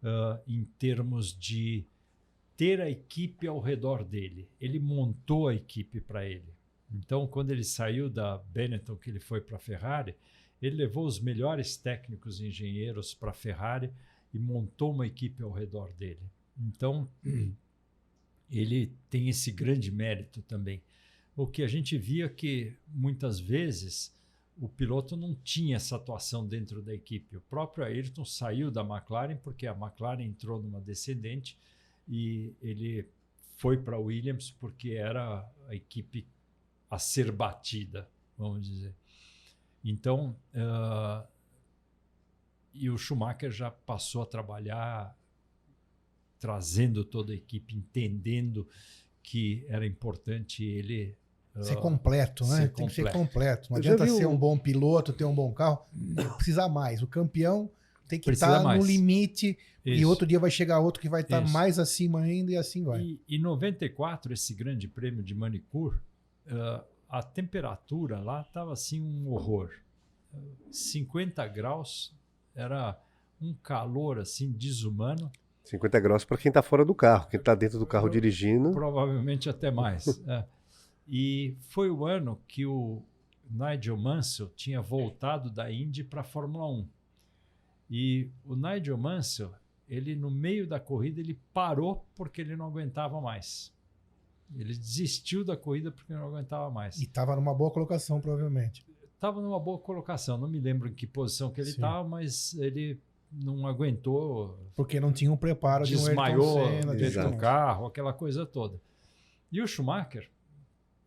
uh, 0.02 0.42
em 0.48 0.66
termos 0.80 1.38
de 1.38 1.86
ter 2.58 2.82
a 2.82 2.90
equipe 2.90 3.48
ao 3.48 3.60
redor 3.60 4.04
dele. 4.04 4.50
Ele 4.60 4.80
montou 4.80 5.48
a 5.48 5.56
equipe 5.56 6.00
para 6.00 6.26
ele. 6.26 6.55
Então, 6.94 7.28
quando 7.28 7.52
ele 7.52 7.64
saiu 7.64 8.10
da 8.10 8.38
Benetton, 8.38 8.96
que 8.96 9.10
ele 9.10 9.20
foi 9.20 9.42
para 9.42 9.58
a 9.58 9.60
Ferrari, 9.60 10.16
ele 10.62 10.76
levou 10.76 11.06
os 11.06 11.20
melhores 11.20 11.78
técnicos 11.78 12.40
e 12.40 12.48
engenheiros 12.48 13.14
para 13.14 13.32
a 13.32 13.34
Ferrari 13.34 13.92
e 14.34 14.40
montou 14.40 14.92
uma 14.92 15.06
equipe 15.06 15.44
ao 15.44 15.52
redor 15.52 15.92
dele. 15.94 16.22
Então, 16.58 17.10
ele 18.50 18.92
tem 19.10 19.30
esse 19.30 19.52
grande 19.52 19.92
mérito 19.92 20.42
também. 20.42 20.82
O 21.36 21.46
que 21.46 21.64
a 21.64 21.68
gente 21.68 21.98
via 21.98 22.30
que 22.30 22.74
muitas 22.88 23.40
vezes 23.40 24.16
o 24.58 24.70
piloto 24.70 25.18
não 25.18 25.36
tinha 25.36 25.76
essa 25.76 25.98
atuação 25.98 26.48
dentro 26.48 26.82
da 26.82 26.94
equipe. 26.94 27.36
O 27.36 27.42
próprio 27.42 27.84
Ayrton 27.84 28.24
saiu 28.24 28.72
da 28.72 28.82
McLaren 28.82 29.36
porque 29.38 29.68
a 29.68 29.74
McLaren 29.74 30.24
entrou 30.24 30.62
numa 30.62 30.80
descendente 30.80 31.58
e 32.08 32.54
ele 32.62 33.06
foi 33.58 33.78
para 33.78 33.98
a 33.98 34.00
Williams 34.00 34.52
porque 34.52 34.92
era 34.92 35.46
a 35.68 35.76
equipe 35.76 36.26
a 36.90 36.98
ser 37.00 37.32
batida, 37.32 38.10
vamos 38.38 38.62
dizer. 38.68 38.94
Então, 39.84 40.36
uh, 40.54 41.26
e 42.74 42.90
o 42.90 42.98
Schumacher 42.98 43.52
já 43.52 43.70
passou 43.72 44.22
a 44.22 44.26
trabalhar 44.26 45.16
trazendo 46.40 47.04
toda 47.04 47.32
a 47.32 47.36
equipe, 47.36 47.76
entendendo 47.76 48.68
que 49.24 49.66
era 49.70 49.86
importante 49.86 50.64
ele 50.64 51.16
Ser 51.62 51.78
completo, 51.78 52.46
né? 52.48 52.64
Ser 52.64 52.68
tem 52.74 52.86
completo. 52.86 52.88
que 52.90 52.96
ser 52.96 53.12
completo. 53.18 53.68
Não 53.72 53.78
adianta 53.78 54.06
ser 54.08 54.26
um- 54.26 54.34
um 54.34 54.38
bom 54.38 54.58
piloto, 54.58 55.14
ter 55.14 55.24
um 55.24 55.34
bom 55.34 55.54
carro. 55.54 55.86
Precisa 56.36 56.68
mais. 56.68 57.02
O 57.02 57.08
campeão 57.08 57.72
tem 58.10 58.20
que 58.20 58.30
estar 58.30 58.58
no 58.58 58.66
mais. 58.66 58.86
limite 58.86 59.58
e 59.86 59.94
Isso. 59.94 60.10
outro 60.10 60.28
dia 60.28 60.38
vai 60.38 60.52
chegar 60.52 60.80
outro 60.82 61.02
que 61.02 61.08
vai 61.08 61.22
estar 61.22 61.42
Isso. 61.42 61.54
mais 61.54 61.80
acima 61.80 62.20
ainda 62.20 62.52
e 62.52 62.58
assim 62.58 62.84
vai. 62.84 63.02
E 63.02 63.22
em 63.30 63.40
94, 63.40 64.34
esse 64.34 64.54
grande 64.54 64.86
prêmio 64.90 65.24
de 65.24 65.34
Manicure, 65.34 65.98
uh, 66.48 66.84
a 67.10 67.24
temperatura 67.24 68.20
lá 68.20 68.42
estava 68.42 68.74
assim 68.74 69.02
um 69.02 69.32
horror. 69.32 69.72
Uh, 70.34 70.72
50 70.72 71.48
graus, 71.48 72.14
era 72.54 73.00
um 73.42 73.54
calor 73.54 74.20
assim 74.20 74.52
desumano, 74.52 75.32
50 75.66 76.00
graus 76.00 76.24
para 76.24 76.38
quem 76.38 76.52
tá 76.52 76.62
fora 76.62 76.86
do 76.86 76.94
carro. 76.94 77.28
Quem 77.28 77.40
tá 77.40 77.56
dentro 77.56 77.80
do 77.80 77.86
carro 77.86 78.08
dirigindo. 78.08 78.72
provavelmente 78.72 79.50
até 79.50 79.72
mais. 79.72 80.22
é. 80.30 80.46
E 81.08 81.56
foi 81.70 81.90
o 81.90 82.06
ano 82.06 82.40
que 82.48 82.66
o 82.66 83.02
Nigel 83.50 83.98
Mansell 83.98 84.50
tinha 84.56 84.82
voltado 84.82 85.50
da 85.50 85.72
Indy 85.72 86.04
para 86.04 86.22
a 86.22 86.24
Fórmula 86.24 86.68
1. 86.68 86.88
E 87.90 88.30
o 88.44 88.56
Nigel 88.56 88.98
Mansell, 88.98 89.52
ele 89.88 90.16
no 90.16 90.32
meio 90.32 90.68
da 90.68 90.80
corrida, 90.80 91.20
ele 91.20 91.40
parou 91.54 92.06
porque 92.16 92.42
ele 92.42 92.56
não 92.56 92.66
aguentava 92.66 93.22
mais. 93.22 93.72
Ele 94.54 94.76
desistiu 94.76 95.44
da 95.44 95.58
corrida 95.58 95.92
porque 95.92 96.14
não 96.14 96.28
aguentava 96.28 96.70
mais. 96.70 97.00
E 97.00 97.04
estava 97.04 97.36
numa 97.36 97.54
boa 97.54 97.72
colocação, 97.72 98.22
provavelmente. 98.22 98.86
Estava 99.14 99.42
numa 99.42 99.60
boa 99.60 99.80
colocação, 99.80 100.38
não 100.38 100.48
me 100.48 100.60
lembro 100.60 100.90
em 100.90 100.94
que 100.94 101.08
posição 101.08 101.50
que 101.50 101.60
ele 101.60 101.70
estava, 101.70 102.08
mas 102.08 102.54
ele 102.56 103.00
não 103.32 103.66
aguentou, 103.66 104.58
Porque 104.76 105.00
não 105.00 105.12
tinha 105.12 105.32
um 105.32 105.38
preparo 105.38 105.86
de 105.86 105.96
um 105.96 106.00
Senna, 106.00 106.96
de 106.96 107.04
dentro 107.04 107.32
do 107.32 107.38
carro, 107.38 107.86
aquela 107.88 108.14
coisa 108.14 108.46
toda. 108.46 108.80
E 109.52 109.62
o 109.62 109.68
Schumacher, 109.68 110.30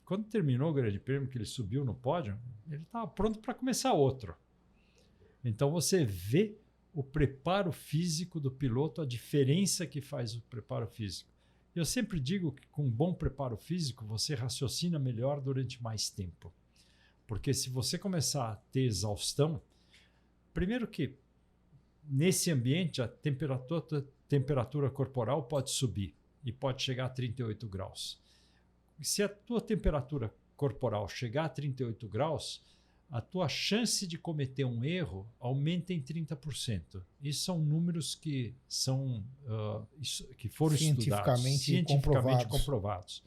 quando 0.05 0.25
terminou 0.25 0.71
o 0.71 0.75
Grande 0.75 0.99
Prêmio, 0.99 1.29
que 1.29 1.39
ele 1.39 1.45
subiu 1.45 1.85
no 1.85 1.95
pódio, 1.95 2.37
ele 2.71 2.83
estava 2.83 3.07
pronto 3.07 3.39
para 3.39 3.55
começar 3.55 3.93
outro. 3.93 4.35
Então 5.45 5.71
você 5.71 6.05
vê 6.05 6.57
o 6.93 7.03
preparo 7.03 7.71
físico 7.71 8.41
do 8.41 8.51
piloto, 8.51 9.01
a 9.01 9.07
diferença 9.07 9.87
que 9.87 10.01
faz 10.01 10.35
o 10.35 10.43
preparo 10.43 10.87
físico. 10.87 11.31
Eu 11.79 11.85
sempre 11.85 12.19
digo 12.19 12.51
que 12.51 12.67
com 12.73 12.87
um 12.87 12.91
bom 12.91 13.15
preparo 13.15 13.57
físico 13.57 14.05
você 14.05 14.35
raciocina 14.35 14.99
melhor 14.99 15.41
durante 15.41 15.81
mais 15.81 16.11
tempo. 16.11 16.53
Porque 17.25 17.55
se 17.55 17.71
você 17.71 17.97
começar 17.97 18.51
a 18.51 18.57
ter 18.57 18.81
exaustão, 18.81 19.63
primeiro 20.53 20.89
que 20.89 21.15
nesse 22.03 22.51
ambiente 22.51 23.01
a 23.01 23.07
temperatura, 23.07 24.05
temperatura 24.29 24.91
corporal 24.91 25.45
pode 25.45 25.71
subir 25.71 26.17
e 26.45 26.51
pode 26.51 26.83
chegar 26.83 27.05
a 27.05 27.11
38 27.11 27.69
graus. 27.69 28.21
Se 29.01 29.23
a 29.23 29.29
tua 29.29 29.61
temperatura 29.61 30.35
corporal 30.57 31.09
chegar 31.09 31.45
a 31.45 31.49
38 31.49 32.09
graus, 32.09 32.61
a 33.11 33.21
tua 33.23 33.49
chance 33.49 34.07
de 34.07 34.19
cometer 34.19 34.65
um 34.65 34.85
erro 34.85 35.27
aumenta 35.41 35.95
em 35.95 36.01
30%. 36.01 37.03
Isso 37.23 37.45
são 37.45 37.59
números 37.59 38.15
que 38.15 38.55
são 38.69 39.25
ah, 39.47 39.83
isso- 40.01 40.27
que 40.37 40.49
foram 40.49 40.75
estudados, 40.75 41.05
Cientificamente 41.05 41.59
cientificamente 41.65 42.47
comprovados. 42.47 42.59
comprovados. 42.59 43.23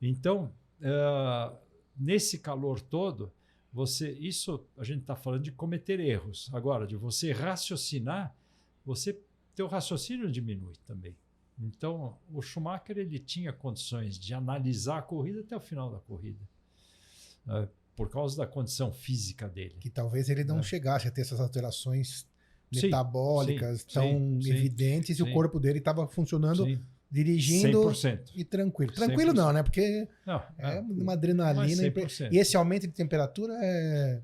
Então, 0.00 0.52
ah, 0.82 1.52
nesse 1.96 2.38
calor 2.38 2.80
todo, 2.80 3.32
você 3.72 4.12
isso 4.12 4.64
a 4.78 4.84
gente 4.84 5.00
está 5.00 5.16
falando 5.16 5.42
de 5.42 5.50
cometer 5.52 5.98
erros. 5.98 6.48
Agora, 6.52 6.86
de 6.86 6.94
você 6.96 7.32
raciocinar, 7.32 8.34
você 8.84 9.18
teu 9.54 9.66
raciocínio 9.66 10.30
diminui 10.30 10.74
também. 10.86 11.14
Então, 11.58 12.16
o 12.32 12.40
Schumacher 12.40 12.96
ele 12.98 13.18
tinha 13.18 13.52
condições 13.52 14.18
de 14.18 14.32
analisar 14.32 14.98
a 14.98 15.02
corrida 15.02 15.40
até 15.40 15.56
o 15.56 15.60
final 15.60 15.90
da 15.90 15.98
corrida, 15.98 16.40
ah, 17.46 17.68
por 17.96 18.08
causa 18.10 18.36
da 18.36 18.46
condição 18.46 18.92
física 18.92 19.48
dele. 19.48 19.76
Que 19.80 19.90
talvez 19.90 20.28
ele 20.28 20.44
não 20.44 20.58
É. 20.60 20.62
chegasse 20.62 21.06
a 21.06 21.10
ter 21.10 21.20
essas 21.22 21.40
alterações 21.40 22.26
Sim, 22.72 22.82
metabólicas 22.86 23.80
sim, 23.80 23.86
tão 23.92 24.40
sim, 24.40 24.50
evidentes 24.50 25.18
e 25.18 25.22
o 25.22 25.32
corpo 25.32 25.60
dele 25.60 25.78
estava 25.78 26.06
funcionando, 26.08 26.64
dirigindo 27.10 27.82
100%. 27.90 28.32
e 28.34 28.44
tranquilo. 28.44 28.92
Tranquilo 28.92 29.32
100%. 29.32 29.34
não, 29.36 29.52
né? 29.52 29.62
Porque 29.62 30.08
Não, 30.26 30.42
é 30.58 30.76
é, 30.76 30.80
uma 30.80 31.04
mas 31.04 31.16
adrenalina. 31.18 31.82
100%. 31.82 32.32
E 32.32 32.38
esse 32.38 32.56
aumento 32.56 32.86
de 32.86 32.92
temperatura 32.94 33.52
é. 33.62 34.22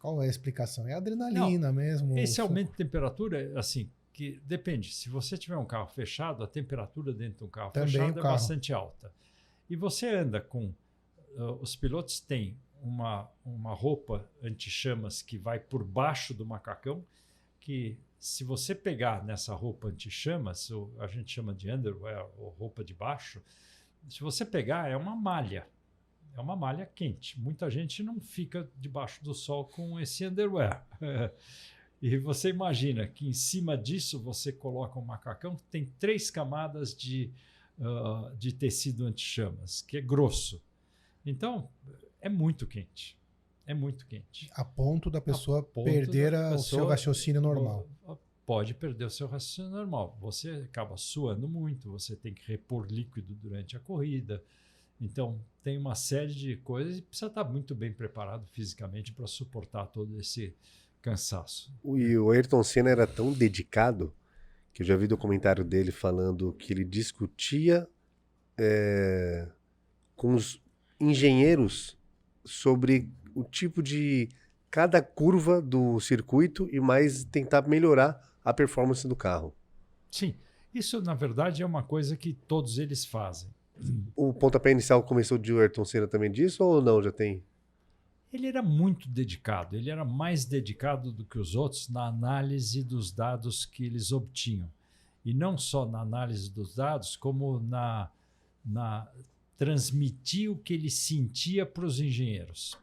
Qual 0.00 0.22
é 0.22 0.26
a 0.26 0.30
explicação? 0.30 0.86
É 0.88 0.94
adrenalina 0.94 1.72
mesmo. 1.72 2.16
Esse 2.16 2.40
aumento 2.40 2.70
de 2.70 2.76
temperatura, 2.76 3.52
assim, 3.58 3.90
que 4.12 4.40
depende. 4.44 4.94
Se 4.94 5.08
você 5.08 5.36
tiver 5.36 5.56
um 5.56 5.64
carro 5.64 5.88
fechado, 5.88 6.42
a 6.44 6.46
temperatura 6.46 7.12
dentro 7.12 7.38
de 7.38 7.44
um 7.44 7.48
carro 7.48 7.72
Também 7.72 7.90
fechado 7.92 8.10
é 8.18 8.22
carro. 8.22 8.34
bastante 8.34 8.72
alta. 8.72 9.12
E 9.68 9.74
você 9.76 10.08
anda 10.08 10.40
com. 10.40 10.72
ah, 11.36 11.52
os 11.60 11.74
pilotos 11.76 12.20
têm 12.20 12.56
uma, 12.82 13.30
uma 13.44 13.74
roupa 13.74 14.28
anti-chamas 14.42 15.22
que 15.22 15.38
vai 15.38 15.58
por 15.58 15.84
baixo 15.84 16.32
do 16.34 16.46
macacão, 16.46 17.04
que 17.60 17.98
se 18.18 18.44
você 18.44 18.74
pegar 18.74 19.24
nessa 19.24 19.54
roupa 19.54 19.88
anti-chamas, 19.88 20.70
a 20.98 21.06
gente 21.06 21.32
chama 21.32 21.54
de 21.54 21.70
underwear, 21.70 22.26
ou 22.36 22.50
roupa 22.50 22.82
de 22.82 22.94
baixo, 22.94 23.42
se 24.08 24.20
você 24.20 24.44
pegar, 24.44 24.88
é 24.88 24.96
uma 24.96 25.14
malha. 25.14 25.66
É 26.36 26.40
uma 26.40 26.56
malha 26.56 26.86
quente. 26.86 27.38
Muita 27.38 27.70
gente 27.70 28.02
não 28.02 28.20
fica 28.20 28.70
debaixo 28.76 29.22
do 29.22 29.34
sol 29.34 29.64
com 29.64 29.98
esse 29.98 30.26
underwear. 30.26 30.86
E 32.00 32.16
você 32.16 32.50
imagina 32.50 33.08
que 33.08 33.26
em 33.26 33.32
cima 33.32 33.76
disso 33.76 34.20
você 34.20 34.52
coloca 34.52 34.98
um 35.00 35.04
macacão 35.04 35.56
que 35.56 35.64
tem 35.64 35.86
três 35.98 36.30
camadas 36.30 36.96
de, 36.96 37.32
ah, 37.80 38.32
de 38.38 38.52
tecido 38.52 39.04
anti-chamas, 39.04 39.82
que 39.82 39.96
é 39.96 40.00
grosso. 40.00 40.62
Então, 41.26 41.68
é 42.20 42.28
muito 42.28 42.66
quente. 42.66 43.16
É 43.66 43.74
muito 43.74 44.06
quente. 44.06 44.48
A 44.54 44.64
ponto 44.64 45.10
da 45.10 45.20
pessoa 45.20 45.62
ponto 45.62 45.84
perder 45.84 46.30
da 46.32 46.46
a- 46.46 46.48
o 46.48 46.56
pessoa- 46.56 46.80
seu 46.80 46.86
raciocínio 46.86 47.40
normal. 47.40 47.86
Pode 48.46 48.72
perder 48.72 49.04
o 49.04 49.10
seu 49.10 49.26
raciocínio 49.26 49.70
normal. 49.70 50.16
Você 50.22 50.48
acaba 50.70 50.96
suando 50.96 51.46
muito, 51.46 51.90
você 51.90 52.16
tem 52.16 52.32
que 52.32 52.46
repor 52.50 52.86
líquido 52.90 53.34
durante 53.34 53.76
a 53.76 53.80
corrida. 53.80 54.42
Então, 54.98 55.38
tem 55.62 55.76
uma 55.76 55.94
série 55.94 56.32
de 56.34 56.56
coisas 56.56 56.96
e 56.98 57.02
precisa 57.02 57.26
estar 57.26 57.44
muito 57.44 57.74
bem 57.74 57.92
preparado 57.92 58.46
fisicamente 58.46 59.12
para 59.12 59.26
suportar 59.26 59.86
todo 59.88 60.18
esse 60.18 60.56
cansaço. 61.02 61.70
E 61.84 62.16
o 62.16 62.30
Ayrton 62.30 62.62
Senna 62.64 62.88
era 62.90 63.06
tão 63.06 63.32
dedicado 63.34 64.14
que 64.72 64.80
eu 64.82 64.86
já 64.86 64.96
vi 64.96 65.06
documentário 65.06 65.62
dele 65.62 65.92
falando 65.92 66.52
que 66.54 66.72
ele 66.72 66.84
discutia 66.84 67.86
é, 68.56 69.46
com 70.16 70.32
os 70.34 70.60
engenheiros 70.98 71.97
sobre 72.44 73.08
o 73.34 73.44
tipo 73.44 73.82
de 73.82 74.28
cada 74.70 75.02
curva 75.02 75.60
do 75.60 75.98
circuito 76.00 76.68
e 76.72 76.80
mais 76.80 77.24
tentar 77.24 77.66
melhorar 77.66 78.20
a 78.44 78.52
performance 78.52 79.06
do 79.06 79.16
carro. 79.16 79.54
Sim, 80.10 80.34
isso 80.74 81.00
na 81.02 81.14
verdade 81.14 81.62
é 81.62 81.66
uma 81.66 81.82
coisa 81.82 82.16
que 82.16 82.32
todos 82.32 82.78
eles 82.78 83.04
fazem. 83.04 83.50
O 84.16 84.32
pontapé 84.32 84.72
inicial 84.72 85.02
começou 85.02 85.38
de 85.38 85.52
Ayrton 85.52 85.84
Senna 85.84 86.08
também 86.08 86.30
disso 86.30 86.64
ou 86.64 86.82
não? 86.82 87.02
Já 87.02 87.12
tem? 87.12 87.42
Ele 88.32 88.46
era 88.46 88.62
muito 88.62 89.08
dedicado, 89.08 89.76
ele 89.76 89.90
era 89.90 90.04
mais 90.04 90.44
dedicado 90.44 91.10
do 91.10 91.24
que 91.24 91.38
os 91.38 91.54
outros 91.54 91.88
na 91.88 92.06
análise 92.06 92.82
dos 92.82 93.10
dados 93.10 93.64
que 93.64 93.84
eles 93.84 94.12
obtinham. 94.12 94.68
E 95.24 95.32
não 95.32 95.56
só 95.56 95.86
na 95.86 96.00
análise 96.00 96.50
dos 96.50 96.74
dados, 96.74 97.16
como 97.16 97.60
na, 97.60 98.10
na 98.64 99.08
transmitir 99.58 100.50
o 100.50 100.56
que 100.56 100.72
ele 100.72 100.88
sentia 100.88 101.66
para 101.66 101.84
os 101.84 101.98
engenheiros. 101.98 102.78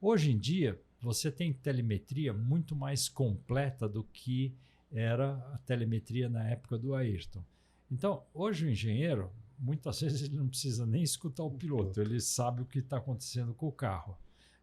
Hoje 0.00 0.32
em 0.32 0.38
dia, 0.38 0.80
você 0.98 1.30
tem 1.30 1.52
telemetria 1.52 2.32
muito 2.32 2.74
mais 2.74 3.06
completa 3.06 3.86
do 3.86 4.02
que 4.02 4.54
era 4.90 5.34
a 5.52 5.58
telemetria 5.58 6.28
na 6.28 6.48
época 6.48 6.78
do 6.78 6.94
Ayrton. 6.94 7.44
Então, 7.90 8.24
hoje 8.32 8.64
o 8.64 8.70
engenheiro, 8.70 9.30
muitas 9.58 10.00
vezes 10.02 10.22
ele 10.22 10.36
não 10.36 10.48
precisa 10.48 10.86
nem 10.86 11.02
escutar 11.02 11.44
o 11.44 11.50
piloto, 11.50 12.00
ele 12.00 12.18
sabe 12.18 12.62
o 12.62 12.66
que 12.66 12.78
está 12.78 12.96
acontecendo 12.96 13.52
com 13.52 13.68
o 13.68 13.72
carro. 13.72 14.16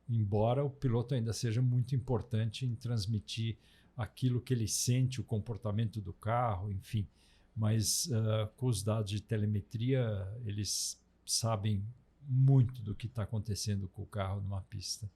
Embora 0.10 0.66
o 0.66 0.70
piloto 0.72 1.14
ainda 1.14 1.32
seja 1.34 1.62
muito 1.62 1.96
importante 1.96 2.66
em 2.66 2.76
transmitir 2.76 3.58
aquilo 3.96 4.42
que 4.42 4.54
ele 4.54 4.68
sente, 4.68 5.22
o 5.22 5.24
comportamento 5.24 6.02
do 6.02 6.14
carro, 6.14 6.72
enfim. 6.72 7.08
Mas 7.56 8.08
uh, 8.08 8.50
com 8.58 8.66
os 8.66 8.82
dados 8.82 9.12
de 9.12 9.22
telemetria, 9.22 10.28
eles 10.46 11.00
sabem 11.26 11.84
muito 12.28 12.82
do 12.82 12.96
que 12.96 13.08
está 13.08 13.24
acontecendo 13.24 13.88
com 13.90 14.04
o 14.04 14.08
carro 14.08 14.42
numa 14.42 14.62
pista. 14.62 15.10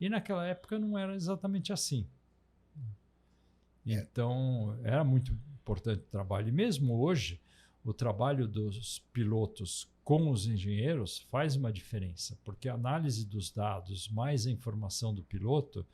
E 0.00 0.08
naquela 0.08 0.46
época 0.46 0.78
não 0.78 0.98
era 0.98 1.14
exatamente 1.14 1.72
assim. 1.72 2.06
É. 3.86 3.94
Então 3.94 4.78
era 4.82 5.04
muito 5.04 5.32
importante 5.32 6.00
o 6.00 6.10
trabalho. 6.10 6.48
E 6.48 6.52
mesmo 6.52 6.94
hoje, 7.00 7.40
o 7.84 7.92
trabalho 7.92 8.48
dos 8.48 8.98
pilotos 9.12 9.88
com 10.02 10.30
os 10.30 10.46
engenheiros 10.46 11.26
faz 11.30 11.56
uma 11.56 11.72
diferença, 11.72 12.38
porque 12.44 12.68
a 12.68 12.74
análise 12.74 13.24
dos 13.24 13.50
dados 13.50 14.08
mais 14.08 14.46
a 14.46 14.50
informação 14.50 15.14
do 15.14 15.22
piloto 15.22 15.86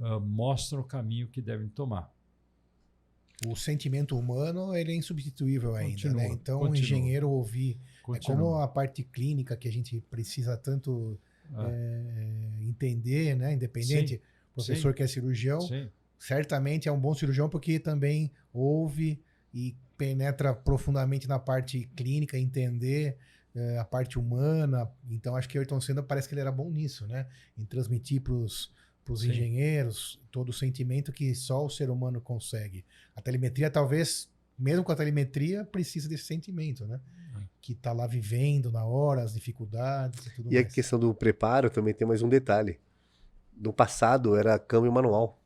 uh, 0.00 0.20
mostra 0.20 0.80
o 0.80 0.84
caminho 0.84 1.28
que 1.28 1.40
devem 1.40 1.68
tomar. 1.68 2.12
O 3.46 3.54
sentimento 3.54 4.18
humano 4.18 4.74
ele 4.74 4.92
é 4.92 4.96
insubstituível 4.96 5.74
ainda, 5.74 6.02
continua, 6.02 6.22
né? 6.22 6.28
Então 6.28 6.58
continua. 6.60 6.72
o 6.72 6.76
engenheiro 6.78 7.30
ouvir 7.30 7.78
continua. 8.04 8.36
é 8.36 8.38
como 8.38 8.54
a 8.56 8.68
parte 8.68 9.02
clínica 9.02 9.56
que 9.56 9.66
a 9.66 9.72
gente 9.72 10.00
precisa 10.10 10.56
tanto 10.56 11.18
ah. 11.54 11.66
é, 11.70 12.62
entender, 12.62 13.34
né? 13.34 13.54
Independente, 13.54 14.16
Sim. 14.16 14.20
professor 14.54 14.92
Sim. 14.92 14.96
que 14.96 15.02
é 15.02 15.06
cirurgião, 15.06 15.60
Sim. 15.62 15.88
certamente 16.18 16.88
é 16.88 16.92
um 16.92 17.00
bom 17.00 17.14
cirurgião 17.14 17.48
porque 17.48 17.78
também 17.78 18.30
ouve 18.52 19.22
e 19.52 19.74
penetra 19.96 20.54
profundamente 20.54 21.26
na 21.26 21.38
parte 21.38 21.88
clínica, 21.96 22.38
entender 22.38 23.16
é, 23.54 23.78
a 23.78 23.84
parte 23.84 24.18
humana. 24.18 24.90
Então, 25.08 25.34
acho 25.34 25.48
que 25.48 25.56
Ayrton 25.56 25.80
Senna 25.80 26.02
parece 26.02 26.28
que 26.28 26.34
ele 26.34 26.42
era 26.42 26.52
bom 26.52 26.70
nisso, 26.70 27.06
né? 27.06 27.26
Em 27.56 27.64
transmitir 27.64 28.20
para 28.20 28.34
os 28.34 28.70
engenheiros 29.24 30.20
todo 30.30 30.50
o 30.50 30.52
sentimento 30.52 31.12
que 31.12 31.34
só 31.34 31.64
o 31.64 31.70
ser 31.70 31.88
humano 31.88 32.20
consegue. 32.20 32.84
A 33.16 33.22
telemetria, 33.22 33.70
talvez, 33.70 34.28
mesmo 34.58 34.84
com 34.84 34.92
a 34.92 34.96
telemetria, 34.96 35.64
precisa 35.64 36.08
desse 36.08 36.24
sentimento, 36.24 36.86
né? 36.86 37.00
Que 37.64 37.72
está 37.72 37.94
lá 37.94 38.06
vivendo 38.06 38.70
na 38.70 38.84
hora, 38.84 39.22
as 39.22 39.32
dificuldades 39.32 40.26
e 40.26 40.30
tudo 40.36 40.52
e 40.52 40.54
mais. 40.56 40.66
a 40.66 40.68
questão 40.68 40.98
do 40.98 41.14
preparo 41.14 41.70
também 41.70 41.94
tem 41.94 42.06
mais 42.06 42.20
um 42.20 42.28
detalhe. 42.28 42.78
No 43.56 43.72
passado 43.72 44.36
era 44.36 44.58
câmbio 44.58 44.92
manual. 44.92 45.40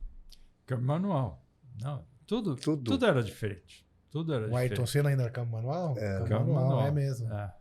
Câmbio 0.66 0.84
manual. 0.84 1.40
Não, 1.80 2.04
tudo, 2.26 2.56
tudo. 2.56 2.82
tudo 2.82 3.06
era 3.06 3.22
diferente. 3.22 3.86
Tudo 4.10 4.34
era 4.34 4.48
o 4.48 4.56
Ayrton 4.56 4.84
Senna 4.84 5.10
ainda 5.10 5.22
era 5.22 5.30
câmbio 5.30 5.52
manual? 5.52 5.96
É, 5.96 6.18
câmbio, 6.18 6.28
câmbio 6.28 6.54
manual, 6.54 6.70
manual, 6.70 6.86
é 6.88 6.90
mesmo. 6.90 7.32
É. 7.32 7.54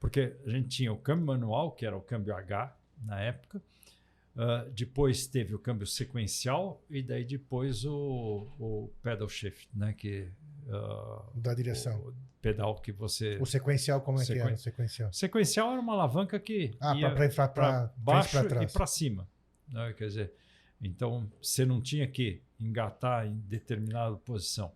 Porque 0.00 0.36
a 0.44 0.50
gente 0.50 0.66
tinha 0.66 0.92
o 0.92 0.96
câmbio 0.96 1.26
manual, 1.26 1.70
que 1.70 1.86
era 1.86 1.96
o 1.96 2.00
câmbio 2.00 2.34
H 2.34 2.76
na 3.04 3.20
época. 3.20 3.62
Uh, 4.34 4.68
depois 4.72 5.28
teve 5.28 5.54
o 5.54 5.58
câmbio 5.60 5.86
sequencial 5.86 6.82
e 6.90 7.00
daí 7.00 7.24
depois 7.24 7.84
o, 7.84 8.48
o 8.58 8.90
pedal 9.04 9.28
shift, 9.28 9.68
né? 9.72 9.92
Que, 9.92 10.32
uh, 10.66 11.30
da 11.38 11.54
direção. 11.54 11.96
O 12.00 12.29
pedal 12.40 12.76
que 12.76 12.92
você... 12.92 13.38
O 13.40 13.46
sequencial, 13.46 14.00
como 14.00 14.20
é 14.20 14.24
Sequen... 14.24 14.42
que 14.42 14.46
era 14.48 14.54
o 14.54 14.58
sequencial? 14.58 15.12
Sequencial 15.12 15.72
era 15.72 15.80
uma 15.80 15.92
alavanca 15.92 16.38
que 16.38 16.74
ah, 16.80 16.94
para 17.52 17.92
baixo 17.96 18.38
e 18.38 18.66
para 18.66 18.86
cima. 18.86 19.28
Né? 19.68 19.92
Quer 19.96 20.06
dizer, 20.06 20.32
então 20.80 21.30
você 21.40 21.64
não 21.64 21.80
tinha 21.80 22.06
que 22.06 22.42
engatar 22.58 23.26
em 23.26 23.36
determinada 23.40 24.16
posição. 24.16 24.72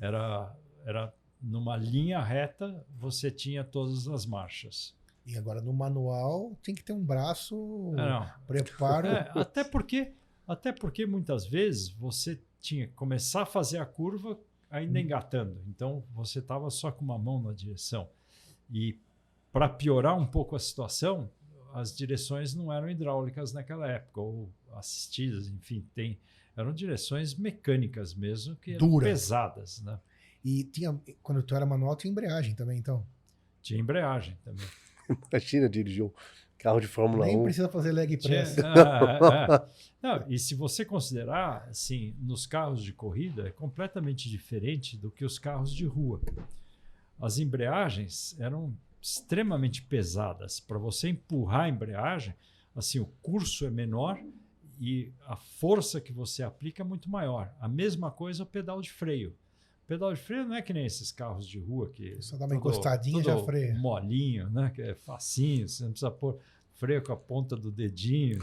Era 0.00 0.54
era 0.84 1.14
numa 1.40 1.76
linha 1.76 2.20
reta, 2.22 2.84
você 2.98 3.30
tinha 3.30 3.64
todas 3.64 4.08
as 4.08 4.26
marchas. 4.26 4.94
E 5.24 5.36
agora 5.36 5.60
no 5.60 5.72
manual 5.72 6.56
tem 6.62 6.74
que 6.74 6.82
ter 6.82 6.92
um 6.92 7.04
braço 7.04 7.94
é, 7.96 8.32
preparo. 8.46 9.06
É, 9.06 9.30
até 9.34 9.62
porque 9.62 10.12
até 10.46 10.72
porque 10.72 11.06
muitas 11.06 11.46
vezes 11.46 11.88
você 11.88 12.40
tinha 12.60 12.86
que 12.86 12.92
começar 12.94 13.42
a 13.42 13.46
fazer 13.46 13.78
a 13.78 13.86
curva 13.86 14.38
ainda 14.72 14.98
hum. 14.98 15.02
engatando. 15.02 15.62
Então 15.68 16.02
você 16.12 16.40
estava 16.40 16.68
só 16.70 16.90
com 16.90 17.04
uma 17.04 17.18
mão 17.18 17.40
na 17.40 17.52
direção. 17.52 18.08
E 18.70 18.98
para 19.52 19.68
piorar 19.68 20.18
um 20.18 20.26
pouco 20.26 20.56
a 20.56 20.58
situação, 20.58 21.30
as 21.74 21.94
direções 21.94 22.54
não 22.54 22.72
eram 22.72 22.88
hidráulicas 22.90 23.52
naquela 23.52 23.86
época, 23.86 24.20
ou 24.20 24.50
assistidas, 24.72 25.48
enfim, 25.48 25.86
tem, 25.94 26.18
eram 26.56 26.72
direções 26.72 27.34
mecânicas 27.34 28.14
mesmo, 28.14 28.56
que 28.56 28.72
eram 28.72 28.88
Duras. 28.88 29.08
pesadas. 29.10 29.82
Né? 29.82 30.00
E 30.42 30.64
tinha, 30.64 30.98
quando 31.22 31.42
tu 31.42 31.54
era 31.54 31.66
manual, 31.66 31.94
tinha 31.94 32.10
embreagem 32.10 32.54
também, 32.54 32.78
então? 32.78 33.06
Tinha 33.60 33.78
embreagem 33.78 34.38
também. 34.42 34.66
Imagina 35.30 35.68
dirigir 35.68 36.10
carro 36.62 36.80
de 36.80 36.86
Fórmula 36.86 37.26
Nem 37.26 37.34
1. 37.34 37.38
Nem 37.38 37.44
precisa 37.44 37.68
fazer 37.68 37.92
leg 37.92 38.16
press. 38.16 38.54
Tinha, 38.54 38.72
ah, 38.72 39.66
é. 39.68 40.06
Não, 40.06 40.24
e 40.28 40.38
se 40.38 40.54
você 40.54 40.84
considerar, 40.84 41.66
assim, 41.68 42.14
nos 42.20 42.46
carros 42.46 42.82
de 42.82 42.92
corrida, 42.92 43.48
é 43.48 43.50
completamente 43.50 44.30
diferente 44.30 44.96
do 44.96 45.10
que 45.10 45.24
os 45.24 45.38
carros 45.38 45.74
de 45.74 45.84
rua. 45.84 46.20
As 47.20 47.38
embreagens 47.38 48.36
eram 48.38 48.72
extremamente 49.00 49.82
pesadas. 49.82 50.60
Para 50.60 50.78
você 50.78 51.08
empurrar 51.08 51.62
a 51.62 51.68
embreagem, 51.68 52.34
assim, 52.76 53.00
o 53.00 53.06
curso 53.20 53.66
é 53.66 53.70
menor 53.70 54.18
e 54.80 55.12
a 55.26 55.36
força 55.36 56.00
que 56.00 56.12
você 56.12 56.42
aplica 56.42 56.82
é 56.82 56.84
muito 56.84 57.10
maior. 57.10 57.52
A 57.60 57.68
mesma 57.68 58.10
coisa 58.10 58.44
o 58.44 58.46
pedal 58.46 58.80
de 58.80 58.90
freio. 58.90 59.36
Pedal 59.92 60.14
de 60.14 60.20
freio 60.20 60.46
não 60.46 60.56
é 60.56 60.62
que 60.62 60.72
nem 60.72 60.86
esses 60.86 61.12
carros 61.12 61.46
de 61.46 61.58
rua 61.58 61.90
que. 61.90 62.16
Só 62.22 62.38
dá 62.38 62.46
uma 62.46 62.56
encostadinha 62.56 63.22
já 63.22 63.36
freia. 63.44 63.74
Molinho, 63.74 64.48
né? 64.48 64.72
Que 64.74 64.80
é 64.80 64.94
facinho, 64.94 65.68
você 65.68 65.84
não 65.84 65.90
precisa 65.90 66.10
pôr 66.10 66.38
freio 66.72 67.02
com 67.02 67.12
a 67.12 67.16
ponta 67.16 67.54
do 67.54 67.70
dedinho. 67.70 68.38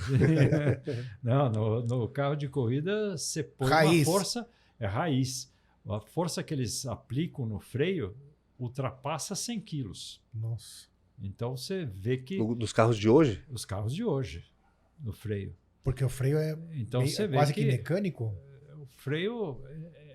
não, 1.24 1.50
no, 1.50 1.82
no, 1.88 2.08
carro 2.08 2.36
de 2.36 2.48
corrida 2.48 3.18
você 3.18 3.42
põe 3.42 3.68
raiz. 3.68 4.08
uma 4.08 4.14
força, 4.14 4.48
é 4.80 4.86
raiz. 4.86 5.52
A 5.88 6.00
força 6.00 6.44
que 6.44 6.54
eles 6.54 6.86
aplicam 6.86 7.48
no 7.48 7.60
freio 7.60 8.16
ultrapassa 8.60 9.34
100 9.34 9.60
quilos. 9.62 10.22
Nossa. 10.32 10.88
Então 11.20 11.58
você 11.58 11.84
vê 11.84 12.18
que. 12.18 12.38
Dos 12.54 12.72
carros 12.72 12.96
de 12.96 13.10
hoje? 13.10 13.44
Os 13.50 13.66
carros 13.66 13.96
de 13.96 14.04
hoje, 14.04 14.46
no 15.00 15.12
freio. 15.12 15.56
Porque 15.84 16.06
o 16.06 16.10
freio 16.10 16.38
é, 16.38 16.56
então, 16.74 17.02
meio, 17.02 17.12
você 17.12 17.26
vê 17.26 17.38
quase 17.38 17.56
que, 17.56 17.62
que 17.62 17.68
mecânico? 17.68 18.38
O 18.80 18.86
freio 18.86 19.60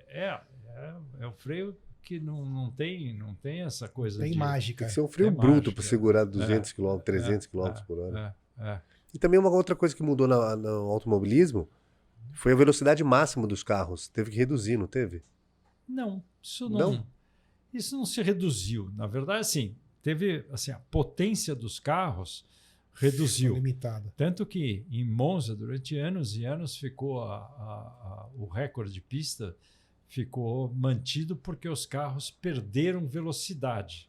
é, 0.06 0.26
é 0.26 0.40
é, 0.76 0.94
é 1.20 1.26
o 1.26 1.32
freio 1.32 1.76
que 2.02 2.20
não, 2.20 2.44
não, 2.44 2.70
tem, 2.70 3.16
não 3.16 3.34
tem 3.34 3.62
essa 3.62 3.88
coisa 3.88 4.20
tem 4.20 4.32
de... 4.32 4.38
mágica. 4.38 4.80
Tem 4.80 4.88
que 4.88 4.94
ser 4.94 5.00
um 5.00 5.08
freio 5.08 5.30
bruto 5.30 5.72
para 5.72 5.82
segurar 5.82 6.24
200 6.24 6.72
km, 6.72 6.98
300 6.98 7.46
km 7.46 7.72
por 7.86 7.98
hora. 7.98 8.36
É, 8.58 8.68
é. 8.68 8.80
E 9.12 9.18
também 9.18 9.40
uma 9.40 9.48
outra 9.48 9.74
coisa 9.74 9.94
que 9.94 10.02
mudou 10.02 10.28
na, 10.28 10.54
no 10.56 10.90
automobilismo 10.90 11.68
foi 12.32 12.52
a 12.52 12.56
velocidade 12.56 13.02
máxima 13.02 13.46
dos 13.46 13.62
carros. 13.62 14.08
Teve 14.08 14.30
que 14.30 14.36
reduzir, 14.36 14.76
não 14.76 14.86
teve? 14.86 15.22
Não, 15.88 16.22
isso 16.42 16.68
não, 16.68 16.78
não? 16.92 17.06
Isso 17.72 17.96
não 17.96 18.04
se 18.04 18.22
reduziu. 18.22 18.90
Na 18.94 19.06
verdade, 19.06 19.40
assim, 19.40 19.76
teve 20.02 20.44
assim, 20.50 20.72
a 20.72 20.78
potência 20.78 21.54
dos 21.54 21.80
carros 21.80 22.44
reduziu. 22.92 23.54
Limitada. 23.54 24.12
Tanto 24.16 24.44
que 24.44 24.84
em 24.90 25.04
Monza, 25.04 25.56
durante 25.56 25.96
anos 25.96 26.36
e 26.36 26.44
anos, 26.44 26.76
ficou 26.76 27.22
a, 27.22 27.36
a, 27.36 27.38
a, 27.38 28.30
o 28.34 28.46
recorde 28.46 28.92
de 28.92 29.00
pista 29.00 29.56
ficou 30.08 30.72
mantido 30.74 31.36
porque 31.36 31.68
os 31.68 31.86
carros 31.86 32.30
perderam 32.30 33.06
velocidade. 33.06 34.08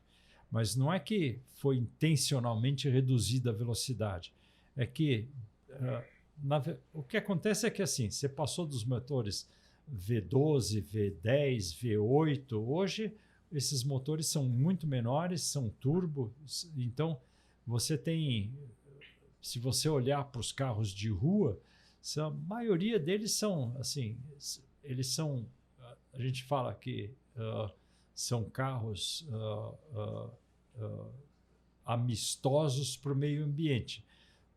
Mas 0.52 0.76
não 0.76 0.94
é 0.94 1.00
que 1.00 1.40
foi 1.56 1.78
intencionalmente 1.78 2.88
reduzida 2.90 3.50
a 3.50 3.54
velocidade. 3.54 4.32
É 4.78 4.86
que 4.86 5.28
uh, 5.70 6.04
na, 6.44 6.64
o 6.94 7.02
que 7.02 7.18
acontece 7.18 7.66
é 7.66 7.70
que 7.70 7.82
assim, 7.82 8.10
você 8.10 8.30
passou 8.30 8.66
dos 8.66 8.84
motores 8.84 9.48
V12, 9.94 10.84
V10, 10.84 11.58
V8. 11.82 12.54
Hoje 12.54 13.14
esses 13.52 13.84
motores 13.84 14.28
são 14.28 14.44
muito 14.44 14.86
menores, 14.88 15.42
são 15.44 15.70
turbo. 15.80 16.34
Então 16.78 17.20
você 17.66 17.98
tem, 17.98 18.54
se 19.42 19.60
você 19.60 19.88
olhar 19.90 20.24
para 20.26 20.42
os 20.42 20.52
carros 20.52 20.90
de 20.90 21.10
rua, 21.10 21.60
a 22.18 22.30
maioria 22.30 23.00
deles 23.00 23.32
são 23.32 23.76
assim, 23.80 24.18
eles 24.84 25.08
são 25.08 25.48
a 26.16 26.22
gente 26.22 26.44
fala 26.44 26.74
que 26.74 27.14
uh, 27.36 27.72
são 28.14 28.50
carros 28.50 29.28
uh, 29.30 30.32
uh, 30.82 31.12
amistosos 31.86 32.96
para 32.96 33.12
o 33.12 33.16
meio 33.16 33.44
ambiente. 33.44 34.04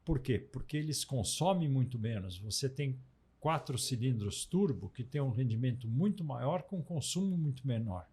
Por 0.05 0.21
quê? 0.21 0.39
Porque 0.39 0.77
eles 0.77 1.05
consomem 1.05 1.69
muito 1.69 1.99
menos. 1.99 2.39
Você 2.39 2.69
tem 2.69 2.99
quatro 3.41 3.77
cilindros 3.77 4.45
turbo 4.45 4.89
que 4.89 5.05
tem 5.05 5.21
um 5.21 5.31
rendimento 5.31 5.87
muito 5.87 6.25
maior 6.25 6.63
com 6.63 6.83
consumo 6.83 7.37
muito 7.37 7.67
menor. 7.67 8.09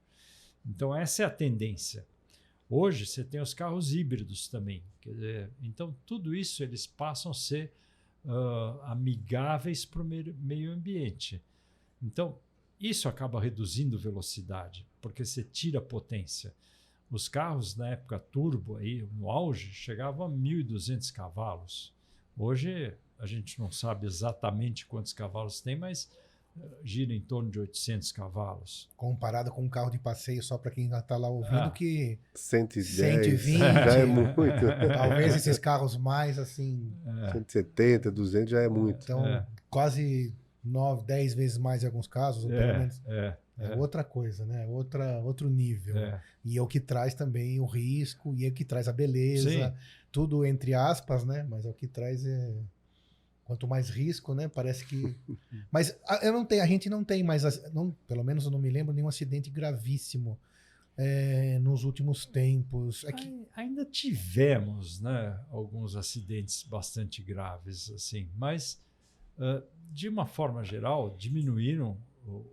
Então 0.65 0.95
essa 0.95 1.23
é 1.23 1.25
a 1.25 1.29
tendência. 1.29 2.05
Hoje 2.69 3.05
você 3.05 3.23
tem 3.23 3.39
os 3.39 3.53
carros 3.53 3.93
híbridos 3.93 4.47
também. 4.47 4.83
Dizer, 5.01 5.51
então 5.61 5.95
tudo 6.05 6.35
isso 6.35 6.63
eles 6.63 6.87
passam 6.87 7.31
a 7.31 7.35
ser 7.35 7.71
uh, 8.25 8.81
amigáveis 8.83 9.85
para 9.85 10.01
o 10.01 10.05
meio 10.05 10.71
ambiente. 10.71 11.41
Então 12.01 12.37
isso 12.89 13.07
acaba 13.07 13.41
reduzindo 13.41 13.97
velocidade, 13.97 14.85
porque 15.01 15.25
você 15.25 15.43
tira 15.43 15.81
potência. 15.81 16.53
Os 17.09 17.27
carros 17.27 17.75
na 17.75 17.89
época 17.89 18.19
turbo, 18.19 18.77
aí, 18.77 19.07
no 19.13 19.29
auge, 19.29 19.71
chegavam 19.71 20.25
a 20.25 20.29
1.200 20.29 21.11
cavalos. 21.13 21.93
Hoje 22.37 22.93
a 23.19 23.25
gente 23.25 23.59
não 23.59 23.71
sabe 23.71 24.05
exatamente 24.05 24.85
quantos 24.85 25.13
cavalos 25.13 25.61
tem, 25.61 25.77
mas 25.77 26.09
gira 26.83 27.13
em 27.13 27.19
torno 27.19 27.49
de 27.49 27.59
800 27.59 28.11
cavalos. 28.11 28.89
Comparado 28.95 29.51
com 29.51 29.63
um 29.63 29.69
carro 29.69 29.89
de 29.89 29.99
passeio, 29.99 30.41
só 30.41 30.57
para 30.57 30.71
quem 30.71 30.89
está 30.91 31.17
lá 31.17 31.29
ouvindo, 31.29 31.57
ah, 31.57 31.69
que 31.69 32.17
110, 32.33 32.87
120 32.87 33.59
já 33.59 33.97
é 33.97 34.05
muito. 34.05 34.35
Talvez 34.93 35.35
esses 35.35 35.57
carros 35.57 35.97
mais 35.97 36.39
assim. 36.39 36.91
É. 37.27 37.31
170, 37.33 38.11
200 38.11 38.49
já 38.49 38.61
é 38.61 38.69
muito. 38.69 39.03
Então, 39.03 39.25
é. 39.25 39.45
quase 39.69 40.33
9, 40.65 41.05
10 41.05 41.33
vezes 41.33 41.57
mais 41.57 41.83
em 41.83 41.85
alguns 41.85 42.07
casos, 42.07 42.45
é, 42.45 42.47
pelo 42.47 42.79
menos. 42.79 43.01
É, 43.05 43.37
é, 43.57 43.65
é, 43.67 43.75
outra 43.75 44.03
coisa, 44.03 44.45
né? 44.45 44.65
Outra, 44.67 45.19
outro 45.21 45.49
nível. 45.49 45.97
É. 45.97 46.21
E 46.43 46.57
é 46.57 46.61
o 46.61 46.67
que 46.67 46.79
traz 46.79 47.13
também 47.13 47.59
o 47.59 47.65
risco, 47.65 48.33
e 48.35 48.45
é 48.45 48.49
o 48.49 48.53
que 48.53 48.65
traz 48.65 48.87
a 48.87 48.93
beleza. 48.93 49.49
Sim. 49.49 49.73
Tudo 50.11 50.45
entre 50.45 50.73
aspas, 50.73 51.23
né? 51.23 51.45
Mas 51.49 51.65
é 51.65 51.69
o 51.69 51.73
que 51.73 51.87
traz. 51.87 52.25
É 52.25 52.53
Quanto 53.45 53.67
mais 53.67 53.89
risco, 53.89 54.33
né? 54.33 54.47
Parece 54.47 54.83
que. 54.85 55.15
Mas 55.71 55.95
eu 56.23 56.33
não 56.33 56.43
tenho, 56.43 56.63
a 56.63 56.65
gente 56.65 56.89
não 56.89 57.03
tem 57.03 57.21
mais, 57.21 57.43
não, 57.71 57.95
pelo 58.07 58.23
menos 58.23 58.45
eu 58.45 58.51
não 58.51 58.57
me 58.57 58.71
lembro 58.71 58.91
nenhum 58.91 59.07
acidente 59.07 59.51
gravíssimo 59.51 60.37
é, 60.97 61.59
nos 61.59 61.83
últimos 61.83 62.25
tempos. 62.25 63.03
É 63.05 63.11
que... 63.11 63.45
Ainda 63.55 63.85
tivemos, 63.85 64.99
né? 64.99 65.39
Alguns 65.51 65.95
acidentes 65.95 66.63
bastante 66.63 67.21
graves, 67.21 67.91
assim, 67.91 68.27
mas 68.35 68.81
uh, 69.37 69.63
de 69.91 70.09
uma 70.09 70.25
forma 70.25 70.63
geral 70.63 71.15
diminuíram 71.17 71.97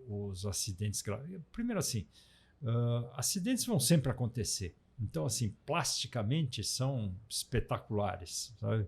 os 0.08 0.44
acidentes 0.44 1.00
graves. 1.02 1.40
Primeiro, 1.50 1.80
assim, 1.80 2.06
uh, 2.62 3.08
acidentes 3.14 3.64
vão 3.64 3.80
sempre 3.80 4.10
acontecer. 4.10 4.74
Então, 5.00 5.24
assim, 5.26 5.54
plasticamente 5.66 6.62
são 6.62 7.14
espetaculares, 7.28 8.54
sabe? 8.60 8.86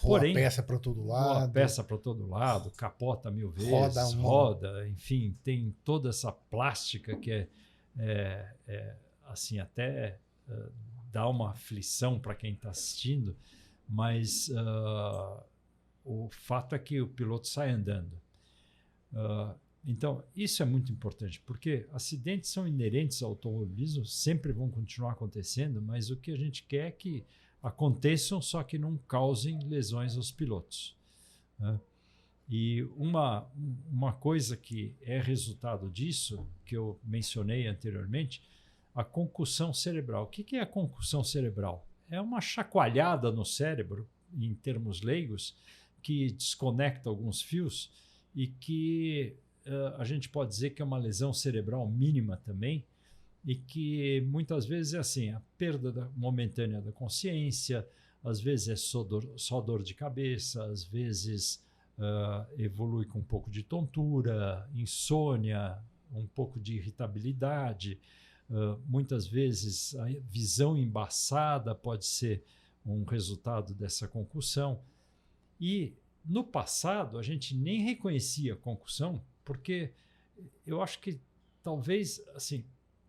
Porém, 0.00 0.34
peça 0.34 0.62
para 0.62 0.78
todo 0.78 1.04
lado. 1.04 1.52
peça 1.52 1.82
para 1.84 1.98
todo 1.98 2.26
lado, 2.26 2.70
capota 2.70 3.30
mil 3.30 3.50
vezes, 3.50 3.70
roda, 3.70 4.06
um... 4.06 4.22
roda, 4.22 4.88
enfim, 4.88 5.36
tem 5.42 5.74
toda 5.84 6.10
essa 6.10 6.30
plástica 6.30 7.16
que 7.16 7.30
é, 7.30 7.48
é, 7.98 8.54
é 8.68 8.96
assim, 9.24 9.58
até 9.58 10.18
uh, 10.48 10.72
dá 11.10 11.28
uma 11.28 11.50
aflição 11.50 12.18
para 12.18 12.34
quem 12.34 12.54
está 12.54 12.70
assistindo, 12.70 13.36
mas 13.88 14.48
uh, 14.48 15.42
o 16.04 16.28
fato 16.30 16.74
é 16.74 16.78
que 16.78 17.00
o 17.00 17.08
piloto 17.08 17.46
sai 17.48 17.70
andando. 17.70 18.20
Uh, 19.12 19.54
então, 19.84 20.24
isso 20.34 20.62
é 20.62 20.66
muito 20.66 20.92
importante, 20.92 21.40
porque 21.40 21.86
acidentes 21.92 22.50
são 22.50 22.66
inerentes 22.68 23.22
ao 23.22 23.30
automobilismo, 23.30 24.06
sempre 24.06 24.52
vão 24.52 24.70
continuar 24.70 25.12
acontecendo, 25.12 25.82
mas 25.82 26.10
o 26.10 26.16
que 26.16 26.30
a 26.30 26.36
gente 26.36 26.62
quer 26.64 26.86
é 26.86 26.90
que 26.90 27.24
aconteçam, 27.60 28.40
só 28.40 28.62
que 28.62 28.78
não 28.78 28.96
causem 28.96 29.58
lesões 29.68 30.16
aos 30.16 30.30
pilotos. 30.30 30.96
Né? 31.58 31.80
E 32.48 32.82
uma, 32.96 33.48
uma 33.90 34.12
coisa 34.12 34.56
que 34.56 34.94
é 35.00 35.20
resultado 35.20 35.90
disso, 35.90 36.46
que 36.64 36.76
eu 36.76 36.98
mencionei 37.02 37.66
anteriormente, 37.66 38.42
a 38.94 39.02
concussão 39.02 39.72
cerebral. 39.72 40.24
O 40.24 40.26
que 40.26 40.56
é 40.56 40.60
a 40.60 40.66
concussão 40.66 41.24
cerebral? 41.24 41.86
É 42.10 42.20
uma 42.20 42.40
chacoalhada 42.40 43.32
no 43.32 43.44
cérebro, 43.44 44.08
em 44.34 44.54
termos 44.54 45.02
leigos, 45.02 45.56
que 46.02 46.32
desconecta 46.32 47.08
alguns 47.08 47.40
fios 47.40 47.90
e 48.34 48.46
que 48.46 49.36
uh, 49.66 49.96
a 50.00 50.04
gente 50.04 50.28
pode 50.28 50.50
dizer 50.50 50.70
que 50.70 50.82
é 50.82 50.84
uma 50.84 50.98
lesão 50.98 51.32
cerebral 51.32 51.88
mínima 51.88 52.36
também, 52.36 52.84
e 53.44 53.56
que 53.56 54.20
muitas 54.28 54.66
vezes 54.66 54.94
é 54.94 54.98
assim, 54.98 55.30
a 55.30 55.42
perda 55.58 55.90
da, 55.90 56.08
momentânea 56.16 56.80
da 56.80 56.92
consciência, 56.92 57.86
às 58.22 58.40
vezes 58.40 58.68
é 58.68 58.76
só 58.76 59.02
dor, 59.02 59.28
só 59.36 59.60
dor 59.60 59.82
de 59.82 59.94
cabeça, 59.94 60.64
às 60.64 60.84
vezes 60.84 61.62
uh, 61.98 62.46
evolui 62.56 63.04
com 63.04 63.18
um 63.18 63.24
pouco 63.24 63.50
de 63.50 63.62
tontura, 63.62 64.68
insônia, 64.74 65.76
um 66.12 66.26
pouco 66.26 66.60
de 66.60 66.76
irritabilidade, 66.76 67.98
uh, 68.48 68.80
muitas 68.86 69.26
vezes 69.26 69.94
a 69.96 70.06
visão 70.30 70.78
embaçada 70.78 71.74
pode 71.74 72.06
ser 72.06 72.44
um 72.86 73.04
resultado 73.04 73.74
dessa 73.74 74.06
concussão. 74.06 74.80
E 75.60 75.94
no 76.24 76.44
passado 76.44 77.18
a 77.18 77.22
gente 77.22 77.54
nem 77.54 77.82
reconhecia 77.82 78.54
a 78.54 78.56
concussão, 78.56 79.22
porque 79.44 79.92
eu 80.66 80.82
acho 80.82 81.00
que 81.00 81.20
talvez 81.62 82.22
assim 82.34 82.64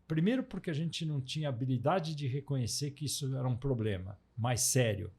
Primeiro, 0.08 0.44
porque 0.44 0.70
a 0.70 0.74
gente 0.74 1.06
não 1.06 1.22
tinha 1.22 1.50
habilidade 1.50 2.14
de 2.14 2.28
reconhecer 2.28 2.92
que 2.92 3.06
isso 3.06 3.36
era 3.36 3.48
um 3.48 3.56
problema 3.56 4.18
mais 4.38 4.62
sério. 4.62 5.10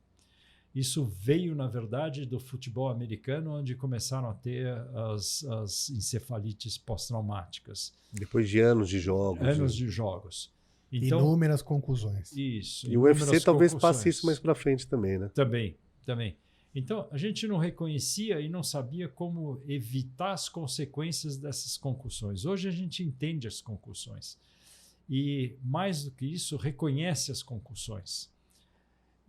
Isso 0.75 1.05
veio, 1.05 1.55
na 1.55 1.69
verdade, 1.69 2.27
do 2.27 2.39
futebol 2.39 2.89
americano, 2.89 3.57
onde 3.59 3.75
começaram 3.75 4.29
a 4.29 4.35
ter 4.35 4.77
as, 5.13 5.45
as 5.45 5.91
encefalites 5.91 6.77
pós-traumáticas. 6.77 7.93
Depois 8.13 8.49
de 8.49 8.61
anos 8.61 8.89
de 8.89 8.99
jogos. 8.99 9.47
Anos 9.47 9.73
né? 9.73 9.79
de 9.79 9.89
jogos. 9.89 10.53
Então, 10.93 11.21
inúmeras 11.21 11.63
conclusões. 11.63 12.33
Isso. 12.33 12.91
E 12.91 12.97
o 12.97 13.03
UFC 13.03 13.41
talvez 13.41 13.75
passe 13.75 14.09
isso 14.09 14.27
mais 14.27 14.39
para 14.39 14.55
frente 14.55 14.87
também, 14.87 15.19
né? 15.19 15.31
Também, 15.35 15.77
também. 16.05 16.37
Então, 16.75 17.09
a 17.13 17.17
gente 17.17 17.47
não 17.47 17.57
reconhecia 17.57 18.41
e 18.41 18.49
não 18.49 18.63
sabia 18.63 19.09
como 19.09 19.63
evitar 19.67 20.33
as 20.33 20.49
consequências 20.49 21.37
dessas 21.37 21.77
concussões. 21.77 22.45
Hoje 22.45 22.69
a 22.69 22.73
gente 22.73 23.03
entende 23.03 23.47
as 23.47 23.61
concussões 23.61 24.37
e, 25.09 25.55
mais 25.63 26.05
do 26.05 26.11
que 26.11 26.27
isso, 26.27 26.57
reconhece 26.57 27.31
as 27.31 27.43
concussões. 27.43 28.29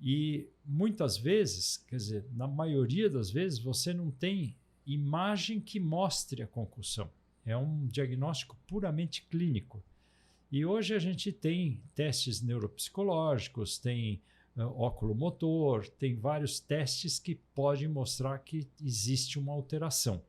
E 0.01 0.47
muitas 0.65 1.17
vezes, 1.17 1.77
quer 1.87 1.97
dizer, 1.97 2.25
na 2.33 2.47
maioria 2.47 3.09
das 3.09 3.29
vezes, 3.29 3.59
você 3.59 3.93
não 3.93 4.09
tem 4.09 4.55
imagem 4.85 5.59
que 5.59 5.79
mostre 5.79 6.41
a 6.41 6.47
concussão. 6.47 7.09
É 7.45 7.55
um 7.55 7.85
diagnóstico 7.85 8.57
puramente 8.67 9.23
clínico. 9.29 9.83
E 10.51 10.65
hoje 10.65 10.95
a 10.95 10.99
gente 10.99 11.31
tem 11.31 11.79
testes 11.93 12.41
neuropsicológicos, 12.41 13.77
tem 13.77 14.21
óculo 14.63 15.13
motor, 15.13 15.87
tem 15.87 16.15
vários 16.15 16.59
testes 16.59 17.19
que 17.19 17.35
podem 17.53 17.87
mostrar 17.87 18.39
que 18.39 18.67
existe 18.81 19.37
uma 19.37 19.51
alteração. 19.51 20.21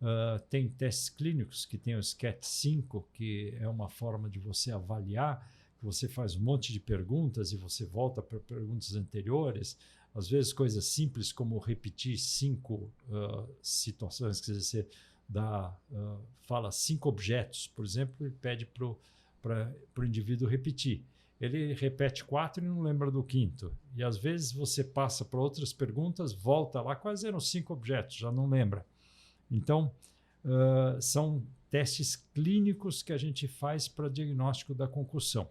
Uh, 0.00 0.40
tem 0.48 0.68
testes 0.68 1.10
clínicos 1.10 1.66
que 1.66 1.76
tem 1.76 1.94
o 1.94 2.00
SCAT-5, 2.00 3.04
que 3.12 3.54
é 3.60 3.68
uma 3.68 3.88
forma 3.88 4.30
de 4.30 4.38
você 4.38 4.70
avaliar, 4.70 5.46
que 5.78 5.84
você 5.84 6.08
faz 6.08 6.36
um 6.36 6.40
monte 6.40 6.72
de 6.72 6.80
perguntas 6.80 7.52
e 7.52 7.56
você 7.56 7.84
volta 7.84 8.22
para 8.22 8.38
perguntas 8.38 8.94
anteriores. 8.94 9.76
Às 10.14 10.28
vezes 10.28 10.52
coisas 10.52 10.86
simples 10.86 11.32
como 11.32 11.58
repetir 11.58 12.18
cinco 12.18 12.90
uh, 13.08 13.48
situações, 13.62 14.40
quer 14.40 14.52
dizer, 14.52 14.62
você 14.62 14.88
dá, 15.28 15.76
uh, 15.90 16.20
fala 16.42 16.72
cinco 16.72 17.08
objetos, 17.08 17.66
por 17.66 17.84
exemplo, 17.84 18.26
e 18.26 18.30
pede 18.30 18.66
para 18.66 19.72
o 19.98 20.04
indivíduo 20.04 20.48
repetir. 20.48 21.04
Ele 21.40 21.72
repete 21.72 22.22
quatro 22.22 22.62
e 22.62 22.68
não 22.68 22.82
lembra 22.82 23.10
do 23.10 23.22
quinto. 23.22 23.74
E 23.96 24.04
às 24.04 24.18
vezes 24.18 24.52
você 24.52 24.84
passa 24.84 25.24
para 25.24 25.40
outras 25.40 25.72
perguntas, 25.72 26.34
volta 26.34 26.82
lá, 26.82 26.94
quais 26.94 27.24
eram 27.24 27.40
cinco 27.40 27.72
objetos, 27.72 28.16
já 28.16 28.30
não 28.30 28.46
lembra. 28.46 28.84
Então, 29.50 29.90
uh, 30.44 31.00
são 31.00 31.42
testes 31.70 32.16
clínicos 32.16 33.02
que 33.02 33.12
a 33.12 33.16
gente 33.16 33.48
faz 33.48 33.88
para 33.88 34.08
diagnóstico 34.08 34.74
da 34.74 34.86
concussão. 34.86 35.48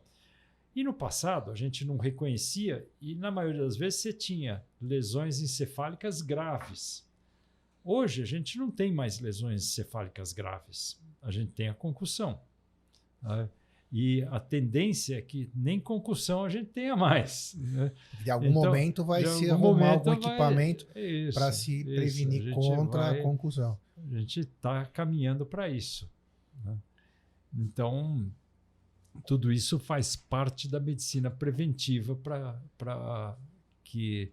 E 0.75 0.83
no 0.83 0.93
passado, 0.93 1.51
a 1.51 1.55
gente 1.55 1.83
não 1.83 1.97
reconhecia, 1.97 2.87
e 3.01 3.15
na 3.15 3.31
maioria 3.31 3.63
das 3.63 3.75
vezes 3.75 4.01
você 4.01 4.13
tinha 4.13 4.63
lesões 4.79 5.41
encefálicas 5.41 6.21
graves. 6.21 7.07
Hoje, 7.83 8.21
a 8.21 8.25
gente 8.25 8.57
não 8.57 8.69
tem 8.69 8.93
mais 8.93 9.19
lesões 9.19 9.63
encefálicas 9.63 10.31
graves, 10.31 11.01
a 11.21 11.31
gente 11.31 11.51
tem 11.51 11.69
a 11.69 11.73
concussão. 11.73 12.39
Né? 13.21 13.49
E 13.91 14.21
a 14.29 14.39
tendência 14.39 15.17
é 15.17 15.21
que 15.21 15.49
nem 15.53 15.79
concussão 15.79 16.45
a 16.45 16.49
gente 16.49 16.67
tenha 16.67 16.95
mais. 16.95 17.55
Né? 17.57 17.91
De 18.23 18.29
algum 18.29 18.49
então, 18.49 18.65
momento 18.65 19.03
vai 19.03 19.25
se 19.25 19.49
arrumar 19.49 19.91
algum 19.91 20.13
equipamento 20.13 20.85
para 21.33 21.51
se 21.51 21.83
prevenir 21.83 22.53
contra 22.53 23.01
vai, 23.01 23.19
a 23.19 23.23
concussão. 23.23 23.79
A 23.97 24.17
gente 24.19 24.41
está 24.41 24.85
caminhando 24.85 25.43
para 25.45 25.67
isso. 25.67 26.09
Né? 26.63 26.77
Então, 27.51 28.31
tudo 29.25 29.51
isso 29.51 29.79
faz 29.79 30.15
parte 30.15 30.67
da 30.67 30.79
medicina 30.79 31.31
preventiva 31.31 32.15
para 32.15 33.37
que 33.83 34.31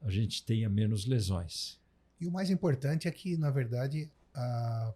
a 0.00 0.10
gente 0.10 0.44
tenha 0.44 0.68
menos 0.68 1.04
lesões. 1.04 1.78
E 2.18 2.26
o 2.26 2.30
mais 2.30 2.50
importante 2.50 3.06
é 3.06 3.10
que, 3.10 3.36
na 3.36 3.50
verdade, 3.50 4.10
a, 4.34 4.94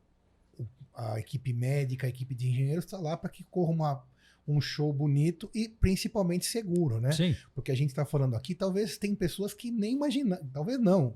a 0.98 1.20
equipe 1.20 1.52
médica, 1.52 2.08
a 2.08 2.10
equipe 2.10 2.34
de 2.34 2.48
engenheiros 2.48 2.84
está 2.84 2.98
lá 2.98 3.16
para 3.16 3.30
que 3.30 3.44
corra 3.44 3.70
uma, 3.70 4.04
um 4.46 4.60
show 4.60 4.92
bonito 4.92 5.48
e 5.54 5.68
principalmente 5.68 6.44
seguro, 6.44 7.00
né? 7.00 7.12
Sim. 7.12 7.36
Porque 7.54 7.70
a 7.70 7.76
gente 7.76 7.90
está 7.90 8.04
falando 8.04 8.34
aqui, 8.34 8.52
talvez 8.52 8.98
tem 8.98 9.14
pessoas 9.14 9.54
que 9.54 9.70
nem 9.70 9.94
imaginam, 9.94 10.36
talvez 10.52 10.76
não, 10.80 11.14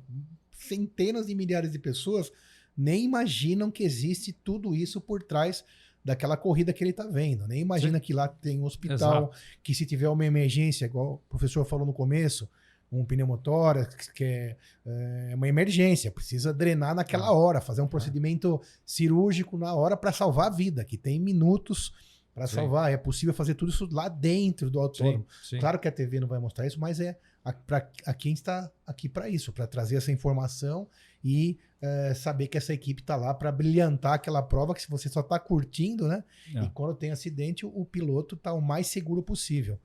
centenas 0.52 1.26
de 1.26 1.34
milhares 1.34 1.72
de 1.72 1.80
pessoas 1.80 2.30
nem 2.76 3.04
imaginam 3.04 3.70
que 3.70 3.82
existe 3.82 4.32
tudo 4.32 4.74
isso 4.74 5.00
por 5.00 5.20
trás 5.22 5.64
daquela 6.04 6.36
corrida 6.36 6.72
que 6.72 6.82
ele 6.82 6.90
está 6.90 7.06
vendo. 7.06 7.46
Nem 7.48 7.60
imagina 7.60 7.98
Sim. 7.98 8.04
que 8.04 8.14
lá 8.14 8.28
tem 8.28 8.60
um 8.60 8.64
hospital, 8.64 9.24
Exato. 9.24 9.36
que 9.64 9.74
se 9.74 9.84
tiver 9.84 10.08
uma 10.08 10.24
emergência, 10.24 10.86
igual 10.86 11.14
o 11.14 11.28
professor 11.28 11.64
falou 11.64 11.84
no 11.84 11.92
começo, 11.92 12.48
um 12.92 13.04
pneumotórax, 13.04 14.08
que 14.10 14.22
é, 14.24 14.56
é 14.84 15.34
uma 15.34 15.48
emergência, 15.48 16.10
precisa 16.10 16.52
drenar 16.52 16.94
naquela 16.94 17.26
Ah. 17.26 17.32
hora, 17.32 17.60
fazer 17.60 17.80
um 17.80 17.88
procedimento 17.88 18.60
cirúrgico 18.84 19.56
na 19.56 19.74
hora 19.74 19.96
para 19.96 20.12
salvar 20.12 20.48
a 20.48 20.50
vida, 20.54 20.84
que 20.84 20.98
tem 20.98 21.18
minutos 21.18 21.92
para 22.34 22.46
salvar. 22.46 22.92
É 22.92 22.96
possível 22.96 23.34
fazer 23.34 23.54
tudo 23.54 23.70
isso 23.70 23.88
lá 23.90 24.08
dentro 24.08 24.70
do 24.70 24.78
autônomo. 24.78 25.26
Sim, 25.42 25.56
sim. 25.56 25.58
Claro 25.58 25.78
que 25.78 25.88
a 25.88 25.92
TV 25.92 26.20
não 26.20 26.28
vai 26.28 26.38
mostrar 26.38 26.66
isso, 26.66 26.78
mas 26.78 27.00
é 27.00 27.18
a, 27.44 27.52
pra, 27.52 27.88
a 28.06 28.14
quem 28.14 28.32
está 28.32 28.70
aqui 28.86 29.08
para 29.08 29.28
isso, 29.28 29.52
para 29.52 29.66
trazer 29.66 29.96
essa 29.96 30.12
informação 30.12 30.86
e 31.24 31.58
eh, 31.80 32.14
saber 32.14 32.46
que 32.48 32.56
essa 32.56 32.72
equipe 32.72 33.00
está 33.02 33.16
lá 33.16 33.34
para 33.34 33.50
brilhantar 33.50 34.14
aquela 34.14 34.42
prova 34.42 34.74
que 34.74 34.82
se 34.82 34.88
você 34.88 35.08
só 35.08 35.20
está 35.20 35.38
curtindo, 35.38 36.06
né? 36.06 36.22
É. 36.54 36.62
E 36.64 36.70
quando 36.70 36.94
tem 36.96 37.10
acidente, 37.10 37.66
o, 37.66 37.68
o 37.68 37.84
piloto 37.84 38.34
está 38.34 38.52
o 38.52 38.60
mais 38.60 38.86
seguro 38.86 39.22
possível, 39.22 39.78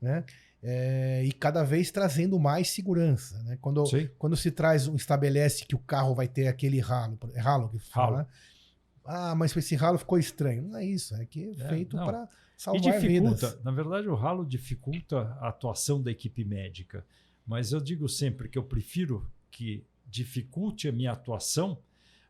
né? 0.00 0.24
Eh, 0.62 1.24
e 1.24 1.32
cada 1.32 1.64
vez 1.64 1.90
trazendo 1.90 2.38
mais 2.38 2.70
segurança, 2.70 3.42
né? 3.42 3.58
Quando, 3.60 3.84
Sim. 3.86 4.08
quando 4.16 4.36
se 4.36 4.50
traz, 4.50 4.86
um- 4.86 4.94
estabelece 4.94 5.64
que 5.66 5.74
o 5.74 5.78
carro 5.78 6.14
vai 6.14 6.28
ter 6.28 6.46
aquele 6.46 6.78
ralo, 6.78 7.18
é 7.34 7.40
ralo 7.40 7.68
que 7.68 7.78
fala, 7.80 8.06
Ralo. 8.06 8.18
né? 8.18 8.26
Ah, 9.04 9.34
mas 9.34 9.56
esse 9.56 9.74
ralo 9.74 9.98
ficou 9.98 10.18
estranho. 10.18 10.62
Não 10.62 10.76
é 10.78 10.84
isso, 10.84 11.14
é 11.16 11.26
que 11.26 11.44
é 11.58 11.64
É, 11.64 11.68
feito 11.68 11.96
para 11.96 12.22
E 12.24 12.62
salvar 12.62 12.80
dificulta, 12.80 13.48
vidas. 13.48 13.64
na 13.64 13.72
verdade, 13.72 14.06
o 14.08 14.14
ralo 14.14 14.46
dificulta 14.46 15.36
a 15.40 15.48
atuação 15.48 16.00
da 16.00 16.12
equipe 16.12 16.44
médica. 16.44 17.04
Mas 17.44 17.72
eu 17.72 17.80
digo 17.80 18.08
sempre 18.08 18.48
que 18.48 18.56
eu 18.56 18.62
prefiro 18.62 19.28
que 19.50 19.84
dificulte 20.08 20.86
a 20.86 20.92
minha 20.92 21.10
atuação, 21.10 21.76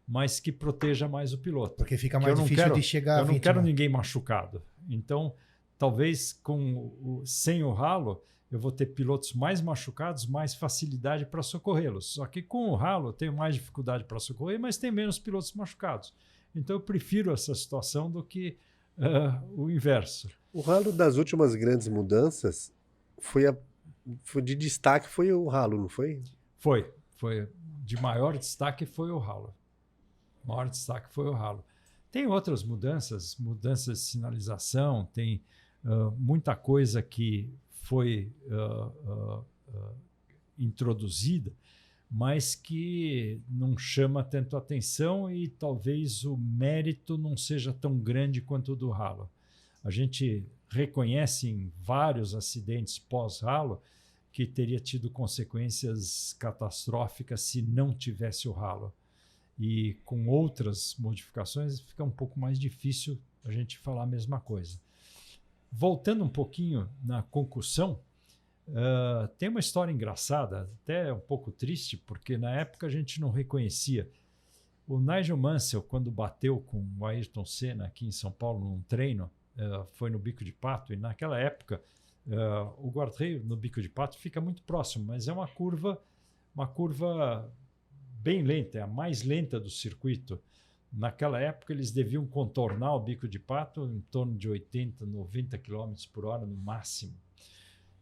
mas 0.08 0.40
que 0.40 0.50
proteja 0.50 1.06
mais 1.06 1.34
o 1.34 1.38
piloto. 1.38 1.76
Porque 1.76 1.98
fica 1.98 2.18
mais 2.18 2.34
difícil 2.34 2.56
quero- 2.64 2.74
de 2.74 2.82
chegar 2.82 3.18
eu 3.20 3.26
não 3.26 3.38
quero 3.38 3.60
ninguém 3.60 3.90
machucado. 3.90 4.62
Então, 4.88 5.34
talvez 5.82 6.32
com 6.44 6.76
o, 7.02 7.26
sem 7.26 7.64
o 7.64 7.72
ralo, 7.72 8.22
eu 8.48 8.60
vou 8.60 8.70
ter 8.70 8.86
pilotos 8.86 9.32
mais 9.32 9.60
machucados, 9.60 10.26
mais 10.26 10.54
facilidade 10.54 11.26
para 11.26 11.42
socorrê-los. 11.42 12.06
Só 12.06 12.24
que 12.24 12.40
com 12.40 12.68
o 12.68 12.76
ralo, 12.76 13.08
eu 13.08 13.12
tenho 13.12 13.32
mais 13.32 13.56
dificuldade 13.56 14.04
para 14.04 14.20
socorrer, 14.20 14.60
mas 14.60 14.76
tem 14.76 14.92
menos 14.92 15.18
pilotos 15.18 15.52
machucados. 15.54 16.14
Então, 16.54 16.76
eu 16.76 16.80
prefiro 16.80 17.32
essa 17.32 17.52
situação 17.52 18.08
do 18.08 18.22
que 18.22 18.56
ah, 18.96 19.42
o 19.56 19.68
inverso. 19.68 20.30
O 20.52 20.60
ralo 20.60 20.92
das 20.92 21.16
últimas 21.16 21.56
grandes 21.56 21.88
mudanças 21.88 22.72
foi, 23.18 23.48
a, 23.48 23.56
foi 24.22 24.40
de 24.40 24.54
destaque 24.54 25.08
foi 25.08 25.32
o 25.32 25.48
ralo, 25.48 25.76
não 25.76 25.88
foi? 25.88 26.22
Foi, 26.58 26.94
foi 27.16 27.48
de 27.82 28.00
maior 28.00 28.38
destaque 28.38 28.86
foi 28.86 29.10
o 29.10 29.18
ralo. 29.18 29.52
O 30.44 30.48
maior 30.48 30.68
destaque 30.68 31.12
foi 31.12 31.26
o 31.26 31.32
ralo. 31.32 31.64
Tem 32.12 32.24
outras 32.28 32.62
mudanças, 32.62 33.34
mudanças 33.36 33.98
de 33.98 34.04
sinalização, 34.04 35.06
tem 35.12 35.42
muita 36.16 36.54
coisa 36.54 37.02
que 37.02 37.48
foi 37.70 38.30
ah, 38.50 38.90
ah, 39.08 39.92
introduzida, 40.58 41.52
mas 42.10 42.54
que 42.54 43.40
não 43.48 43.76
chama 43.76 44.22
tanto 44.22 44.56
atenção 44.56 45.30
e 45.30 45.48
talvez 45.48 46.24
o 46.24 46.36
mérito 46.36 47.16
não 47.16 47.36
seja 47.36 47.72
tão 47.72 47.98
grande 47.98 48.40
quanto 48.40 48.72
o 48.72 48.76
do 48.76 48.90
ralo. 48.90 49.30
A 49.82 49.90
gente 49.90 50.44
reconhece 50.68 51.48
em 51.48 51.72
vários 51.80 52.34
acidentes 52.34 52.98
pós-ralo 52.98 53.82
que 54.30 54.46
teria 54.46 54.78
tido 54.78 55.10
consequências 55.10 56.34
catastróficas 56.38 57.42
se 57.42 57.60
não 57.62 57.92
tivesse 57.92 58.48
o 58.48 58.52
ralo. 58.52 58.92
E 59.58 59.94
com 60.04 60.28
outras 60.28 60.96
modificações 60.98 61.80
fica 61.80 62.02
um 62.04 62.10
pouco 62.10 62.38
mais 62.38 62.58
difícil 62.58 63.18
a 63.44 63.50
gente 63.50 63.78
falar 63.78 64.04
a 64.04 64.06
mesma 64.06 64.40
coisa. 64.40 64.78
Voltando 65.72 66.22
um 66.22 66.28
pouquinho 66.28 66.88
na 67.02 67.22
concussão, 67.22 67.98
uh, 68.68 69.26
tem 69.38 69.48
uma 69.48 69.58
história 69.58 69.90
engraçada, 69.90 70.70
até 70.82 71.12
um 71.12 71.18
pouco 71.18 71.50
triste, 71.50 71.96
porque 71.96 72.36
na 72.36 72.54
época 72.54 72.86
a 72.86 72.90
gente 72.90 73.20
não 73.20 73.30
reconhecia. 73.30 74.08
O 74.86 75.00
Nigel 75.00 75.36
Mansell, 75.36 75.82
quando 75.82 76.10
bateu 76.10 76.60
com 76.60 76.86
o 76.98 77.06
Ayrton 77.06 77.46
Senna 77.46 77.86
aqui 77.86 78.06
em 78.06 78.12
São 78.12 78.30
Paulo 78.30 78.60
num 78.60 78.82
treino, 78.82 79.30
uh, 79.56 79.86
foi 79.92 80.10
no 80.10 80.18
Bico 80.18 80.44
de 80.44 80.52
Pato, 80.52 80.92
e 80.92 80.96
naquela 80.96 81.38
época 81.38 81.82
Uh, 82.26 82.70
o 82.78 82.90
guarda-reio 82.90 83.42
no 83.44 83.56
bico 83.56 83.82
de 83.82 83.88
pato 83.88 84.16
fica 84.16 84.40
muito 84.40 84.62
próximo, 84.62 85.06
mas 85.06 85.26
é 85.26 85.32
uma 85.32 85.48
curva, 85.48 86.00
uma 86.54 86.68
curva 86.68 87.52
bem 88.20 88.42
lenta, 88.42 88.78
é 88.78 88.82
a 88.82 88.86
mais 88.86 89.22
lenta 89.22 89.58
do 89.58 89.68
circuito. 89.68 90.40
Naquela 90.92 91.40
época 91.40 91.72
eles 91.72 91.90
deviam 91.90 92.26
contornar 92.26 92.94
o 92.94 93.00
bico 93.00 93.26
de 93.26 93.38
pato 93.38 93.86
em 93.86 94.00
torno 94.02 94.36
de 94.36 94.48
80, 94.48 95.06
90 95.06 95.56
km 95.58 95.94
por 96.12 96.26
hora 96.26 96.44
no 96.44 96.56
máximo. 96.56 97.16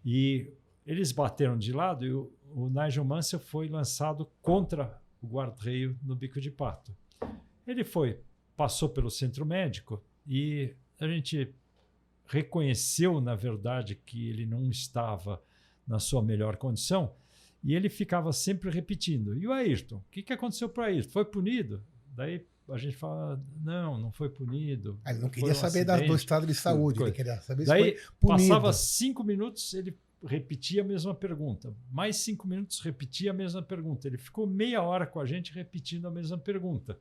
E 0.05 0.53
eles 0.85 1.13
bateram 1.13 1.57
de 1.57 1.73
lado 1.73 2.05
e 2.05 2.13
o, 2.13 2.33
o 2.53 2.69
Nigel 2.69 3.05
Mansell 3.05 3.39
foi 3.39 3.69
lançado 3.69 4.29
contra 4.43 5.01
o 5.23 5.29
guarda-reio 5.29 5.97
no 6.03 6.17
bico 6.17 6.41
de 6.41 6.51
pato. 6.51 6.93
Ele 7.65 7.85
foi, 7.85 8.21
passou 8.57 8.89
pelo 8.89 9.11
centro 9.11 9.47
médico 9.47 10.03
e 10.27 10.75
a 10.99 11.07
gente 11.07 11.55
reconheceu, 12.27 13.21
na 13.21 13.35
verdade, 13.35 13.95
que 13.95 14.29
ele 14.29 14.47
não 14.47 14.69
estava 14.69 15.41
na 15.87 15.99
sua 15.99 16.23
melhor 16.23 16.57
condição 16.57 17.15
e 17.63 17.75
ele 17.75 17.89
ficava 17.89 18.33
sempre 18.33 18.71
repetindo. 18.71 19.37
E 19.37 19.47
o 19.47 19.53
Ayrton? 19.53 19.97
O 19.97 20.05
que, 20.11 20.23
que 20.23 20.33
aconteceu 20.33 20.69
para 20.69 20.83
o 20.83 20.87
Ayrton? 20.87 21.11
Foi 21.11 21.25
punido? 21.25 21.85
Daí 22.17 22.47
a 22.73 22.79
gente 22.79 22.97
fala, 22.97 23.43
não, 23.63 23.99
não 23.99 24.13
foi 24.13 24.29
punido. 24.29 25.01
Ah, 25.05 25.11
ele 25.11 25.21
não 25.21 25.29
queria 25.29 25.53
um 25.53 25.55
saber 25.55 25.85
da- 25.85 25.95
do 25.97 26.01
acidente. 26.03 26.19
estado 26.21 26.47
de 26.47 26.55
saúde, 26.55 26.99
coisa. 26.99 27.11
ele 27.11 27.17
queria 27.17 27.41
saber 27.41 27.63
se 27.63 27.69
Daí 27.69 27.83
foi 27.99 28.11
punido. 28.21 28.49
passava 28.49 28.73
cinco 28.73 29.23
minutos, 29.25 29.73
ele 29.75 29.97
repetia 30.25 30.83
a 30.83 30.85
mesma 30.85 31.15
pergunta. 31.15 31.75
Mais 31.91 32.17
cinco 32.17 32.47
minutos, 32.47 32.81
repetia 32.81 33.31
a 33.31 33.35
mesma 33.35 33.63
pergunta. 33.63 34.07
Ele 34.07 34.19
ficou 34.19 34.47
meia 34.47 34.83
hora 34.83 35.07
com 35.07 35.19
a 35.21 35.25
gente 35.27 35.53
repetindo 35.53 36.07
a 36.07 36.11
mesma 36.11 36.37
pergunta. 36.39 36.99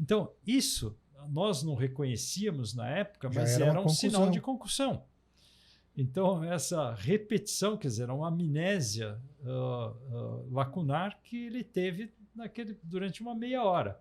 Então, 0.00 0.32
isso 0.46 0.96
nós 1.30 1.62
não 1.62 1.74
reconhecíamos 1.74 2.74
na 2.74 2.88
época, 2.88 3.30
Já 3.32 3.40
mas 3.40 3.50
era 3.54 3.66
era, 3.66 3.72
um 3.80 3.84
concussão. 3.84 4.10
sinal 4.10 4.30
de 4.30 4.40
concussão. 4.40 5.04
Então, 5.96 6.42
essa 6.42 6.92
repetição, 6.94 7.76
quer 7.76 7.86
dizer, 7.88 8.02
era 8.02 8.14
uma 8.14 8.26
amnésia 8.28 9.16
ah, 9.46 9.92
ah, 10.12 10.40
lacunar 10.50 11.20
que 11.22 11.46
ele 11.46 11.62
teve 11.62 12.12
naquele, 12.34 12.76
durante 12.82 13.20
uma 13.22 13.32
meia 13.34 13.62
hora. 13.62 14.00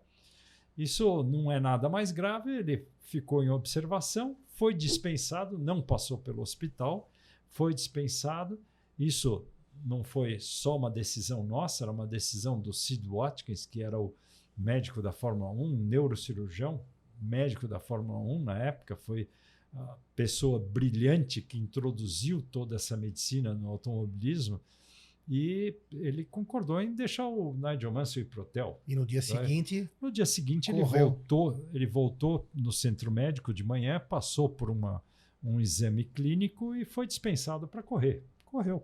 Isso 0.78 1.24
não 1.24 1.52
é 1.52 1.60
nada 1.60 1.88
mais 1.88 2.12
grave, 2.12 2.52
ele 2.52 2.88
ficou 3.00 3.44
em 3.44 3.50
observação, 3.50 4.36
foi 4.48 4.74
dispensado, 4.74 5.58
não 5.58 5.82
passou 5.82 6.18
pelo 6.18 6.42
hospital, 6.42 7.12
foi 7.50 7.74
dispensado. 7.74 8.60
Isso 8.98 9.46
não 9.86 10.04
foi 10.04 10.40
só 10.40 10.78
uma 10.78 10.90
decisão 10.90 11.44
nossa, 11.44 11.84
era 11.84 11.92
uma 11.92 12.08
decisão 12.08 12.60
do 12.60 12.74
Sid 12.74 13.08
Watkins, 13.08 13.66
que 13.66 13.84
era 13.84 14.00
o 14.00 14.16
médico 14.58 15.02
da 15.02 15.12
Fórmula 15.12 15.52
1, 15.52 15.64
um 15.64 15.78
neurocirurgião, 15.78 16.82
médico 17.22 17.68
da 17.68 17.80
Fórmula 17.80 18.20
1 18.20 18.44
na 18.44 18.58
época, 18.58 18.96
foi 18.96 19.30
a 19.76 19.98
pessoa 20.16 20.60
brilhante 20.60 21.42
que 21.42 21.58
introduziu 21.58 22.42
toda 22.42 22.76
essa 22.76 22.96
medicina 22.96 23.54
no 23.54 23.70
automobilismo. 23.70 24.62
E 25.28 25.76
ele 25.92 26.26
concordou 26.26 26.82
em 26.82 26.94
deixar 26.94 27.28
o 27.28 27.54
Nigel 27.54 27.92
Mansell 27.92 28.24
ir 28.24 28.26
para 28.26 28.40
o 28.40 28.44
hotel. 28.44 28.82
E 28.88 28.96
no 28.96 29.06
dia 29.06 29.22
Vai. 29.22 29.40
seguinte, 29.46 29.90
No 30.02 30.12
dia 30.12 30.26
seguinte 30.26 30.70
ele 30.70 30.84
voltou, 30.84 31.66
ele 31.74 31.86
voltou 31.86 32.48
no 32.54 32.72
centro 32.72 33.10
médico 33.10 33.54
de 33.54 33.64
manhã, 33.64 34.00
passou 34.00 34.50
por 34.50 34.70
uma, 34.70 35.02
um 35.42 35.60
exame 35.62 36.04
clínico 36.04 36.76
e 36.76 36.84
foi 36.84 37.08
dispensado 37.08 37.68
para 37.68 37.82
correr. 37.82 38.24
Correu. 38.46 38.84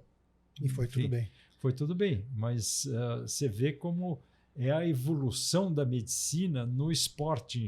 e 0.62 0.70
foi 0.70 0.88
tudo 0.88 1.00
Enfim, 1.02 1.10
bem. 1.10 1.32
Foi 1.60 1.74
tudo 1.74 1.94
bem, 1.94 2.26
mas 2.34 2.88
ah, 2.88 3.22
você 3.24 3.50
vê 3.50 3.74
como 3.74 4.22
é 4.60 4.72
a 4.72 4.86
evolução 4.86 5.74
da 5.74 5.86
medicina 5.86 6.66
no 6.66 6.91
esporte. 6.91 7.68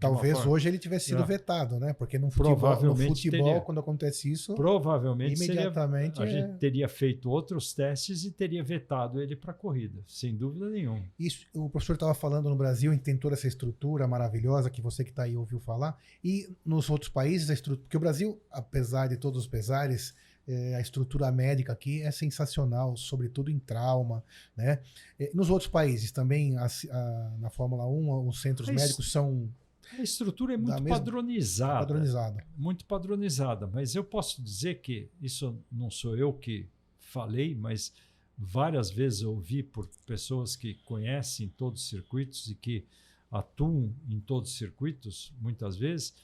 Talvez 0.00 0.44
hoje 0.44 0.68
ele 0.68 0.78
tivesse 0.78 1.06
sido 1.06 1.22
É. 1.22 1.26
vetado, 1.26 1.78
né? 1.78 1.92
Porque 1.92 2.18
no 2.18 2.28
futebol, 2.28 2.70
no 2.82 2.96
futebol 2.96 3.44
teria. 3.46 3.60
quando 3.60 3.78
acontece 3.78 4.30
isso, 4.30 4.54
Provavelmente 4.56 5.36
seria, 5.38 5.54
imediatamente 5.54 6.20
a 6.20 6.24
é- 6.26 6.28
gente 6.28 6.58
teria 6.58 6.88
feito 6.88 7.30
outros 7.30 7.72
testes 7.72 8.24
e 8.24 8.32
teria 8.32 8.64
vetado 8.64 9.22
ele 9.22 9.36
para 9.36 9.52
a 9.52 9.54
corrida, 9.54 10.02
sem 10.08 10.36
dúvida 10.36 10.68
nenhuma. 10.68 11.02
Isso, 11.18 11.46
o 11.54 11.70
professor 11.70 11.94
estava 11.94 12.14
falando 12.14 12.48
no 12.50 12.56
Brasil, 12.56 12.92
em 12.92 12.98
tem 12.98 13.16
toda 13.16 13.34
essa 13.34 13.46
estrutura 13.46 14.06
maravilhosa 14.08 14.68
que 14.70 14.82
você 14.82 15.04
que 15.04 15.10
está 15.10 15.22
aí 15.22 15.36
ouviu 15.36 15.60
falar. 15.60 15.96
E 16.22 16.48
nos 16.64 16.90
outros 16.90 17.10
países, 17.10 17.48
a 17.48 17.54
estrutura, 17.54 17.82
porque 17.84 17.96
o 17.96 18.00
Brasil, 18.00 18.40
apesar 18.50 19.06
de 19.06 19.16
todos 19.16 19.42
os 19.42 19.46
pesares, 19.46 20.14
eh, 20.48 20.74
a 20.74 20.80
estrutura 20.80 21.30
médica 21.30 21.72
aqui 21.72 22.02
é 22.02 22.10
sensacional, 22.10 22.96
sobretudo 22.96 23.50
em 23.50 23.58
trauma. 23.58 24.24
Né? 24.56 24.80
Eh, 25.20 25.30
nos 25.34 25.50
outros 25.50 25.70
países 25.70 26.10
também, 26.10 26.56
a- 26.56 26.66
a- 26.66 27.36
na 27.38 27.50
Fórmula 27.50 27.86
1, 27.86 28.26
os 28.26 28.40
centros 28.40 28.66
Mas- 28.68 28.80
médicos 28.82 29.12
são 29.12 29.52
A 29.98 30.02
estrutura 30.02 30.54
é 30.54 30.56
muito 30.56 30.72
mesma- 30.82 30.88
padronizada. 30.98 31.78
padronizados. 31.80 32.42
muito 32.56 32.84
padronizada, 32.84 33.66
mas 33.66 33.94
eu 33.94 34.02
posso 34.04 34.42
dizer 34.42 34.80
que 34.80 35.08
isso 35.20 35.56
não 35.70 35.90
sou 35.90 36.16
eu 36.16 36.32
que 36.32 36.66
falei, 36.98 37.54
mas 37.54 37.92
várias 38.36 38.90
vezes 38.90 39.22
eu 39.22 39.30
ouvi 39.30 39.62
por 39.62 39.88
pessoas 40.06 40.54
que 40.56 40.74
conhecem 40.84 41.48
todos 41.48 41.82
os 41.82 41.88
circuitos 41.88 42.48
e 42.48 42.54
que 42.54 42.84
atuam 43.30 43.94
em 44.08 44.20
todos 44.20 44.50
os 44.52 44.56
circuitos, 44.58 45.32
muitas 45.40 45.76
vezes, 45.76 46.14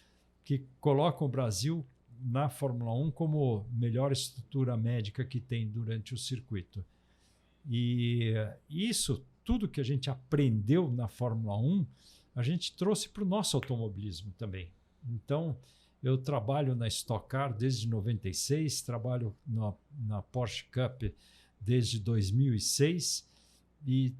que 0.45 0.64
colocam 0.81 1.27
o 1.27 1.31
Brasil 1.31 1.85
na 2.21 2.49
Fórmula 2.49 2.93
1 2.95 3.11
como 3.11 3.67
melhor 3.73 4.12
estrutura 4.12 4.77
médica 4.77 5.25
que 5.25 5.41
tem 5.41 5.69
durante 5.69 6.15
o 6.15 6.19
circuito. 6.19 6.85
E 7.67 8.35
isso, 8.69 9.25
tudo 9.45 9.69
que 9.69 9.81
a 9.81 9.85
gente 9.85 10.11
aprendeu 10.11 10.91
na 10.91 11.09
Fórmula 11.09 11.57
1, 11.57 11.87
a 12.35 12.43
gente 12.43 12.75
trouxe 12.75 13.09
para 13.09 13.23
o 13.23 13.27
nosso 13.27 13.57
automobilismo 13.57 14.33
também. 14.37 14.71
Então, 15.09 15.57
eu 16.03 16.19
trabalho 16.19 16.75
na 16.75 16.87
Stock 16.89 17.29
Car 17.29 17.57
desde 17.57 17.89
96, 17.89 18.83
trabalho 18.83 19.35
na, 19.47 19.73
na 20.07 20.23
Porsche 20.23 20.65
Cup 20.65 21.05
desde 21.61 21.99
2006 21.99 23.27
e 23.87 24.15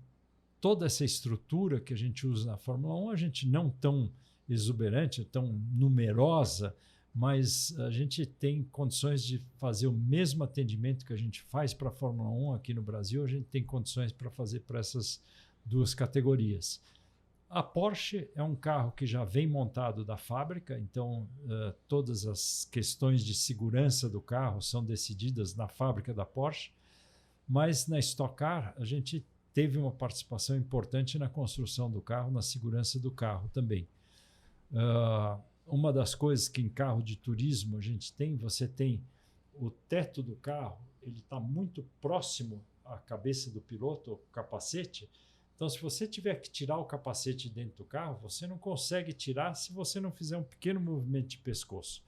toda 0.61 0.87
essa 0.87 1.05
estrutura 1.05 1.79
que 1.79 1.93
a 1.93 1.97
gente 1.97 2.27
usa 2.27 2.53
na 2.53 2.57
Fórmula 2.57 2.95
1, 2.95 3.11
a 3.11 3.17
gente 3.17 3.47
não 3.47 3.69
tão 3.69 4.11
exuberante, 4.49 5.25
tão 5.25 5.53
numerosa, 5.75 6.75
mas 7.15 7.73
a 7.79 7.91
gente 7.91 8.27
tem 8.27 8.65
condições 8.65 9.23
de 9.23 9.39
fazer 9.57 9.87
o 9.87 9.93
mesmo 9.93 10.43
atendimento 10.43 11.07
que 11.07 11.13
a 11.13 11.17
gente 11.17 11.43
faz 11.43 11.73
para 11.73 11.89
a 11.89 11.93
Fórmula 11.93 12.29
1 12.29 12.55
aqui 12.55 12.75
no 12.75 12.83
Brasil, 12.83 13.23
a 13.23 13.29
gente 13.29 13.45
tem 13.45 13.63
condições 13.63 14.11
para 14.11 14.29
fazer 14.31 14.61
para 14.61 14.81
essas 14.81 15.23
duas 15.65 15.95
categorias. 15.95 16.83
A 17.49 17.63
Porsche 17.63 18.29
é 18.35 18.43
um 18.43 18.57
carro 18.57 18.91
que 18.91 19.07
já 19.07 19.25
vem 19.25 19.47
montado 19.47 20.05
da 20.05 20.17
fábrica, 20.17 20.77
então 20.77 21.29
uh, 21.45 21.73
todas 21.87 22.27
as 22.27 22.65
questões 22.65 23.25
de 23.25 23.33
segurança 23.33 24.11
do 24.11 24.21
carro 24.21 24.61
são 24.61 24.85
decididas 24.85 25.55
na 25.55 25.69
fábrica 25.69 26.13
da 26.13 26.27
Porsche, 26.27 26.73
mas 27.49 27.87
na 27.87 28.01
Stock 28.01 28.35
Car 28.35 28.75
a 28.77 28.85
gente 28.85 29.25
teve 29.53 29.79
uma 29.79 29.93
participação 29.93 30.57
importante 30.57 31.17
na 31.17 31.29
construção 31.29 31.89
do 31.89 32.01
carro, 32.01 32.33
na 32.33 32.43
segurança 32.43 32.99
do 32.99 33.13
carro 33.13 33.49
também. 33.55 33.87
Uh, 34.73 35.41
uma 35.67 35.93
das 35.93 36.15
coisas 36.15 36.49
que 36.49 36.61
em 36.61 36.69
carro 36.69 37.03
de 37.03 37.17
turismo 37.17 37.79
a 37.79 37.81
gente 37.81 38.13
tem, 38.13 38.37
você 38.37 38.69
tem 38.69 39.03
o 39.55 39.71
teto 39.71 40.23
do 40.23 40.37
carro, 40.37 40.79
ele 41.03 41.19
está 41.19 41.39
muito 41.39 41.85
próximo 42.01 42.63
à 42.85 42.99
cabeça 42.99 43.51
do 43.51 43.61
piloto, 43.61 44.13
o 44.13 44.17
capacete, 44.33 45.09
então, 45.55 45.69
se 45.69 45.81
você 45.81 46.07
tiver 46.07 46.35
que 46.37 46.51
tirar 46.51 46.79
o 46.79 46.85
capacete 46.85 47.49
dentro 47.49 47.79
do 47.79 47.85
carro, 47.85 48.19
você 48.21 48.47
não 48.47 48.59
consegue 48.59 49.13
tirar 49.13 49.55
se 49.55 49.73
você 49.73 50.01
não 50.01 50.11
fizer 50.11 50.37
um 50.37 50.43
pequeno 50.43 50.81
movimento 50.81 51.29
de 51.29 51.39
pescoço. 51.39 52.03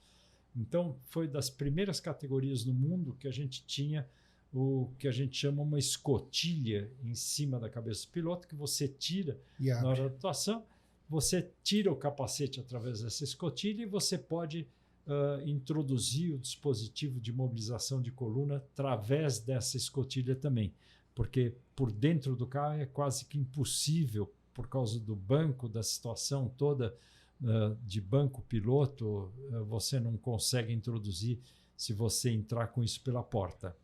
Então, 0.55 0.97
foi 1.05 1.29
das 1.29 1.49
primeiras 1.49 2.01
categorias 2.01 2.65
no 2.65 2.75
mundo 2.75 3.15
que 3.15 3.29
a 3.29 3.31
gente 3.31 3.65
tinha 3.65 4.09
o 4.53 4.91
que 4.99 5.07
a 5.07 5.13
gente 5.13 5.37
chama 5.37 5.63
uma 5.63 5.79
escotilha 5.79 6.91
em 7.05 7.15
cima 7.15 7.61
da 7.61 7.69
cabeça 7.69 8.07
do 8.07 8.11
piloto, 8.11 8.49
que 8.49 8.55
você 8.55 8.89
tira 8.89 9.39
na 9.83 9.89
hora 9.91 10.09
da 10.09 10.15
atuação, 10.15 10.65
você 11.09 11.51
tira 11.63 11.93
o 11.93 11.97
capacete 11.97 12.61
através 12.61 13.03
dessa 13.03 13.25
escotilha 13.25 13.83
e 13.83 13.87
você 13.87 14.19
pode 14.19 14.69
uh, 15.07 15.49
introduzir 15.49 16.35
o 16.35 16.39
dispositivo 16.39 17.21
de 17.21 17.33
mobilização 17.33 18.03
de 18.03 18.11
coluna 18.11 18.57
através 18.57 19.39
dessa 19.39 19.77
escotilha 19.77 20.35
também 20.35 20.73
porque 21.17 21.55
por 21.75 21.91
dentro 21.91 22.37
do 22.37 22.47
carro 22.47 22.79
é 22.79 22.85
quase 22.85 23.25
que 23.25 23.39
impossível, 23.39 24.31
por 24.53 24.69
causa 24.69 25.01
do 25.01 25.17
banco, 25.17 25.67
da 25.67 25.83
situação 25.83 26.47
toda 26.47 26.95
uh, 27.41 27.75
de 27.83 28.03
banco 28.03 28.43
piloto, 28.43 29.33
uh, 29.51 29.65
você 29.65 29.99
não 29.99 30.19
consegue 30.19 30.75
introduzir 30.75 31.41
se 31.75 31.95
você 31.95 32.31
entrar 32.31 32.67
com 32.67 32.85
isso 32.85 33.01
pela 33.01 33.23
porta. 33.23 33.75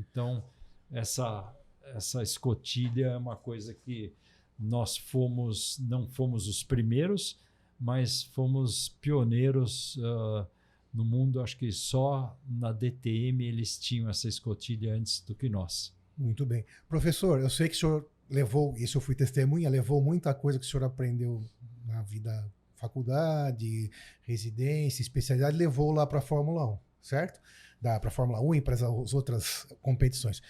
Então, 0.00 0.42
essa, 0.90 1.54
essa 1.94 2.24
escotilha 2.24 3.06
é 3.06 3.16
uma 3.16 3.36
coisa 3.36 3.72
que 3.72 4.12
nós 4.60 4.96
fomos, 4.96 5.78
não 5.78 6.06
fomos 6.06 6.46
os 6.46 6.62
primeiros, 6.62 7.38
mas 7.80 8.22
fomos 8.22 8.90
pioneiros 9.00 9.96
uh, 9.96 10.46
no 10.92 11.04
mundo. 11.04 11.40
Acho 11.40 11.56
que 11.56 11.72
só 11.72 12.38
na 12.46 12.70
DTM 12.70 13.42
eles 13.42 13.78
tinham 13.78 14.10
essa 14.10 14.28
escotilha 14.28 14.94
antes 14.94 15.20
do 15.22 15.34
que 15.34 15.48
nós. 15.48 15.94
Muito 16.16 16.44
bem. 16.44 16.66
Professor, 16.86 17.40
eu 17.40 17.48
sei 17.48 17.68
que 17.68 17.74
o 17.76 17.78
senhor 17.78 18.10
levou, 18.28 18.76
isso 18.76 18.98
eu 18.98 19.00
fui 19.00 19.14
testemunha, 19.14 19.70
levou 19.70 20.02
muita 20.02 20.34
coisa 20.34 20.58
que 20.58 20.66
o 20.66 20.68
senhor 20.68 20.84
aprendeu 20.84 21.42
na 21.86 22.02
vida, 22.02 22.46
faculdade, 22.76 23.90
residência, 24.22 25.02
especialidade, 25.02 25.56
levou 25.56 25.90
lá 25.90 26.06
para 26.06 26.18
a 26.18 26.22
Fórmula 26.22 26.66
1, 26.66 26.78
certo? 27.02 27.40
Para 27.80 28.08
a 28.08 28.10
Fórmula 28.10 28.40
1 28.40 28.56
e 28.56 28.60
para 28.60 28.74
as 28.74 29.14
outras 29.14 29.66
competições. 29.80 30.42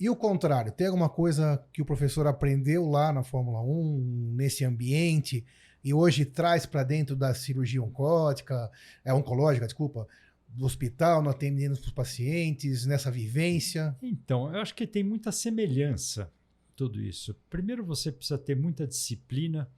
E 0.00 0.08
o 0.08 0.16
contrário, 0.16 0.72
tem 0.72 0.86
alguma 0.86 1.10
coisa 1.10 1.62
que 1.74 1.82
o 1.82 1.84
professor 1.84 2.26
aprendeu 2.26 2.88
lá 2.88 3.12
na 3.12 3.22
Fórmula 3.22 3.60
1, 3.60 4.32
nesse 4.34 4.64
ambiente, 4.64 5.44
e 5.84 5.92
hoje 5.92 6.24
traz 6.24 6.64
para 6.64 6.82
dentro 6.82 7.14
da 7.14 7.34
cirurgia 7.34 7.82
oncótica, 7.82 8.70
é 9.04 9.12
oncológica, 9.12 9.66
desculpa, 9.66 10.08
do 10.48 10.64
hospital, 10.64 11.22
no 11.22 11.28
atendendo 11.28 11.74
os 11.74 11.90
pacientes, 11.90 12.86
nessa 12.86 13.10
vivência? 13.10 13.94
Então, 14.02 14.50
eu 14.52 14.60
acho 14.60 14.74
que 14.74 14.86
tem 14.86 15.04
muita 15.04 15.30
semelhança 15.30 16.32
tudo 16.74 16.98
isso. 16.98 17.34
Primeiro, 17.50 17.84
você 17.84 18.10
precisa 18.10 18.38
ter 18.38 18.56
muita 18.56 18.86
disciplina, 18.86 19.70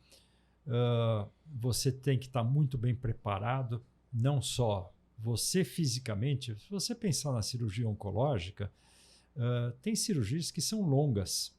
uh, 0.68 1.28
você 1.52 1.90
tem 1.90 2.16
que 2.16 2.26
estar 2.26 2.44
muito 2.44 2.78
bem 2.78 2.94
preparado, 2.94 3.82
não 4.12 4.40
só 4.40 4.94
você 5.18 5.64
fisicamente. 5.64 6.56
Se 6.60 6.70
você 6.70 6.94
pensar 6.94 7.32
na 7.32 7.42
cirurgia 7.42 7.88
oncológica, 7.88 8.70
uh, 9.36 9.72
tem 9.82 9.94
cirurgias 9.94 10.50
que 10.50 10.60
são 10.60 10.82
longas. 10.82 11.54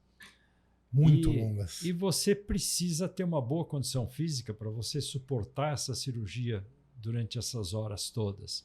Muito 0.92 1.32
e, 1.32 1.42
longas. 1.42 1.82
E 1.82 1.92
você 1.92 2.36
precisa 2.36 3.10
ter 3.10 3.24
uma 3.24 3.42
boa 3.42 3.66
condição 3.66 4.08
física 4.08 4.54
para 4.54 4.70
você 4.70 5.02
suportar 5.02 5.74
essa 5.74 5.96
cirurgia 5.96 6.66
durante 6.96 7.38
essas 7.38 7.74
horas 7.74 8.10
todas. 8.10 8.64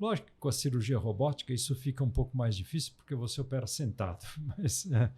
Lógico 0.00 0.28
que 0.28 0.36
com 0.38 0.48
a 0.48 0.52
cirurgia 0.52 0.98
robótica 0.98 1.52
isso 1.52 1.74
fica 1.74 2.02
um 2.02 2.10
pouco 2.10 2.36
mais 2.36 2.56
difícil 2.56 2.94
porque 2.96 3.14
você 3.14 3.40
opera 3.40 3.66
sentado, 3.66 4.24
mas, 4.56 4.90
é, 4.90 5.12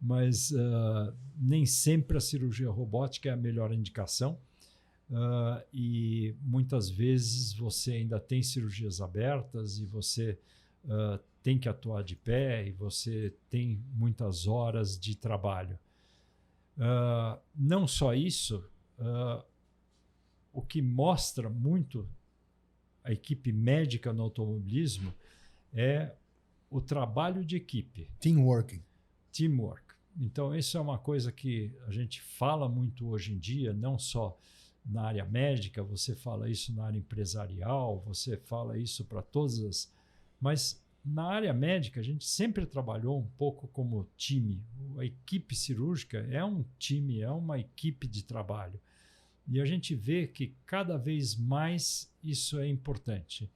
mas 0.00 0.50
uh, 0.50 1.14
nem 1.36 1.64
sempre 1.64 2.16
a 2.18 2.20
cirurgia 2.20 2.70
robótica 2.70 3.28
é 3.30 3.32
a 3.32 3.36
melhor 3.36 3.72
indicação. 3.72 4.38
Uh, 5.10 5.64
e 5.72 6.34
muitas 6.42 6.90
vezes 6.90 7.54
você 7.54 7.92
ainda 7.92 8.20
tem 8.20 8.42
cirurgias 8.42 9.00
abertas 9.00 9.78
e 9.78 9.86
você 9.86 10.38
uh, 10.84 11.18
tem 11.48 11.58
que 11.58 11.66
atuar 11.66 12.04
de 12.04 12.14
pé 12.14 12.66
e 12.68 12.72
você 12.72 13.34
tem 13.48 13.82
muitas 13.94 14.46
horas 14.46 15.00
de 15.00 15.16
trabalho. 15.16 15.78
Uh, 16.76 17.40
não 17.56 17.86
só 17.86 18.12
isso, 18.12 18.62
o 20.52 20.60
que 20.60 20.82
mostra 20.82 21.48
muito 21.48 22.06
a 23.02 23.12
equipe 23.12 23.50
médica 23.50 24.12
no 24.12 24.24
automobilismo 24.24 25.14
é 25.72 26.14
o 26.68 26.82
trabalho 26.82 27.42
de 27.42 27.56
equipe. 27.56 28.10
Teamwork. 28.20 28.82
Teamwork. 29.32 29.94
Então, 30.20 30.54
isso 30.54 30.76
é 30.76 30.80
uma 30.82 30.98
coisa 30.98 31.32
que 31.32 31.74
a 31.86 31.90
gente 31.90 32.20
fala 32.20 32.68
muito 32.68 33.08
hoje 33.08 33.32
em 33.32 33.38
dia, 33.38 33.72
não 33.72 33.98
só 33.98 34.38
na 34.84 35.04
área 35.04 35.24
médica, 35.24 35.82
você 35.82 36.14
fala 36.14 36.50
isso 36.50 36.74
na 36.74 36.84
área 36.84 36.98
empresarial, 36.98 38.02
você 38.04 38.36
fala 38.36 38.76
isso 38.76 39.02
para 39.06 39.22
todas 39.22 39.58
as. 39.60 39.90
Mas 40.38 40.86
na 41.12 41.24
área 41.24 41.52
médica, 41.52 42.00
a 42.00 42.02
gente 42.02 42.26
sempre 42.26 42.66
trabalhou 42.66 43.18
um 43.18 43.26
pouco 43.36 43.68
como 43.68 44.08
time. 44.16 44.62
A 44.98 45.04
equipe 45.04 45.54
cirúrgica 45.54 46.18
é 46.30 46.44
um 46.44 46.64
time, 46.78 47.20
é 47.20 47.30
uma 47.30 47.58
equipe 47.58 48.06
de 48.06 48.24
trabalho. 48.24 48.80
E 49.46 49.60
a 49.60 49.64
gente 49.64 49.94
vê 49.94 50.26
que 50.26 50.54
cada 50.66 50.98
vez 50.98 51.34
mais 51.34 52.12
isso 52.22 52.58
é 52.58 52.68
importante. 52.68 53.50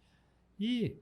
E 0.59 0.96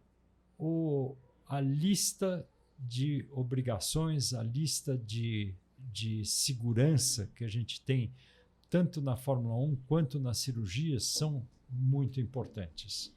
o, 0.58 1.16
a 1.46 1.60
lista 1.60 2.46
de 2.78 3.24
obrigações, 3.30 4.34
a 4.34 4.42
lista 4.42 4.96
de, 4.98 5.54
de 5.92 6.24
segurança 6.24 7.30
que 7.36 7.44
a 7.44 7.48
gente 7.48 7.80
tem, 7.82 8.12
tanto 8.68 9.00
na 9.00 9.16
Fórmula 9.16 9.56
1 9.56 9.76
quanto 9.86 10.18
nas 10.18 10.38
cirurgias, 10.38 11.04
são 11.04 11.46
muito 11.68 12.20
importantes. 12.20 13.14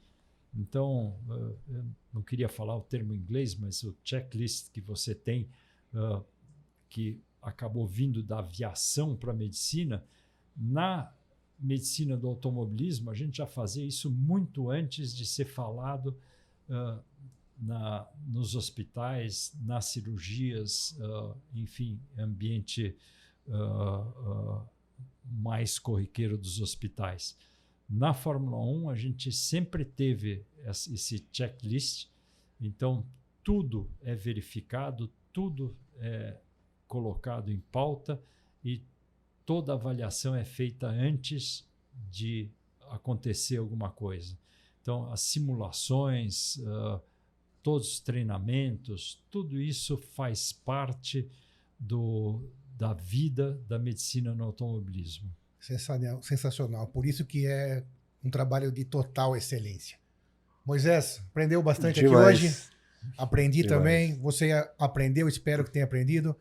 Então, 0.56 1.18
uh, 1.28 1.58
eu 1.68 1.84
não 2.12 2.22
queria 2.22 2.48
falar 2.48 2.76
o 2.76 2.80
termo 2.80 3.12
em 3.12 3.18
inglês, 3.18 3.54
mas 3.54 3.82
o 3.82 3.96
checklist 4.04 4.70
que 4.70 4.80
você 4.80 5.14
tem, 5.14 5.48
uh, 5.92 6.24
que 6.88 7.20
acabou 7.42 7.86
vindo 7.86 8.22
da 8.22 8.38
aviação 8.38 9.16
para 9.16 9.32
a 9.32 9.34
medicina, 9.34 10.04
na 10.56 11.12
medicina 11.58 12.16
do 12.16 12.28
automobilismo, 12.28 13.10
a 13.10 13.14
gente 13.14 13.38
já 13.38 13.46
fazia 13.46 13.84
isso 13.84 14.10
muito 14.10 14.70
antes 14.70 15.14
de 15.14 15.26
ser 15.26 15.44
falado 15.44 16.16
uh, 16.68 17.02
na, 17.58 18.08
nos 18.26 18.54
hospitais, 18.54 19.52
nas 19.60 19.86
cirurgias, 19.86 20.96
uh, 21.00 21.36
enfim, 21.54 22.00
ambiente 22.16 22.96
mais 25.22 25.78
corriqueiro 25.78 26.38
dos 26.38 26.62
hospitais. 26.62 27.36
Na 27.88 28.14
Fórmula 28.14 28.58
1, 28.58 28.90
a 28.90 28.94
gente 28.94 29.30
sempre 29.30 29.84
teve 29.84 30.44
esse 30.64 31.26
checklist, 31.30 32.08
então 32.60 33.06
tudo 33.42 33.90
é 34.00 34.14
verificado, 34.14 35.12
tudo 35.32 35.76
é 35.96 36.38
colocado 36.88 37.50
em 37.50 37.58
pauta 37.58 38.22
e 38.64 38.82
toda 39.44 39.74
avaliação 39.74 40.34
é 40.34 40.44
feita 40.44 40.88
antes 40.88 41.68
de 42.10 42.50
acontecer 42.88 43.58
alguma 43.58 43.90
coisa. 43.90 44.38
Então, 44.80 45.10
as 45.10 45.20
simulações, 45.20 46.56
uh, 46.56 47.00
todos 47.62 47.92
os 47.92 48.00
treinamentos, 48.00 49.22
tudo 49.30 49.60
isso 49.60 49.96
faz 49.96 50.52
parte 50.52 51.28
do, 51.78 52.48
da 52.76 52.92
vida 52.92 53.60
da 53.66 53.78
medicina 53.78 54.34
no 54.34 54.44
automobilismo. 54.44 55.34
Sensacional, 55.64 56.22
sensacional. 56.22 56.86
Por 56.88 57.06
isso 57.06 57.24
que 57.24 57.46
é 57.46 57.82
um 58.22 58.28
trabalho 58.28 58.70
de 58.70 58.84
total 58.84 59.34
excelência. 59.34 59.96
Moisés, 60.62 61.22
aprendeu 61.30 61.62
bastante 61.62 62.00
Demais. 62.00 62.36
aqui 62.36 62.46
hoje. 62.46 62.56
Aprendi 63.16 63.62
Demais. 63.62 63.78
também. 63.78 64.18
Você 64.18 64.50
aprendeu, 64.78 65.26
espero 65.26 65.64
que 65.64 65.70
tenha 65.70 65.86
aprendido. 65.86 66.36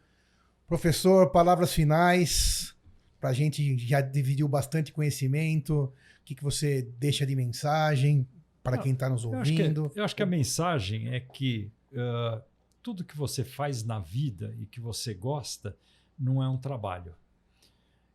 Professor, 0.67 1.31
palavras 1.31 1.71
finais. 1.71 2.75
Para 3.17 3.29
a 3.29 3.33
gente 3.33 3.77
já 3.77 4.01
dividiu 4.01 4.45
bastante 4.45 4.91
conhecimento. 4.91 5.83
O 5.83 5.93
que, 6.25 6.35
que 6.35 6.43
você 6.43 6.81
deixa 6.99 7.25
de 7.25 7.33
mensagem 7.33 8.27
para 8.61 8.77
quem 8.77 8.91
está 8.91 9.07
nos 9.07 9.23
ouvindo? 9.23 9.83
Eu 9.83 9.85
acho, 9.85 9.93
que, 9.93 9.99
eu 9.99 10.03
acho, 10.03 10.15
que, 10.17 10.23
a 10.23 10.25
mensagem 10.25 11.13
é 11.15 11.21
que 11.21 11.71
uh, 11.93 12.41
tudo 12.81 13.05
que 13.05 13.15
você 13.15 13.45
faz 13.45 13.85
na 13.85 13.99
vida 13.99 14.53
e 14.59 14.65
que 14.65 14.81
você 14.81 15.13
gosta 15.13 15.77
não 16.19 16.43
é 16.43 16.49
um 16.49 16.57
trabalho. 16.57 17.15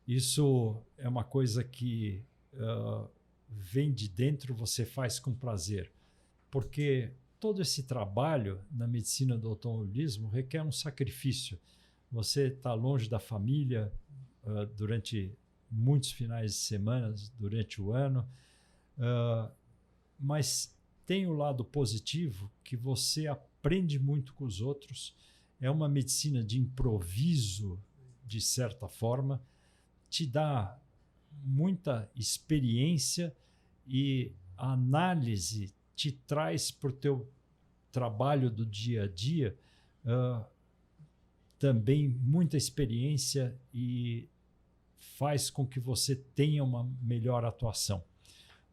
Isso 0.09 0.83
é 0.97 1.07
uma 1.07 1.23
coisa 1.23 1.63
que 1.63 2.25
uh, 2.55 3.07
vem 3.51 3.93
de 3.93 4.09
dentro, 4.09 4.55
você 4.55 4.87
faz 4.87 5.21
com 5.21 5.35
prazer. 5.35 5.93
Porque 6.51 7.13
todo 7.39 7.61
esse 7.61 7.83
trabalho 7.83 8.59
na 8.71 8.87
medicina 8.89 9.37
do 9.37 9.51
automobilismo 9.51 10.31
requer 10.31 10.63
um 10.63 10.73
sacrifício. 10.73 11.61
Você 12.11 12.47
está 12.47 12.73
longe 12.73 13.07
da 13.07 13.21
família 13.21 13.93
uh, 14.45 14.65
durante 14.75 15.31
muitos 15.71 16.11
finais 16.11 16.53
de 16.53 16.59
semana, 16.59 17.15
durante 17.39 17.83
o 17.83 17.93
ano, 17.93 18.27
uh, 18.97 19.53
mas 20.19 20.75
tem 21.05 21.27
o 21.27 21.35
lado 21.35 21.63
positivo 21.67 22.51
que 22.65 22.79
você 22.79 23.27
aprende 23.27 23.99
muito 23.99 24.33
com 24.33 24.47
os 24.47 24.63
outros. 24.63 25.15
É 25.61 25.71
uma 25.71 25.87
medicina 25.87 26.43
de 26.43 26.59
improviso, 26.59 27.79
de 28.27 28.41
certa 28.41 28.89
forma, 28.89 29.43
te 30.09 30.27
dá 30.27 30.79
muita 31.45 32.11
experiência 32.15 33.35
e 33.87 34.33
a 34.57 34.73
análise 34.73 35.73
te 35.95 36.13
traz 36.13 36.71
para 36.71 36.91
o 36.91 36.93
teu 36.93 37.29
trabalho 37.91 38.51
do 38.51 38.65
dia 38.65 39.05
a 39.05 39.09
dia 39.09 39.57
uh, 40.05 40.45
também 41.59 42.09
muita 42.09 42.57
experiência 42.57 43.57
e 43.75 44.29
faz 44.99 45.51
com 45.51 45.67
que 45.67 45.81
você 45.81 46.15
tenha 46.15 46.63
uma 46.63 46.89
melhor 47.03 47.45
atuação. 47.45 48.03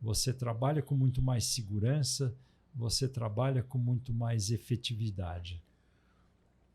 Você 0.02 0.32
trabalha 0.32 0.82
com 0.82 0.96
muito 0.96 1.22
mais 1.22 1.46
segurança, 1.46 2.36
você 2.74 3.08
trabalha 3.08 3.64
com 3.64 3.78
muito 3.78 4.14
mais 4.14 4.52
efetividade. 4.52 5.64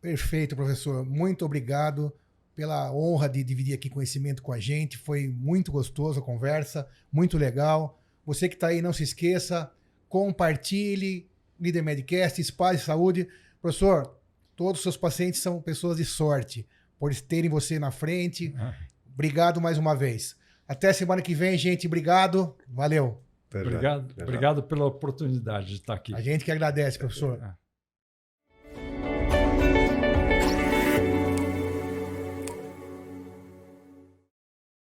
Perfeito, 0.01 0.57
professor. 0.57 1.05
Muito 1.05 1.45
obrigado 1.45 2.13
pela 2.61 2.93
honra 2.93 3.27
de 3.27 3.43
dividir 3.43 3.73
aqui 3.73 3.89
conhecimento 3.89 4.43
com 4.43 4.53
a 4.53 4.61
gente. 4.61 4.99
Foi 4.99 5.27
muito 5.27 5.73
gostoso 5.73 6.21
a 6.21 6.23
conversa, 6.23 6.87
muito 7.11 7.39
legal. 7.39 7.99
Você 8.27 8.51
que 8.51 8.55
está 8.55 8.67
aí, 8.67 8.83
não 8.83 8.93
se 8.93 9.03
esqueça, 9.03 9.73
compartilhe 10.11 11.27
Líder 11.59 11.83
Medcast, 11.83 12.39
espalhe 12.39 12.79
saúde. 12.79 13.27
Professor, 13.63 14.15
todos 14.55 14.81
os 14.81 14.83
seus 14.83 14.97
pacientes 14.99 15.41
são 15.41 15.63
pessoas 15.63 15.97
de 15.97 16.05
sorte 16.05 16.69
por 16.99 17.15
terem 17.15 17.49
você 17.49 17.79
na 17.79 17.91
frente. 17.91 18.55
Ah. 18.59 18.75
Obrigado 19.11 19.59
mais 19.59 19.79
uma 19.79 19.97
vez. 19.97 20.37
Até 20.69 20.93
semana 20.93 21.23
que 21.23 21.35
vem, 21.35 21.57
gente. 21.57 21.87
Obrigado. 21.87 22.55
Valeu. 22.69 23.23
Obrigado, 23.55 24.15
obrigado 24.21 24.63
pela 24.65 24.85
oportunidade 24.85 25.69
de 25.69 25.77
estar 25.77 25.95
aqui. 25.95 26.15
A 26.15 26.21
gente 26.21 26.45
que 26.45 26.53
agradece, 26.53 26.99
professor. 26.99 27.41
É. 27.43 27.55